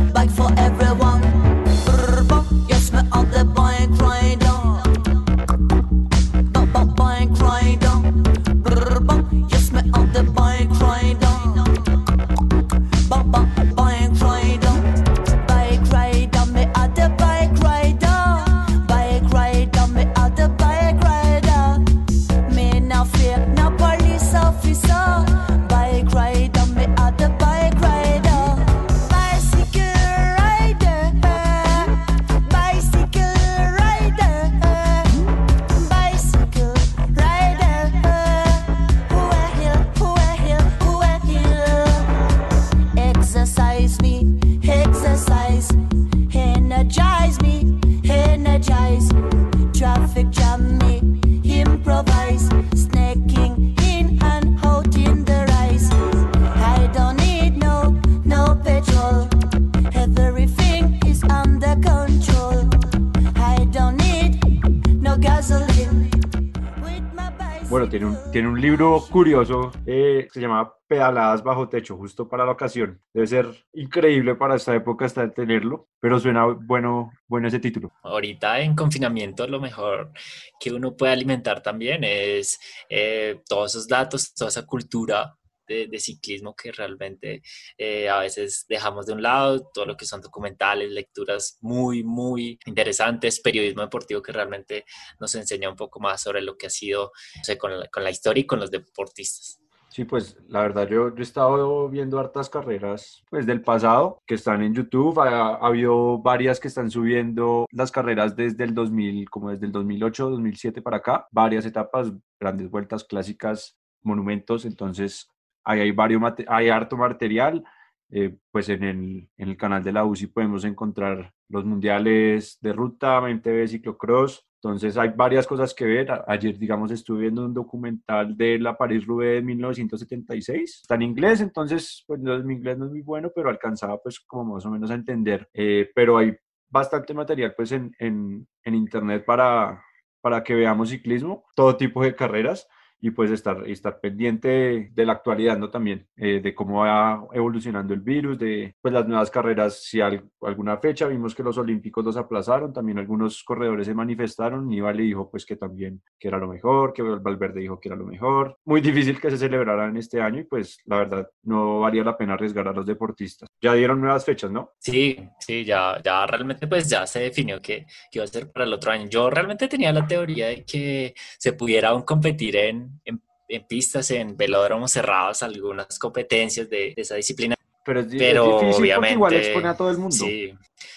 tiene 68.36 68.49
un, 68.49 68.59
libro 68.59 69.01
curioso 69.09 69.71
eh, 69.86 70.23
que 70.25 70.29
se 70.29 70.41
llama 70.41 70.69
Pedaladas 70.88 71.41
bajo 71.41 71.69
techo, 71.69 71.95
justo 71.95 72.27
para 72.27 72.43
la 72.43 72.51
ocasión. 72.51 73.01
Debe 73.13 73.27
ser 73.27 73.65
increíble 73.71 74.36
para 74.36 74.57
esta 74.57 74.75
época 74.75 75.05
hasta 75.05 75.33
tenerlo, 75.33 75.88
pero 76.01 76.19
suena 76.19 76.43
bueno, 76.45 77.13
bueno 77.29 77.47
ese 77.47 77.61
título. 77.61 77.93
Ahorita 78.03 78.59
en 78.59 78.75
confinamiento 78.75 79.47
lo 79.47 79.61
mejor 79.61 80.11
que 80.59 80.73
uno 80.73 80.97
puede 80.97 81.13
alimentar 81.13 81.63
también 81.63 82.03
es 82.03 82.59
eh, 82.89 83.39
todos 83.47 83.71
esos 83.71 83.88
datos, 83.88 84.33
toda 84.33 84.49
esa 84.49 84.65
cultura 84.65 85.33
de, 85.68 85.88
de 85.88 85.99
ciclismo 85.99 86.55
que 86.55 86.72
realmente 86.72 87.41
eh, 87.78 88.09
a 88.09 88.20
veces 88.20 88.66
dejamos 88.68 89.05
de 89.05 89.13
un 89.13 89.22
lado, 89.22 89.70
todo 89.74 89.86
lo 89.86 89.97
que 89.97 90.05
son 90.05 90.22
documentales, 90.22 90.91
lecturas 90.91 91.57
muy, 91.61 92.03
muy 92.03 92.59
interesantes, 92.66 93.39
periodismo 93.39 93.82
deportivo 93.82 94.22
que 94.22 94.32
realmente 94.32 94.86
nos 95.20 95.34
enseña 95.36 95.70
un 95.70 95.76
poco 95.76 95.99
más 95.99 96.22
sobre 96.22 96.41
lo 96.41 96.57
que 96.57 96.68
ha 96.68 96.70
sido 96.70 97.11
no 97.38 97.43
sé, 97.43 97.57
con, 97.57 97.80
la, 97.80 97.88
con 97.88 98.03
la 98.03 98.11
historia 98.11 98.41
y 98.41 98.45
con 98.45 98.59
los 98.59 98.72
deportistas. 98.72 99.59
Sí, 99.95 100.03
pues 100.03 100.38
la 100.49 100.59
verdad 100.59 100.89
yo, 100.89 101.16
yo 101.16 101.20
he 101.20 101.22
estado 101.22 101.88
viendo 101.88 102.20
hartas 102.20 102.49
carreras 102.49 103.24
pues 103.30 103.45
del 103.45 103.61
pasado 103.61 104.22
que 104.28 104.36
están 104.36 104.61
en 104.61 104.74
YouTube. 104.74 105.18
Ha, 105.22 105.55
ha, 105.55 105.68
habido 105.68 106.18
varias 106.18 106.59
que 106.59 106.68
están 106.68 106.91
subiendo 106.91 107.66
las 107.72 107.91
carreras 107.91 108.36
desde 108.36 108.66
el 108.66 108.74
2000, 108.74 109.30
como 109.30 109.51
desde 109.51 109.68
el 109.68 109.72
2008, 109.72 110.32
2007 110.32 110.82
para 110.82 110.97
acá. 110.97 111.30
Varias 111.32 111.66
etapas, 111.66 112.11
grandes 112.38 112.70
vueltas 112.70 113.05
clásicas, 113.05 113.78
monumentos. 114.01 114.66
Entonces 114.66 115.30
ahí 115.66 115.82
hay, 115.82 115.91
varios, 115.91 116.22
hay 116.47 116.70
harto 116.70 116.97
material. 116.97 117.63
Eh, 118.11 118.38
pues 118.51 118.70
en 118.70 118.84
el, 118.84 119.30
en 119.36 119.49
el 119.49 119.57
canal 119.57 119.84
de 119.84 119.91
la 119.91 120.05
UCI 120.05 120.28
podemos 120.28 120.63
encontrar 120.63 121.34
los 121.49 121.66
mundiales 121.66 122.59
de 122.61 122.72
ruta, 122.72 123.20
MTV, 123.20 123.68
ciclocross, 123.68 124.45
entonces 124.66 124.97
hay 124.97 125.09
varias 125.16 125.45
cosas 125.45 125.76
que 125.76 125.86
ver. 125.86 126.24
Ayer, 126.28 126.57
digamos, 126.57 126.89
estuve 126.89 127.22
viendo 127.22 127.45
un 127.45 127.53
documental 127.53 128.36
de 128.36 128.57
la 128.57 128.76
París-Roubaix 128.76 129.36
de 129.36 129.41
1976. 129.43 130.80
Está 130.82 130.95
en 130.95 131.03
inglés, 131.03 131.41
entonces, 131.41 132.03
pues 132.07 132.20
mi 132.20 132.55
inglés 132.55 132.76
no 132.76 132.86
es 132.86 132.91
muy 132.91 133.01
bueno, 133.01 133.32
pero 133.36 133.49
alcanzaba 133.49 133.99
pues 134.01 134.20
como 134.20 134.55
más 134.55 134.66
o 134.66 134.72
menos 134.72 134.89
a 134.89 134.95
entender. 134.95 135.47
Eh, 135.53 135.91
pero 135.93 136.18
hay 136.18 136.36
bastante 136.68 137.13
material 137.13 137.53
pues 137.55 137.74
en, 137.74 137.95
en, 137.99 138.47
en 138.63 138.74
internet 138.74 139.24
para, 139.24 139.84
para 140.20 140.43
que 140.43 140.55
veamos 140.55 140.89
ciclismo, 140.89 141.45
todo 141.55 141.78
tipo 141.78 142.03
de 142.03 142.16
carreras 142.16 142.68
y 143.01 143.11
pues 143.11 143.31
estar, 143.31 143.67
estar 143.67 143.99
pendiente 143.99 144.89
de 144.91 145.05
la 145.05 145.13
actualidad, 145.13 145.57
¿no? 145.57 145.69
También 145.69 146.07
eh, 146.15 146.39
de 146.41 146.55
cómo 146.55 146.79
va 146.79 147.25
evolucionando 147.33 147.93
el 147.93 148.01
virus, 148.01 148.39
de 148.39 148.75
pues 148.81 148.93
las 148.93 149.07
nuevas 149.07 149.29
carreras, 149.29 149.83
si 149.83 150.01
hay 150.01 150.21
alguna 150.41 150.77
fecha, 150.77 151.07
vimos 151.07 151.35
que 151.35 151.43
los 151.43 151.57
olímpicos 151.57 152.03
los 152.03 152.17
aplazaron, 152.17 152.73
también 152.73 152.97
algunos 152.97 153.43
corredores 153.43 153.87
se 153.87 153.93
manifestaron, 153.93 154.67
Nibali 154.67 155.05
dijo 155.05 155.29
pues 155.29 155.45
que 155.45 155.55
también 155.55 156.01
que 156.19 156.27
era 156.27 156.37
lo 156.37 156.47
mejor, 156.47 156.93
que 156.93 157.01
Valverde 157.01 157.61
dijo 157.61 157.79
que 157.79 157.89
era 157.89 157.95
lo 157.95 158.05
mejor, 158.05 158.57
muy 158.65 158.81
difícil 158.81 159.19
que 159.19 159.31
se 159.31 159.37
celebraran 159.37 159.95
este 159.97 160.21
año 160.21 160.39
y 160.39 160.43
pues 160.45 160.79
la 160.85 160.97
verdad 160.97 161.29
no 161.43 161.81
valía 161.81 162.03
la 162.03 162.17
pena 162.17 162.33
arriesgar 162.33 162.67
a 162.67 162.73
los 162.73 162.85
deportistas. 162.85 163.47
Ya 163.61 163.73
dieron 163.73 164.01
nuevas 164.01 164.25
fechas, 164.25 164.51
¿no? 164.51 164.71
Sí, 164.79 165.17
sí, 165.39 165.63
ya, 165.63 166.01
ya 166.03 166.25
realmente 166.25 166.67
pues 166.67 166.89
ya 166.89 167.05
se 167.05 167.19
definió 167.19 167.61
que, 167.61 167.85
que 168.11 168.19
iba 168.19 168.23
a 168.23 168.27
ser 168.27 168.51
para 168.51 168.65
el 168.65 168.73
otro 168.73 168.91
año. 168.91 169.07
Yo 169.09 169.29
realmente 169.29 169.67
tenía 169.67 169.91
la 169.91 170.07
teoría 170.07 170.47
de 170.47 170.65
que 170.65 171.13
se 171.37 171.53
pudiera 171.53 171.89
aún 171.89 172.03
competir 172.03 172.55
en 172.55 172.84
en, 173.03 173.21
en, 173.47 173.67
pistas, 173.67 174.11
en 174.11 174.36
velódromos 174.36 174.91
cerrados, 174.91 175.43
algunas 175.43 175.99
competencias 175.99 176.69
de, 176.69 176.93
de 176.95 177.01
esa 177.01 177.15
disciplina. 177.15 177.55
Pero, 177.83 177.99
es, 177.99 178.07
Pero 178.17 178.45
es 178.45 178.61
difícil 178.61 178.81
obviamente, 178.81 179.13
igual 179.13 179.33
expone 179.36 179.67
a 179.67 179.77
todo 179.77 179.91
el 179.91 179.97
mundo. 179.99 180.15
Sí, 180.15 180.51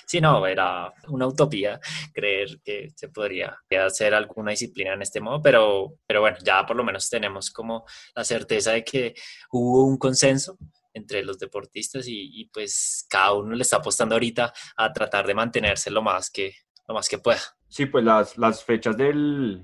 sí, 0.06 0.20
no, 0.22 0.46
era 0.46 0.92
una 1.08 1.26
utopía 1.26 1.78
creer 2.14 2.60
que 2.64 2.88
se 2.96 3.08
podría 3.08 3.58
hacer 3.86 4.14
alguna 4.14 4.52
disciplina 4.52 4.94
en 4.94 5.02
este 5.02 5.20
modo, 5.20 5.42
pero, 5.42 5.98
pero 6.06 6.22
bueno, 6.22 6.38
ya 6.42 6.64
por 6.64 6.76
lo 6.76 6.84
menos 6.84 7.10
tenemos 7.10 7.50
como 7.50 7.84
la 8.14 8.24
certeza 8.24 8.72
de 8.72 8.84
que 8.84 9.14
hubo 9.52 9.84
un 9.84 9.98
consenso 9.98 10.56
entre 10.94 11.22
los 11.22 11.38
deportistas 11.38 12.08
y, 12.08 12.40
y, 12.40 12.46
pues 12.46 13.06
cada 13.08 13.34
uno 13.34 13.54
le 13.54 13.62
está 13.62 13.76
apostando 13.76 14.14
ahorita 14.14 14.52
a 14.76 14.92
tratar 14.92 15.26
de 15.26 15.34
mantenerse 15.34 15.90
lo 15.90 16.02
más 16.02 16.30
que, 16.30 16.54
lo 16.88 16.94
más 16.94 17.08
que 17.08 17.18
pueda. 17.18 17.40
Sí, 17.68 17.86
pues 17.86 18.02
las, 18.02 18.38
las 18.38 18.64
fechas 18.64 18.96
del, 18.96 19.62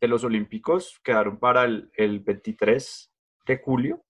de 0.00 0.08
los 0.08 0.24
Olímpicos 0.24 1.00
quedaron 1.04 1.38
para 1.38 1.64
el, 1.64 1.90
el 1.94 2.20
23 2.20 3.12
de 3.46 3.58
julio 3.58 4.04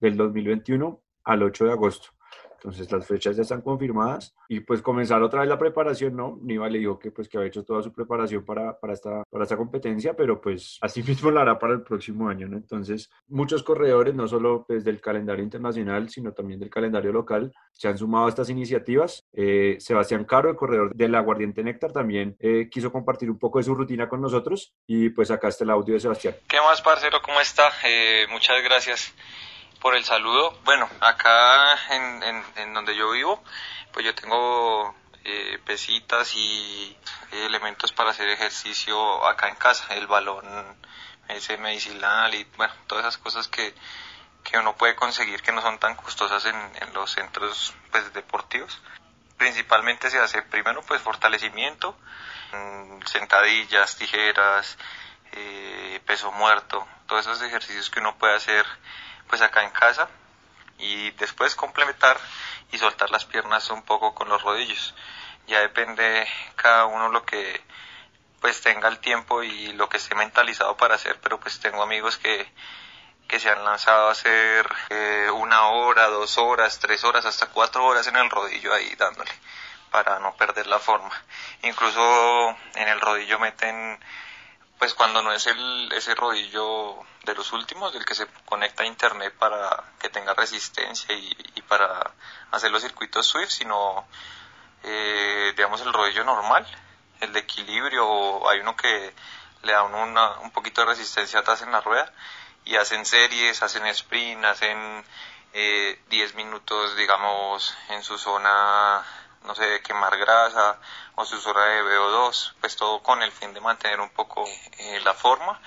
del 0.00 0.16
2021 0.16 1.02
al 1.24 1.42
8 1.42 1.66
de 1.66 1.72
agosto. 1.72 2.17
Entonces 2.58 2.90
las 2.90 3.06
fechas 3.06 3.36
ya 3.36 3.42
están 3.42 3.62
confirmadas 3.62 4.34
y 4.48 4.60
pues 4.60 4.82
comenzar 4.82 5.22
otra 5.22 5.40
vez 5.40 5.48
la 5.48 5.58
preparación, 5.58 6.16
¿no? 6.16 6.38
Niva 6.42 6.68
le 6.68 6.80
dijo 6.80 6.98
que 6.98 7.12
pues 7.12 7.28
que 7.28 7.36
había 7.36 7.48
hecho 7.48 7.64
toda 7.64 7.82
su 7.84 7.92
preparación 7.92 8.44
para, 8.44 8.78
para, 8.78 8.94
esta, 8.94 9.22
para 9.30 9.44
esta 9.44 9.56
competencia, 9.56 10.14
pero 10.14 10.40
pues 10.40 10.78
así 10.80 11.02
mismo 11.04 11.30
la 11.30 11.42
hará 11.42 11.58
para 11.58 11.74
el 11.74 11.82
próximo 11.82 12.28
año, 12.28 12.48
¿no? 12.48 12.56
Entonces 12.56 13.10
muchos 13.28 13.62
corredores, 13.62 14.14
no 14.14 14.26
solo 14.26 14.64
pues 14.66 14.84
del 14.84 15.00
calendario 15.00 15.44
internacional, 15.44 16.08
sino 16.08 16.32
también 16.32 16.58
del 16.58 16.70
calendario 16.70 17.12
local, 17.12 17.52
se 17.72 17.86
han 17.86 17.96
sumado 17.96 18.26
a 18.26 18.30
estas 18.30 18.50
iniciativas. 18.50 19.24
Eh, 19.32 19.76
Sebastián 19.78 20.24
Caro, 20.24 20.50
el 20.50 20.56
corredor 20.56 20.94
del 20.94 21.14
Aguardiente 21.14 21.62
Néctar, 21.62 21.92
también 21.92 22.36
eh, 22.40 22.68
quiso 22.68 22.90
compartir 22.90 23.30
un 23.30 23.38
poco 23.38 23.58
de 23.58 23.64
su 23.64 23.74
rutina 23.74 24.08
con 24.08 24.20
nosotros 24.20 24.74
y 24.86 25.10
pues 25.10 25.30
acá 25.30 25.46
está 25.46 25.62
el 25.62 25.70
audio 25.70 25.94
de 25.94 26.00
Sebastián. 26.00 26.34
¿Qué 26.48 26.58
más, 26.60 26.82
parcero? 26.82 27.18
¿Cómo 27.22 27.40
está? 27.40 27.70
Eh, 27.84 28.26
muchas 28.30 28.60
gracias 28.64 29.14
por 29.80 29.94
el 29.94 30.04
saludo. 30.04 30.58
Bueno, 30.64 30.88
acá 31.00 31.78
en, 31.94 32.44
en, 32.56 32.74
donde 32.74 32.96
yo 32.96 33.10
vivo, 33.10 33.42
pues 33.92 34.04
yo 34.04 34.14
tengo 34.14 34.94
eh, 35.24 35.58
pesitas 35.64 36.34
y 36.34 36.96
elementos 37.32 37.92
para 37.92 38.10
hacer 38.10 38.28
ejercicio 38.28 39.26
acá 39.26 39.48
en 39.48 39.56
casa, 39.56 39.94
el 39.94 40.06
balón 40.06 40.76
ese 41.28 41.58
medicinal 41.58 42.34
y 42.34 42.44
bueno, 42.56 42.72
todas 42.86 43.04
esas 43.04 43.18
cosas 43.18 43.48
que, 43.48 43.74
que 44.42 44.58
uno 44.58 44.76
puede 44.76 44.96
conseguir 44.96 45.42
que 45.42 45.52
no 45.52 45.60
son 45.60 45.78
tan 45.78 45.94
costosas 45.94 46.44
en, 46.46 46.56
en 46.56 46.94
los 46.94 47.12
centros 47.12 47.74
pues, 47.90 48.12
deportivos. 48.12 48.80
Principalmente 49.36 50.10
se 50.10 50.18
hace 50.18 50.42
primero 50.42 50.82
pues 50.82 51.00
fortalecimiento, 51.00 51.96
sentadillas, 53.04 53.96
tijeras, 53.96 54.76
eh, 55.32 56.00
peso 56.06 56.32
muerto, 56.32 56.86
todos 57.06 57.26
esos 57.26 57.42
ejercicios 57.42 57.88
que 57.90 58.00
uno 58.00 58.16
puede 58.18 58.34
hacer 58.34 58.66
pues 59.28 59.42
acá 59.42 59.62
en 59.62 59.70
casa 59.70 60.08
y 60.78 61.10
después 61.12 61.54
complementar 61.54 62.18
y 62.72 62.78
soltar 62.78 63.10
las 63.10 63.24
piernas 63.24 63.70
un 63.70 63.82
poco 63.82 64.14
con 64.14 64.28
los 64.28 64.42
rodillos. 64.42 64.94
Ya 65.46 65.60
depende 65.60 66.26
cada 66.56 66.86
uno 66.86 67.08
lo 67.08 67.24
que 67.24 67.62
pues 68.40 68.60
tenga 68.60 68.88
el 68.88 68.98
tiempo 68.98 69.42
y 69.42 69.72
lo 69.72 69.88
que 69.88 69.96
esté 69.96 70.14
mentalizado 70.14 70.76
para 70.76 70.94
hacer, 70.94 71.18
pero 71.20 71.40
pues 71.40 71.58
tengo 71.58 71.82
amigos 71.82 72.18
que, 72.18 72.52
que 73.26 73.40
se 73.40 73.50
han 73.50 73.64
lanzado 73.64 74.08
a 74.08 74.12
hacer 74.12 74.68
eh, 74.90 75.30
una 75.32 75.68
hora, 75.68 76.06
dos 76.08 76.38
horas, 76.38 76.78
tres 76.78 77.02
horas, 77.04 77.24
hasta 77.26 77.46
cuatro 77.46 77.84
horas 77.84 78.06
en 78.06 78.16
el 78.16 78.30
rodillo 78.30 78.72
ahí 78.72 78.94
dándole 78.96 79.32
para 79.90 80.18
no 80.18 80.36
perder 80.36 80.66
la 80.66 80.78
forma. 80.78 81.10
Incluso 81.62 82.56
en 82.74 82.88
el 82.88 83.00
rodillo 83.00 83.38
meten 83.38 83.98
pues 84.78 84.94
cuando 84.94 85.22
no 85.22 85.32
es 85.32 85.46
el, 85.46 85.92
ese 85.92 86.14
rodillo 86.14 86.96
de 87.24 87.34
los 87.34 87.52
últimos, 87.52 87.92
del 87.92 88.04
que 88.04 88.14
se 88.14 88.26
conecta 88.44 88.84
a 88.84 88.86
internet 88.86 89.34
para 89.38 89.84
que 89.98 90.08
tenga 90.08 90.34
resistencia 90.34 91.14
y, 91.14 91.36
y 91.54 91.62
para 91.62 92.12
hacer 92.50 92.70
los 92.70 92.82
circuitos 92.82 93.26
Swift, 93.26 93.50
sino 93.50 94.06
eh, 94.84 95.52
digamos 95.56 95.80
el 95.80 95.92
rodillo 95.92 96.24
normal, 96.24 96.66
el 97.20 97.32
de 97.32 97.40
equilibrio, 97.40 98.48
hay 98.48 98.60
uno 98.60 98.76
que 98.76 99.14
le 99.62 99.72
da 99.72 99.82
una, 99.82 100.38
un 100.38 100.50
poquito 100.52 100.82
de 100.82 100.88
resistencia 100.88 101.40
atrás 101.40 101.62
en 101.62 101.72
la 101.72 101.80
rueda 101.80 102.12
y 102.64 102.76
hacen 102.76 103.04
series, 103.04 103.62
hacen 103.62 103.86
sprint, 103.86 104.44
hacen 104.44 105.04
eh, 105.52 106.00
10 106.10 106.34
minutos, 106.34 106.96
digamos, 106.96 107.76
en 107.88 108.02
su 108.02 108.18
zona 108.18 109.04
no 109.48 109.54
sé, 109.54 109.80
quemar 109.80 110.16
grasa 110.18 110.78
o 111.14 111.24
su 111.24 111.40
zona 111.40 111.64
de 111.64 111.82
VO2, 111.82 112.52
pues 112.60 112.76
todo 112.76 113.02
con 113.02 113.22
el 113.22 113.32
fin 113.32 113.54
de 113.54 113.62
mantener 113.62 113.98
un 113.98 114.10
poco 114.10 114.44
eh, 114.46 115.00
la 115.02 115.14
forma 115.14 115.58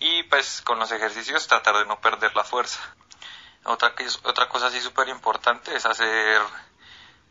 y 0.00 0.24
pues 0.24 0.62
con 0.62 0.80
los 0.80 0.90
ejercicios 0.90 1.46
tratar 1.46 1.76
de 1.76 1.86
no 1.86 2.00
perder 2.00 2.34
la 2.34 2.42
fuerza. 2.42 2.80
Otra, 3.64 3.94
otra 4.24 4.48
cosa 4.48 4.66
así 4.66 4.80
súper 4.80 5.08
importante 5.08 5.76
es 5.76 5.86
hacer 5.86 6.42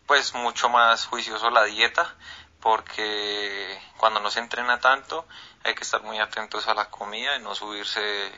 pues 0.07 0.33
mucho 0.33 0.69
más 0.69 1.05
juicioso 1.05 1.49
la 1.49 1.65
dieta 1.65 2.15
porque 2.61 3.81
cuando 3.97 4.21
no 4.21 4.31
se 4.31 4.39
entrena 4.39 4.79
tanto 4.79 5.27
hay 5.65 5.75
que 5.75 5.83
estar 5.83 6.01
muy 6.01 6.19
atentos 6.19 6.69
a 6.69 6.73
la 6.73 6.89
comida 6.89 7.35
y 7.35 7.41
no 7.41 7.55
subirse 7.55 8.31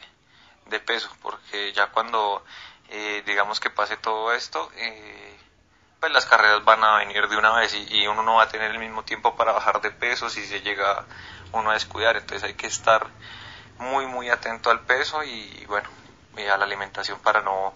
de 0.65 0.79
peso 0.79 1.15
porque 1.21 1.73
ya 1.73 1.91
cuando 1.91 2.43
eh, 2.89 3.21
digamos 3.23 3.59
que 3.59 3.69
pase 3.69 3.97
todo 3.97 4.33
esto 4.33 4.71
eh, 4.75 5.39
pues 6.01 6.11
las 6.11 6.25
carreras 6.25 6.65
van 6.65 6.83
a 6.83 6.97
venir 6.97 7.27
de 7.27 7.37
una 7.37 7.51
vez 7.53 7.75
y, 7.75 8.07
uno 8.07 8.23
no 8.23 8.35
va 8.35 8.43
a 8.43 8.47
tener 8.47 8.71
el 8.71 8.79
mismo 8.79 9.03
tiempo 9.03 9.35
para 9.35 9.51
bajar 9.51 9.81
de 9.81 9.91
peso 9.91 10.31
si 10.31 10.43
se 10.43 10.61
llega 10.61 11.05
uno 11.51 11.69
a 11.69 11.75
descuidar. 11.75 12.17
Entonces 12.17 12.43
hay 12.43 12.55
que 12.55 12.65
estar 12.65 13.05
muy, 13.77 14.07
muy 14.07 14.27
atento 14.31 14.71
al 14.71 14.81
peso 14.81 15.23
y 15.23 15.63
bueno, 15.67 15.87
y 16.35 16.41
a 16.41 16.57
la 16.57 16.65
alimentación 16.65 17.19
para 17.19 17.41
no, 17.41 17.75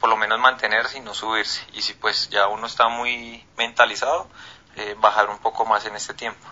por 0.00 0.08
lo 0.08 0.16
menos 0.16 0.40
mantenerse 0.40 0.96
y 0.96 1.00
no 1.02 1.12
subirse. 1.12 1.66
Y 1.74 1.82
si 1.82 1.92
pues 1.92 2.30
ya 2.30 2.48
uno 2.48 2.66
está 2.66 2.88
muy 2.88 3.46
mentalizado, 3.58 4.26
eh, 4.76 4.96
bajar 4.98 5.28
un 5.28 5.38
poco 5.38 5.66
más 5.66 5.84
en 5.84 5.96
este 5.96 6.14
tiempo. 6.14 6.48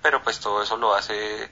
Pero 0.00 0.22
pues 0.22 0.40
todo 0.40 0.62
eso 0.62 0.78
lo 0.78 0.94
hace 0.94 1.50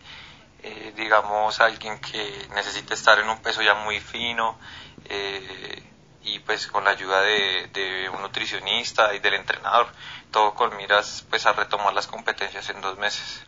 eh, 0.62 0.92
digamos, 0.96 1.60
alguien 1.60 2.00
que 2.00 2.48
necesite 2.54 2.94
estar 2.94 3.18
en 3.18 3.28
un 3.28 3.42
peso 3.42 3.60
ya 3.60 3.74
muy 3.74 4.00
fino 4.00 4.58
eh, 5.04 5.91
y 6.24 6.38
pues 6.40 6.66
con 6.66 6.84
la 6.84 6.90
ayuda 6.90 7.20
de, 7.22 8.10
un 8.12 8.22
nutricionista 8.22 9.14
y 9.14 9.18
del 9.18 9.34
entrenador, 9.34 9.88
todo 10.30 10.54
con 10.54 10.76
miras 10.76 11.24
pues 11.28 11.46
a 11.46 11.52
retomar 11.52 11.92
las 11.94 12.06
competencias 12.06 12.68
en 12.70 12.80
dos 12.80 12.98
meses. 12.98 13.44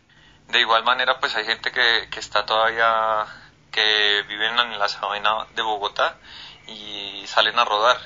De 0.48 0.60
igual 0.60 0.84
manera 0.84 1.20
pues 1.20 1.34
hay 1.36 1.44
gente 1.44 1.72
que, 1.72 2.08
que 2.10 2.20
está 2.20 2.44
todavía, 2.46 3.26
que 3.70 4.24
viven 4.28 4.58
en 4.58 4.78
la 4.78 4.88
sabana 4.88 5.46
de 5.54 5.62
Bogotá 5.62 6.18
y 6.66 7.24
salen 7.26 7.58
a 7.58 7.64
rodar 7.64 7.98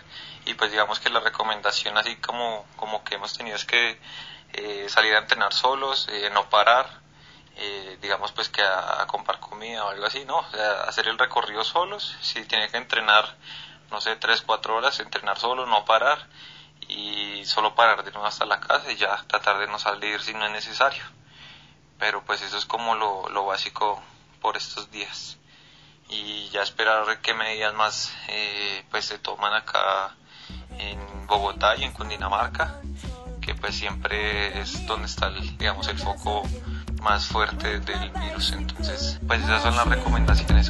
y 0.48 0.54
pues 0.54 0.70
digamos 0.70 0.98
que 0.98 1.10
la 1.10 1.20
recomendación 1.20 1.98
así 1.98 2.16
como, 2.16 2.66
como 2.76 3.04
que 3.04 3.16
hemos 3.16 3.36
tenido 3.36 3.56
es 3.56 3.66
que 3.66 4.00
eh, 4.54 4.86
salir 4.88 5.14
a 5.14 5.18
entrenar 5.18 5.52
solos, 5.52 6.08
eh, 6.10 6.30
no 6.32 6.48
parar, 6.48 6.88
eh, 7.56 7.98
digamos 8.00 8.32
pues 8.32 8.48
que 8.48 8.62
a, 8.62 9.06
comprar 9.06 9.40
comida 9.40 9.84
o 9.84 9.90
algo 9.90 10.06
así, 10.06 10.24
no, 10.24 10.38
hacer 10.86 11.06
el 11.08 11.18
recorrido 11.18 11.64
solos, 11.64 12.16
si 12.22 12.44
tiene 12.44 12.70
que 12.70 12.78
entrenar, 12.78 13.36
no 13.91 14.01
sé, 14.01 14.16
3, 14.16 14.43
4 14.43 14.76
horas, 14.76 15.01
entrenar 15.01 15.39
solo, 15.39 15.66
no 15.66 15.84
parar 15.84 16.26
y 16.89 17.45
solo 17.45 17.74
parar 17.74 18.05
de 18.05 18.11
nuevo 18.12 18.26
hasta 18.26 18.47
la 18.47 18.61
casa 18.61 18.91
y 18.91 18.97
ya 18.97 19.16
tratar 19.26 19.59
de 19.59 19.66
no 19.66 19.78
salir 19.78 20.20
si 20.20 20.34
no 20.34 20.47
es 20.47 20.53
necesario. 20.53 21.03
Pero 21.99 22.22
pues 22.24 22.43
eso 22.43 22.57
es 22.57 22.64
como 22.64 22.95
lo, 22.95 23.28
lo 23.28 23.45
básico 23.47 24.03
por 24.41 24.57
estos 24.57 24.91
días. 24.91 25.39
Y 26.09 26.49
ya 26.51 26.62
esperar 26.62 27.20
qué 27.20 27.34
medidas 27.34 27.74
más 27.74 28.12
eh, 28.28 28.84
pues 28.91 29.05
se 29.05 29.18
toman 29.18 29.53
acá 29.53 30.14
en 30.78 31.26
Bogotá 31.26 31.76
y 31.76 31.84
en 31.84 31.93
Cundinamarca, 31.93 32.80
que 33.41 33.55
pues 33.55 33.76
siempre 33.76 34.61
es 34.61 34.86
donde 34.86 35.07
está 35.07 35.26
el, 35.26 35.59
digamos 35.59 35.89
el 35.89 35.99
foco 35.99 36.45
más 37.03 37.26
fuerte 37.26 37.80
del 37.80 38.11
virus. 38.11 38.53
Entonces, 38.53 39.20
pues 39.26 39.43
esas 39.43 39.62
son 39.62 39.76
las 39.76 39.86
recomendaciones. 39.86 40.68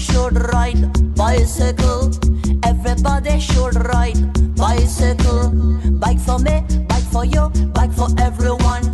Should 0.00 0.36
ride 0.52 1.14
bicycle. 1.14 2.10
Everybody 2.64 3.38
should 3.38 3.74
ride 3.74 4.20
bicycle. 4.56 5.50
Bike 6.00 6.18
for 6.18 6.38
me, 6.38 6.64
bike 6.88 7.08
for 7.12 7.24
you, 7.24 7.50
bike 7.74 7.92
for 7.92 8.08
everyone. 8.18 8.84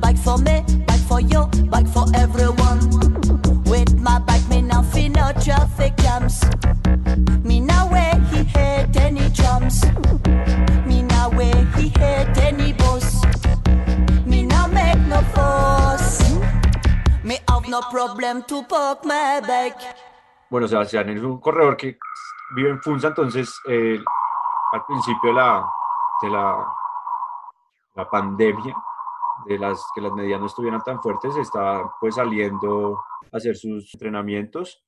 Bike 0.00 0.18
for 0.18 0.36
me, 0.38 0.64
bike 0.86 1.04
for 1.08 1.20
you, 1.20 1.46
bike 1.70 1.86
for 1.88 2.06
everyone. 2.14 2.80
With 3.70 3.94
my 4.00 4.18
bike, 4.18 4.48
me 4.48 4.62
now 4.62 4.82
feel 4.82 5.10
no 5.12 5.32
traffic 5.44 5.96
jams. 5.98 6.42
Me 7.44 7.60
now 7.60 7.88
where 7.88 8.18
he 8.30 8.42
hate 8.42 8.96
any 8.96 9.28
drums. 9.30 9.84
Me 10.86 11.02
now 11.02 11.30
where 11.30 11.64
he 11.76 11.88
hate 12.00 12.36
any 12.38 12.72
boss. 12.72 13.22
Me 14.26 14.42
now 14.42 14.66
make 14.66 14.98
no 15.06 15.22
fuss. 15.34 16.20
Me 17.22 17.38
have 17.48 17.68
no 17.68 17.80
problem 17.92 18.42
to 18.44 18.62
park 18.64 19.04
my 19.04 19.40
bike. 19.46 19.97
Bueno, 20.50 20.66
Sebastián 20.66 21.10
es 21.10 21.20
un 21.20 21.40
corredor 21.40 21.76
que 21.76 21.98
vive 22.56 22.70
en 22.70 22.80
Funza, 22.80 23.08
entonces 23.08 23.60
eh, 23.68 23.98
al 24.72 24.84
principio 24.86 25.28
de 25.28 25.36
la, 25.36 25.70
de 26.22 26.30
la, 26.30 26.66
la 27.94 28.08
pandemia, 28.08 28.74
de 29.46 29.58
las 29.58 29.84
que 29.94 30.00
las 30.00 30.12
medidas 30.12 30.40
no 30.40 30.46
estuvieran 30.46 30.80
tan 30.80 31.02
fuertes, 31.02 31.36
está 31.36 31.90
pues 32.00 32.14
saliendo 32.14 32.98
a 33.30 33.36
hacer 33.36 33.56
sus 33.56 33.92
entrenamientos, 33.92 34.82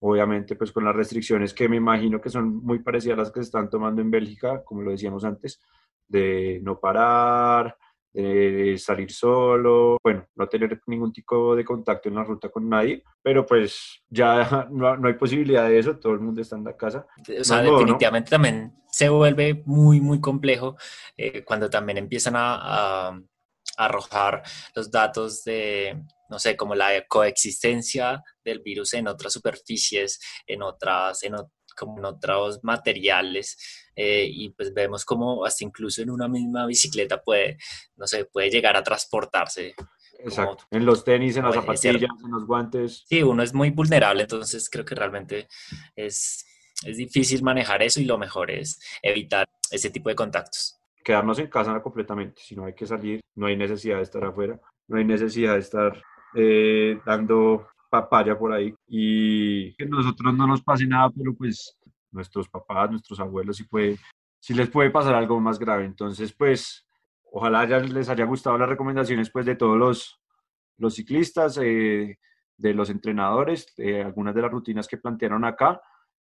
obviamente 0.00 0.54
pues 0.54 0.70
con 0.70 0.84
las 0.84 0.94
restricciones 0.94 1.54
que 1.54 1.66
me 1.66 1.76
imagino 1.76 2.20
que 2.20 2.28
son 2.28 2.62
muy 2.62 2.80
parecidas 2.80 3.16
a 3.16 3.22
las 3.22 3.30
que 3.32 3.40
se 3.40 3.46
están 3.46 3.70
tomando 3.70 4.02
en 4.02 4.10
Bélgica, 4.10 4.62
como 4.64 4.82
lo 4.82 4.90
decíamos 4.90 5.24
antes, 5.24 5.62
de 6.06 6.60
no 6.62 6.78
parar, 6.78 7.74
de 8.22 8.78
salir 8.78 9.12
solo, 9.12 9.98
bueno, 10.02 10.26
no 10.34 10.48
tener 10.48 10.80
ningún 10.86 11.12
tipo 11.12 11.54
de 11.54 11.64
contacto 11.64 12.08
en 12.08 12.14
la 12.14 12.24
ruta 12.24 12.48
con 12.48 12.68
nadie, 12.68 13.02
pero 13.22 13.44
pues 13.44 14.02
ya 14.08 14.66
no, 14.70 14.96
no 14.96 15.08
hay 15.08 15.14
posibilidad 15.14 15.68
de 15.68 15.78
eso, 15.78 15.98
todo 15.98 16.14
el 16.14 16.20
mundo 16.20 16.40
está 16.40 16.56
en 16.56 16.64
la 16.64 16.76
casa. 16.76 17.06
O 17.40 17.44
sea, 17.44 17.62
No, 17.62 17.72
no, 17.72 17.78
definitivamente 17.78 18.30
también 18.30 18.72
se 18.90 19.08
vuelve 19.10 19.62
muy, 19.66 20.00
muy 20.00 20.20
complejo 20.20 20.76
eh, 21.16 21.44
cuando 21.44 21.68
también 21.68 21.98
empiezan 21.98 22.36
a, 22.36 23.08
a- 23.08 23.20
arrojar 23.78 24.42
los 24.74 24.90
datos 24.90 25.44
de, 25.44 26.02
no 26.30 26.38
sé, 26.38 26.56
como 26.56 26.74
la 26.74 27.04
coexistencia 27.06 28.22
del 28.42 28.60
virus 28.60 28.94
en 28.94 29.06
otras 29.06 29.34
superficies, 29.34 30.18
en 30.46 30.62
otras, 30.62 31.22
en, 31.24 31.34
como 31.76 31.98
en 31.98 32.06
otros 32.06 32.60
materiales, 32.62 33.85
eh, 33.96 34.28
y 34.30 34.50
pues 34.50 34.74
vemos 34.74 35.04
como 35.04 35.44
hasta 35.44 35.64
incluso 35.64 36.02
en 36.02 36.10
una 36.10 36.28
misma 36.28 36.66
bicicleta 36.66 37.22
puede, 37.22 37.56
no 37.96 38.06
sé, 38.06 38.26
puede 38.26 38.50
llegar 38.50 38.76
a 38.76 38.82
transportarse. 38.82 39.74
Exacto, 40.18 40.64
en 40.70 40.84
los 40.84 41.04
tenis, 41.04 41.36
en 41.36 41.44
las 41.44 41.54
zapatillas, 41.54 42.10
en 42.24 42.30
los 42.30 42.46
guantes. 42.46 43.04
Sí, 43.08 43.22
uno 43.22 43.42
es 43.42 43.54
muy 43.54 43.70
vulnerable, 43.70 44.22
entonces 44.22 44.68
creo 44.70 44.84
que 44.84 44.94
realmente 44.94 45.48
es, 45.94 46.44
es 46.84 46.96
difícil 46.96 47.42
manejar 47.42 47.82
eso 47.82 48.00
y 48.00 48.04
lo 48.04 48.18
mejor 48.18 48.50
es 48.50 48.78
evitar 49.02 49.46
ese 49.70 49.90
tipo 49.90 50.08
de 50.08 50.14
contactos. 50.14 50.78
quedarnos 51.02 51.38
en 51.38 51.48
casa 51.48 51.80
completamente. 51.82 52.42
Si 52.42 52.54
no 52.54 52.64
hay 52.66 52.74
que 52.74 52.86
salir, 52.86 53.20
no 53.34 53.46
hay 53.46 53.56
necesidad 53.56 53.96
de 53.96 54.02
estar 54.02 54.24
afuera, 54.24 54.60
no 54.88 54.98
hay 54.98 55.04
necesidad 55.04 55.54
de 55.54 55.60
estar 55.60 56.02
eh, 56.34 57.00
dando 57.06 57.66
papaya 57.88 58.38
por 58.38 58.52
ahí 58.52 58.74
y 58.86 59.74
que 59.76 59.86
nosotros 59.86 60.34
no 60.34 60.46
nos 60.46 60.62
pase 60.62 60.86
nada, 60.86 61.10
pero 61.16 61.34
pues 61.34 61.78
nuestros 62.16 62.48
papás, 62.48 62.90
nuestros 62.90 63.20
abuelos, 63.20 63.56
sí, 63.56 63.64
puede, 63.64 63.98
sí 64.40 64.54
les 64.54 64.68
puede 64.68 64.90
pasar 64.90 65.14
algo 65.14 65.38
más 65.40 65.58
grave. 65.58 65.84
Entonces, 65.84 66.32
pues, 66.32 66.88
ojalá 67.30 67.64
ya 67.66 67.78
les 67.78 68.08
haya 68.08 68.24
gustado 68.24 68.58
las 68.58 68.68
recomendaciones 68.68 69.30
pues 69.30 69.46
de 69.46 69.54
todos 69.54 69.78
los, 69.78 70.20
los 70.78 70.94
ciclistas, 70.94 71.58
eh, 71.62 72.18
de 72.56 72.74
los 72.74 72.90
entrenadores, 72.90 73.72
de 73.76 74.02
algunas 74.02 74.34
de 74.34 74.42
las 74.42 74.50
rutinas 74.50 74.88
que 74.88 74.96
plantearon 74.96 75.44
acá. 75.44 75.80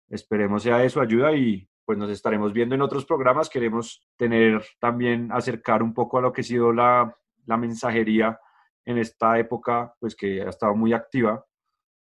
Esperemos 0.09 0.63
sea 0.63 0.79
de 0.79 0.91
su 0.91 1.01
ayuda 1.01 1.33
y 1.33 1.67
pues 1.85 1.97
nos 1.97 2.11
estaremos 2.11 2.53
viendo 2.53 2.75
en 2.75 2.83
otros 2.83 3.07
programas. 3.07 3.49
Queremos 3.49 4.07
tener 4.17 4.63
también, 4.81 5.31
acercar 5.33 5.83
un 5.83 5.95
poco 5.95 6.19
a 6.19 6.21
lo 6.21 6.33
que 6.33 6.41
ha 6.41 6.45
sido 6.45 6.73
la, 6.73 7.17
la 7.47 7.57
mensajería 7.57 8.39
en 8.85 8.99
esta 8.99 9.39
época, 9.39 9.95
pues 9.99 10.15
que 10.15 10.43
ha 10.43 10.51
estado 10.51 10.75
muy 10.75 10.93
activa 10.93 11.45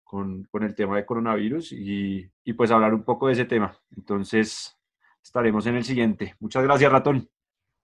con, 0.09 0.45
con 0.45 0.63
el 0.63 0.75
tema 0.75 0.97
de 0.97 1.05
coronavirus 1.05 1.73
y, 1.73 2.27
y 2.43 2.53
pues 2.55 2.71
hablar 2.71 2.95
un 2.95 3.05
poco 3.05 3.27
de 3.27 3.35
ese 3.35 3.45
tema. 3.45 3.79
Entonces, 3.95 4.75
estaremos 5.23 5.67
en 5.67 5.77
el 5.77 5.85
siguiente. 5.85 6.35
Muchas 6.41 6.63
gracias, 6.63 6.91
ratón. 6.91 7.29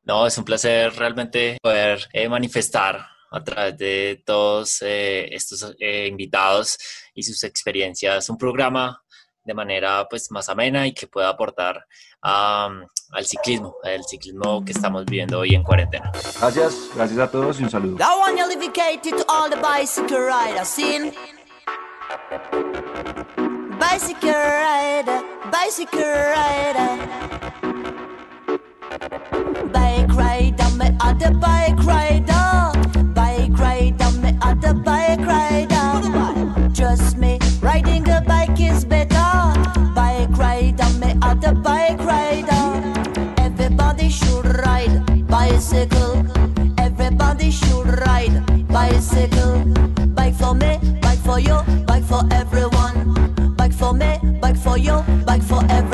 No, 0.05 0.27
es 0.27 0.37
un 0.39 0.45
placer 0.45 0.95
realmente 0.97 1.59
poder 1.63 2.09
eh, 2.15 2.27
manifestar 2.31 3.07
a 3.31 3.45
través 3.45 3.77
de 3.77 4.23
todos 4.25 4.81
eh, 4.81 5.35
estos 5.35 5.77
eh, 5.79 6.07
invitados 6.07 6.79
y 7.13 7.23
sus 7.25 7.45
experiencias 7.45 8.31
un 8.31 8.39
programa 8.39 9.03
de 9.45 9.53
manera 9.53 10.07
pues 10.09 10.31
más 10.31 10.49
amena 10.49 10.87
y 10.87 10.95
que 10.95 11.07
pueda 11.07 11.29
aportar 11.29 11.87
am, 12.23 12.87
al 13.11 13.27
ciclismo, 13.27 13.77
el 13.85 14.03
ciclismo 14.05 14.65
que 14.65 14.73
estamos 14.73 15.05
viviendo 15.05 15.41
hoy 15.41 15.55
en 15.55 15.63
cuarentena. 15.63 16.11
Gracias, 16.41 16.89
gracias 16.95 17.19
a 17.19 17.31
todos 17.31 17.61
y 17.61 17.65
un 17.65 17.71
saludo. 17.71 17.97
Bicycle 23.79 24.31
rider, 24.31 25.23
bicycle 25.51 26.01
rider. 26.01 26.91
Bike 29.73 30.13
rider, 30.15 30.71
me 30.79 30.97
other 31.01 31.33
bike 31.35 31.79
rider. 31.85 32.73
Bike 33.15 33.59
rider, 33.59 34.11
me 34.23 34.39
other 34.43 34.75
bike 34.75 35.27
rider. 35.27 36.73
Trust 36.75 37.17
me, 37.19 37.39
riding 37.61 38.09
a 38.09 38.21
bike 38.21 38.61
is 38.61 38.85
better. 38.85 39.33
Bike 39.95 40.37
rider, 40.37 40.89
me 41.01 41.17
other 41.23 41.55
bike 41.55 41.99
rider. 42.01 42.65
Everybody 43.39 44.09
should 44.09 44.47
ride 44.65 45.27
bicycle. 45.27 46.25
Everybody 46.79 47.51
should 47.51 47.87
ride 48.07 48.69
bicycle. 48.69 49.94
Everyone. 52.33 53.55
Bike 53.57 53.73
for 53.73 53.93
me, 53.93 54.19
bike 54.41 54.57
for 54.57 54.77
you, 54.79 55.03
bike 55.27 55.43
for 55.43 55.63
everyone. 55.69 55.94